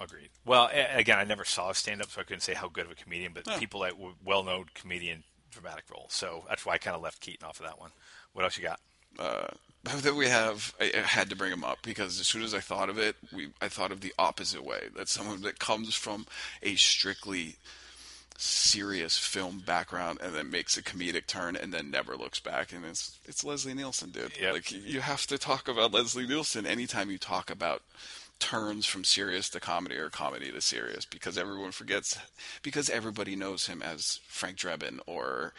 Agreed. 0.00 0.30
Well, 0.46 0.70
again, 0.72 1.18
I 1.18 1.24
never 1.24 1.44
saw 1.44 1.72
stand 1.72 2.00
up, 2.00 2.10
so 2.10 2.22
I 2.22 2.24
couldn't 2.24 2.40
say 2.40 2.54
how 2.54 2.68
good 2.68 2.86
of 2.86 2.92
a 2.92 2.94
comedian, 2.94 3.32
but 3.34 3.44
people 3.58 3.80
that 3.80 3.98
were 3.98 4.12
well 4.24 4.42
known 4.42 4.66
comedian 4.74 5.24
dramatic 5.50 5.84
role. 5.92 6.06
So 6.08 6.44
that's 6.48 6.64
why 6.64 6.74
I 6.74 6.78
kind 6.78 6.96
of 6.96 7.02
left 7.02 7.20
Keaton 7.20 7.46
off 7.46 7.60
of 7.60 7.66
that 7.66 7.78
one. 7.78 7.90
What 8.32 8.44
else 8.44 8.56
you 8.56 8.62
got? 8.64 8.80
Uh, 9.18 9.48
that 10.02 10.14
we 10.14 10.28
have 10.28 10.74
I 10.80 10.92
had 11.04 11.30
to 11.30 11.36
bring 11.36 11.52
him 11.52 11.64
up 11.64 11.78
because 11.82 12.18
as 12.20 12.26
soon 12.26 12.42
as 12.42 12.54
I 12.54 12.60
thought 12.60 12.88
of 12.88 12.98
it, 12.98 13.16
we 13.32 13.48
I 13.60 13.68
thought 13.68 13.92
of 13.92 14.00
the 14.00 14.14
opposite 14.18 14.64
way. 14.64 14.88
That 14.96 15.08
someone 15.08 15.42
that 15.42 15.58
comes 15.58 15.94
from 15.94 16.26
a 16.62 16.74
strictly 16.76 17.56
serious 18.38 19.18
film 19.18 19.58
background 19.58 20.18
and 20.22 20.34
then 20.34 20.50
makes 20.50 20.78
a 20.78 20.82
comedic 20.82 21.26
turn 21.26 21.54
and 21.56 21.74
then 21.74 21.90
never 21.90 22.16
looks 22.16 22.40
back 22.40 22.72
and 22.72 22.86
it's 22.86 23.18
it's 23.26 23.44
Leslie 23.44 23.74
Nielsen, 23.74 24.10
dude. 24.10 24.32
Yep. 24.40 24.52
Like 24.52 24.70
you 24.70 25.00
have 25.00 25.26
to 25.26 25.36
talk 25.38 25.68
about 25.68 25.92
Leslie 25.92 26.26
Nielsen 26.26 26.66
anytime 26.66 27.10
you 27.10 27.18
talk 27.18 27.50
about 27.50 27.82
turns 28.40 28.86
from 28.86 29.04
serious 29.04 29.48
to 29.50 29.60
comedy 29.60 29.96
or 29.96 30.08
comedy 30.08 30.50
to 30.50 30.60
serious 30.60 31.04
because 31.04 31.38
everyone 31.38 31.70
forgets 31.70 32.18
because 32.62 32.90
everybody 32.90 33.36
knows 33.36 33.66
him 33.66 33.82
as 33.82 34.18
Frank 34.26 34.56
Drebin 34.56 34.98
or 35.06 35.52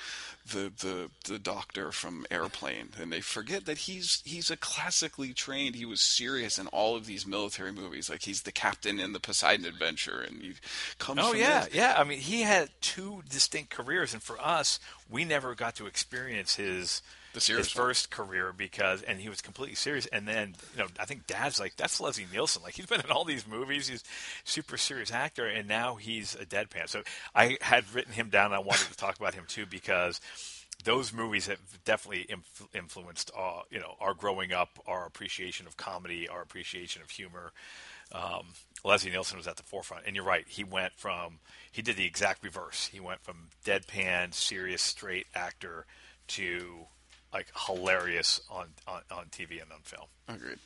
the 0.51 0.71
the 0.79 1.09
the 1.32 1.39
doctor 1.39 1.91
from 1.91 2.25
Airplane. 2.32 2.89
And 2.99 3.13
they 3.13 3.21
forget 3.21 3.65
that 3.65 3.77
he's 3.77 4.21
he's 4.25 4.49
a 4.51 4.57
classically 4.57 5.32
trained 5.32 5.75
he 5.75 5.86
was 5.86 6.01
serious 6.01 6.57
in 6.57 6.67
all 6.67 6.95
of 6.95 7.05
these 7.05 7.25
military 7.25 7.71
movies. 7.71 8.09
Like 8.09 8.23
he's 8.23 8.41
the 8.41 8.51
captain 8.51 8.99
in 8.99 9.13
the 9.13 9.19
Poseidon 9.19 9.65
Adventure 9.65 10.19
and 10.19 10.41
he 10.41 10.53
comes 10.97 11.21
Oh 11.23 11.34
yeah 11.34 11.67
yeah. 11.71 11.95
I 11.97 12.03
mean 12.03 12.19
he 12.19 12.41
had 12.41 12.69
two 12.82 13.21
distinct 13.29 13.69
careers 13.69 14.13
and 14.13 14.23
for 14.23 14.41
us 14.41 14.79
we 15.09 15.23
never 15.23 15.53
got 15.55 15.75
to 15.75 15.86
experience 15.86 16.55
his 16.55 17.01
his 17.34 17.69
first 17.69 18.11
career 18.11 18.53
because 18.55 19.01
and 19.03 19.19
he 19.19 19.29
was 19.29 19.41
completely 19.41 19.75
serious 19.75 20.05
and 20.07 20.27
then 20.27 20.55
you 20.73 20.79
know 20.79 20.88
I 20.99 21.05
think 21.05 21.27
Dad's 21.27 21.59
like 21.59 21.75
that's 21.75 21.99
Leslie 21.99 22.27
Nielsen. 22.32 22.63
Like 22.63 22.75
he's 22.75 22.86
been 22.86 23.01
in 23.01 23.11
all 23.11 23.25
these 23.25 23.47
movies. 23.47 23.88
He's 23.88 24.03
super 24.43 24.77
serious 24.77 25.11
actor 25.11 25.47
and 25.47 25.67
now 25.67 25.95
he's 25.95 26.36
a 26.36 26.45
deadpan. 26.45 26.89
So 26.89 27.03
I 27.34 27.57
had 27.61 27.86
written 27.93 28.13
him 28.13 28.29
down. 28.29 28.53
I 28.53 28.59
wanted 28.59 28.88
to 28.88 28.97
talk 28.97 29.19
about 29.19 29.34
him 29.34 29.45
too 29.47 29.65
because 29.65 30.19
those 30.84 31.13
movies 31.13 31.47
have 31.47 31.59
definitely 31.86 32.27
influenced 32.73 33.32
uh, 33.38 33.61
you 33.69 33.79
know 33.79 33.95
our 33.99 34.13
growing 34.13 34.51
up 34.51 34.79
our 34.88 35.05
appreciation 35.05 35.67
of 35.67 35.77
comedy 35.77 36.27
our 36.27 36.41
appreciation 36.41 37.01
of 37.01 37.09
humor. 37.09 37.51
Um, 38.13 38.47
Leslie 38.84 39.11
Nielsen 39.11 39.38
was 39.38 39.47
at 39.47 39.57
the 39.57 39.63
forefront. 39.63 40.05
And 40.05 40.15
you're 40.15 40.25
right, 40.25 40.45
he 40.47 40.63
went 40.63 40.93
from 40.97 41.39
he 41.71 41.82
did 41.82 41.95
the 41.95 42.05
exact 42.05 42.43
reverse. 42.43 42.88
He 42.88 42.99
went 42.99 43.21
from 43.21 43.49
deadpan, 43.65 44.34
serious, 44.34 44.82
straight 44.82 45.27
actor 45.34 45.86
to 46.29 46.88
like 47.34 47.47
hilarious 47.67 48.41
on, 48.49 48.67
on, 48.88 49.01
on 49.11 49.25
TV 49.25 49.61
and 49.61 49.71
on 49.71 49.79
film. 49.84 50.07
Agreed. 50.27 50.59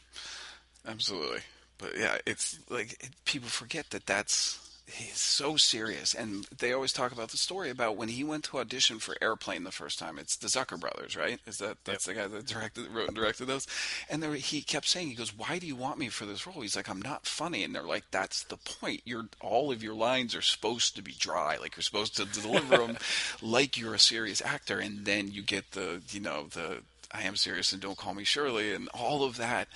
Absolutely. 0.87 1.39
But 1.77 1.97
yeah, 1.97 2.17
it's 2.25 2.59
like 2.69 2.93
it, 2.93 3.09
people 3.25 3.49
forget 3.49 3.89
that 3.89 4.05
that's 4.05 4.59
he's 4.87 5.19
so 5.19 5.57
serious. 5.57 6.13
And 6.13 6.45
they 6.57 6.71
always 6.71 6.93
talk 6.93 7.11
about 7.11 7.29
the 7.29 7.37
story 7.37 7.69
about 7.69 7.97
when 7.97 8.09
he 8.09 8.23
went 8.23 8.43
to 8.45 8.59
audition 8.59 8.99
for 8.99 9.15
airplane 9.21 9.63
the 9.63 9.71
first 9.71 9.97
time. 9.97 10.19
It's 10.19 10.35
the 10.35 10.47
zucker 10.47 10.79
brothers 10.79 11.15
right? 11.15 11.39
Is 11.45 11.57
that 11.57 11.77
that's 11.85 12.07
yep. 12.07 12.15
the 12.15 12.21
guy 12.21 12.27
that 12.27 12.45
directed 12.45 12.91
wrote 12.91 13.07
and 13.07 13.15
directed 13.15 13.45
those? 13.45 13.67
And 14.09 14.21
there, 14.21 14.33
he 14.35 14.61
kept 14.61 14.87
saying 14.87 15.07
he 15.07 15.15
goes 15.15 15.35
why 15.35 15.59
do 15.59 15.67
you 15.67 15.75
want 15.75 15.97
me 15.97 16.09
for 16.09 16.25
this 16.25 16.45
role? 16.45 16.61
He's 16.61 16.75
like 16.75 16.89
i'm 16.89 17.01
not 17.01 17.25
funny. 17.25 17.63
And 17.63 17.73
they're 17.73 17.83
like 17.83 18.05
that's 18.11 18.43
the 18.43 18.57
point. 18.57 19.01
You're 19.05 19.27
all 19.41 19.71
of 19.71 19.83
your 19.83 19.95
lines 19.95 20.35
are 20.35 20.41
supposed 20.41 20.95
to 20.95 21.01
be 21.01 21.15
dry. 21.17 21.57
Like 21.57 21.75
you're 21.75 21.83
supposed 21.83 22.15
to 22.17 22.25
deliver 22.25 22.77
them 22.77 22.97
like 23.41 23.77
you're 23.77 23.95
a 23.95 23.99
serious 23.99 24.41
actor. 24.41 24.79
And 24.79 25.05
then 25.05 25.31
you 25.31 25.41
get 25.41 25.71
the 25.71 26.01
you 26.11 26.19
know 26.19 26.47
the 26.53 26.81
I 27.11 27.23
am 27.23 27.35
serious 27.35 27.71
and 27.71 27.81
don't 27.81 27.97
call 27.97 28.13
me 28.13 28.23
Shirley 28.23 28.73
and 28.73 28.89
all 28.93 29.23
of 29.23 29.37
that 29.37 29.67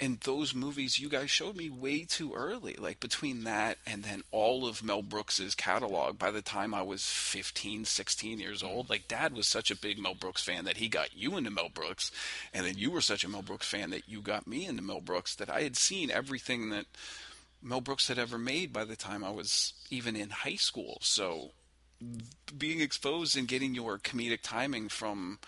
and 0.00 0.18
those 0.20 0.54
movies 0.54 0.98
you 0.98 1.08
guys 1.08 1.30
showed 1.30 1.56
me 1.56 1.70
way 1.70 2.04
too 2.04 2.32
early. 2.34 2.74
Like 2.74 2.98
between 3.00 3.44
that 3.44 3.78
and 3.86 4.02
then 4.02 4.22
all 4.32 4.66
of 4.66 4.82
Mel 4.82 5.02
Brooks's 5.02 5.54
catalog 5.54 6.18
by 6.18 6.30
the 6.30 6.42
time 6.42 6.74
I 6.74 6.82
was 6.82 7.06
15, 7.06 7.84
16 7.84 8.40
years 8.40 8.62
mm-hmm. 8.62 8.74
old, 8.74 8.90
like 8.90 9.08
dad 9.08 9.36
was 9.36 9.46
such 9.46 9.70
a 9.70 9.76
big 9.76 9.98
Mel 9.98 10.14
Brooks 10.14 10.42
fan 10.42 10.64
that 10.64 10.78
he 10.78 10.88
got 10.88 11.16
you 11.16 11.36
into 11.36 11.50
Mel 11.50 11.68
Brooks 11.72 12.10
and 12.52 12.66
then 12.66 12.76
you 12.76 12.90
were 12.90 13.00
such 13.00 13.24
a 13.24 13.28
Mel 13.28 13.42
Brooks 13.42 13.68
fan 13.68 13.90
that 13.90 14.08
you 14.08 14.20
got 14.20 14.46
me 14.46 14.66
into 14.66 14.82
Mel 14.82 15.00
Brooks 15.00 15.34
that 15.36 15.50
I 15.50 15.62
had 15.62 15.76
seen 15.76 16.10
everything 16.10 16.70
that 16.70 16.86
Mel 17.62 17.80
Brooks 17.80 18.08
had 18.08 18.18
ever 18.18 18.36
made 18.36 18.72
by 18.72 18.84
the 18.84 18.96
time 18.96 19.22
I 19.24 19.30
was 19.30 19.74
even 19.90 20.16
in 20.16 20.30
high 20.30 20.56
school. 20.56 20.98
So 21.00 21.52
being 22.56 22.80
exposed 22.80 23.36
and 23.36 23.48
getting 23.48 23.74
your 23.74 23.98
comedic 23.98 24.40
timing 24.42 24.88
from 24.88 25.38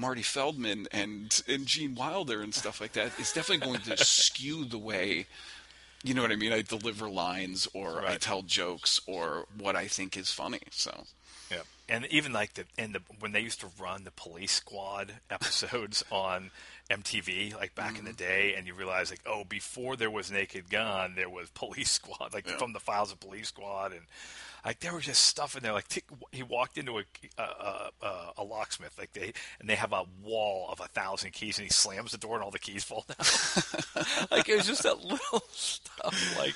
Marty 0.00 0.22
Feldman 0.22 0.88
and 0.92 1.42
and 1.46 1.66
Gene 1.66 1.94
Wilder 1.94 2.40
and 2.40 2.54
stuff 2.54 2.80
like 2.80 2.92
that 2.92 3.18
is 3.18 3.32
definitely 3.32 3.66
going 3.66 3.80
to 3.82 3.96
skew 4.04 4.64
the 4.64 4.78
way 4.78 5.26
you 6.02 6.14
know 6.14 6.22
what 6.22 6.32
I 6.32 6.36
mean 6.36 6.52
I 6.52 6.62
deliver 6.62 7.08
lines 7.08 7.68
or 7.74 7.96
right. 7.96 8.12
I 8.12 8.16
tell 8.16 8.42
jokes 8.42 9.00
or 9.06 9.46
what 9.58 9.76
I 9.76 9.86
think 9.86 10.16
is 10.16 10.32
funny. 10.32 10.60
So 10.70 11.04
yeah, 11.50 11.62
and 11.88 12.06
even 12.06 12.32
like 12.32 12.54
the 12.54 12.64
and 12.78 12.94
the 12.94 13.00
when 13.18 13.32
they 13.32 13.40
used 13.40 13.60
to 13.60 13.68
run 13.80 14.04
the 14.04 14.10
Police 14.10 14.52
Squad 14.52 15.14
episodes 15.30 16.04
on 16.10 16.50
MTV 16.90 17.54
like 17.54 17.74
back 17.74 17.90
mm-hmm. 17.90 17.98
in 17.98 18.04
the 18.04 18.10
mm-hmm. 18.10 18.18
day, 18.18 18.54
and 18.56 18.66
you 18.66 18.74
realize 18.74 19.10
like 19.10 19.22
oh 19.26 19.44
before 19.44 19.96
there 19.96 20.10
was 20.10 20.30
Naked 20.30 20.70
Gun 20.70 21.14
there 21.16 21.30
was 21.30 21.50
Police 21.50 21.90
Squad 22.00 22.32
like 22.32 22.46
yeah. 22.46 22.56
from 22.56 22.72
the 22.72 22.80
files 22.80 23.12
of 23.12 23.20
Police 23.20 23.48
Squad 23.48 23.92
and 23.92 24.02
like 24.64 24.80
there 24.80 24.94
was 24.94 25.04
just 25.04 25.24
stuff 25.24 25.56
in 25.56 25.62
there. 25.62 25.72
Like 25.72 25.88
t- 25.88 26.02
he 26.32 26.42
walked 26.42 26.76
into 26.78 26.98
a, 26.98 27.04
a, 27.38 27.90
a, 28.02 28.32
a 28.38 28.44
locksmith, 28.44 28.98
like 28.98 29.12
they 29.12 29.32
and 29.58 29.68
they 29.68 29.74
have 29.74 29.92
a 29.92 30.04
wall 30.22 30.68
of 30.70 30.80
a 30.80 30.88
thousand 30.88 31.32
keys, 31.32 31.58
and 31.58 31.64
he 31.64 31.72
slams 31.72 32.12
the 32.12 32.18
door, 32.18 32.34
and 32.34 32.44
all 32.44 32.50
the 32.50 32.58
keys 32.58 32.84
fall 32.84 33.04
down. 33.08 33.16
like 34.30 34.48
it 34.48 34.56
was 34.56 34.66
just 34.66 34.82
that 34.82 35.02
little 35.02 35.42
stuff. 35.52 36.38
Like 36.38 36.54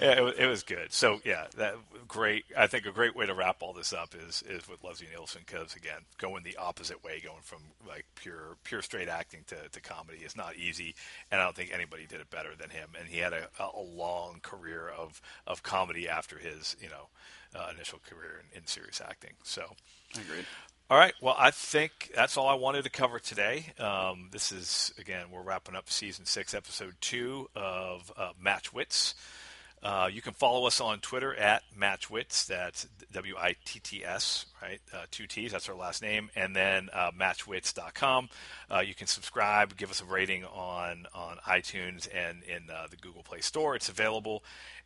yeah, 0.00 0.26
it, 0.26 0.34
it 0.40 0.46
was 0.46 0.62
good. 0.62 0.92
So 0.92 1.20
yeah, 1.24 1.46
that 1.56 1.76
great. 2.08 2.44
I 2.56 2.66
think 2.66 2.86
a 2.86 2.92
great 2.92 3.14
way 3.14 3.26
to 3.26 3.34
wrap 3.34 3.58
all 3.60 3.72
this 3.72 3.92
up 3.96 4.14
is 4.14 4.42
is 4.48 4.68
with 4.68 4.84
Leslie 4.84 5.08
Nielsen 5.10 5.42
because 5.46 5.74
again, 5.74 6.00
going 6.18 6.42
the 6.42 6.56
opposite 6.56 7.02
way, 7.02 7.20
going 7.24 7.42
from 7.42 7.60
like 7.88 8.04
pure 8.14 8.56
pure 8.64 8.82
straight 8.82 9.08
acting 9.08 9.44
to, 9.48 9.56
to 9.70 9.80
comedy 9.80 10.18
is 10.18 10.36
not 10.36 10.56
easy, 10.56 10.94
and 11.30 11.40
I 11.40 11.44
don't 11.44 11.56
think 11.56 11.70
anybody 11.72 12.06
did 12.06 12.20
it 12.20 12.30
better 12.30 12.50
than 12.58 12.70
him. 12.70 12.90
And 12.98 13.08
he 13.08 13.18
had 13.18 13.32
a, 13.32 13.48
a 13.58 13.80
long 13.80 14.40
career 14.42 14.90
of 14.96 15.20
of 15.46 15.62
comedy 15.62 16.08
after 16.08 16.38
his 16.38 16.76
you 16.80 16.88
know 16.88 17.08
uh, 17.54 17.70
initial 17.74 18.00
career 18.08 18.42
in, 18.52 18.60
in 18.60 18.66
serious 18.66 19.00
acting. 19.00 19.32
So, 19.42 19.64
agreed. 20.14 20.46
All 20.88 20.98
right. 20.98 21.14
Well, 21.20 21.34
I 21.36 21.50
think 21.50 22.12
that's 22.14 22.36
all 22.36 22.46
I 22.46 22.54
wanted 22.54 22.84
to 22.84 22.90
cover 22.90 23.18
today. 23.18 23.72
Um, 23.78 24.28
this 24.30 24.52
is 24.52 24.94
again, 24.98 25.26
we're 25.32 25.42
wrapping 25.42 25.74
up 25.74 25.90
season 25.90 26.26
six, 26.26 26.54
episode 26.54 26.94
two 27.00 27.48
of 27.56 28.12
uh, 28.16 28.30
Match 28.40 28.72
Wits. 28.72 29.16
Uh, 29.86 30.08
you 30.12 30.20
can 30.20 30.32
follow 30.32 30.66
us 30.66 30.80
on 30.80 30.98
Twitter 30.98 31.32
at 31.36 31.62
MatchWits. 31.80 32.46
That's 32.46 32.88
W 33.12 33.36
I 33.38 33.54
T 33.64 33.78
T 33.78 34.04
S, 34.04 34.46
right? 34.60 34.80
Uh, 34.92 35.04
two 35.12 35.28
T's. 35.28 35.52
That's 35.52 35.68
our 35.68 35.76
last 35.76 36.02
name. 36.02 36.28
And 36.34 36.56
then 36.56 36.88
uh, 36.92 37.12
MatchWits.com. 37.12 38.28
Uh, 38.68 38.80
you 38.80 38.96
can 38.96 39.06
subscribe, 39.06 39.76
give 39.76 39.92
us 39.92 40.02
a 40.02 40.04
rating 40.04 40.44
on 40.44 41.06
on 41.14 41.36
iTunes 41.46 42.08
and 42.12 42.42
in 42.42 42.68
uh, 42.68 42.88
the 42.90 42.96
Google 42.96 43.22
Play 43.22 43.40
Store. 43.40 43.76
It's 43.76 43.88
available. 43.88 44.42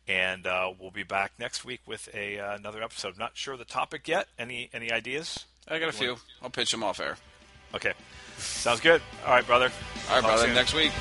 And 0.07 0.45
uh, 0.45 0.71
we'll 0.79 0.91
be 0.91 1.03
back 1.03 1.31
next 1.39 1.65
week 1.65 1.81
with 1.87 2.07
a 2.13 2.35
another 2.35 2.83
episode. 2.83 3.17
Not 3.17 3.31
sure 3.33 3.57
the 3.57 3.65
topic 3.65 4.07
yet. 4.07 4.27
Any 4.37 4.69
any 4.71 4.91
ideas? 4.91 5.45
I 5.67 5.79
got 5.79 5.89
a 5.89 5.93
few. 5.93 6.17
I'll 6.43 6.51
pitch 6.51 6.69
them 6.69 6.83
off 6.83 6.99
air. 6.99 7.17
Okay. 7.73 7.93
Sounds 8.37 8.81
good. 8.81 9.01
All 9.25 9.33
right, 9.33 9.47
brother. 9.47 9.71
All 10.09 10.15
right, 10.15 10.21
Talk 10.21 10.29
brother. 10.31 10.45
Soon. 10.45 10.53
Next 10.53 10.75
week. 10.75 10.91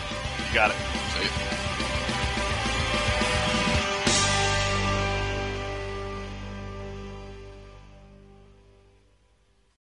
You 0.48 0.54
got 0.54 0.70
it. 0.70 0.76
See 1.18 1.24
you. 1.24 1.59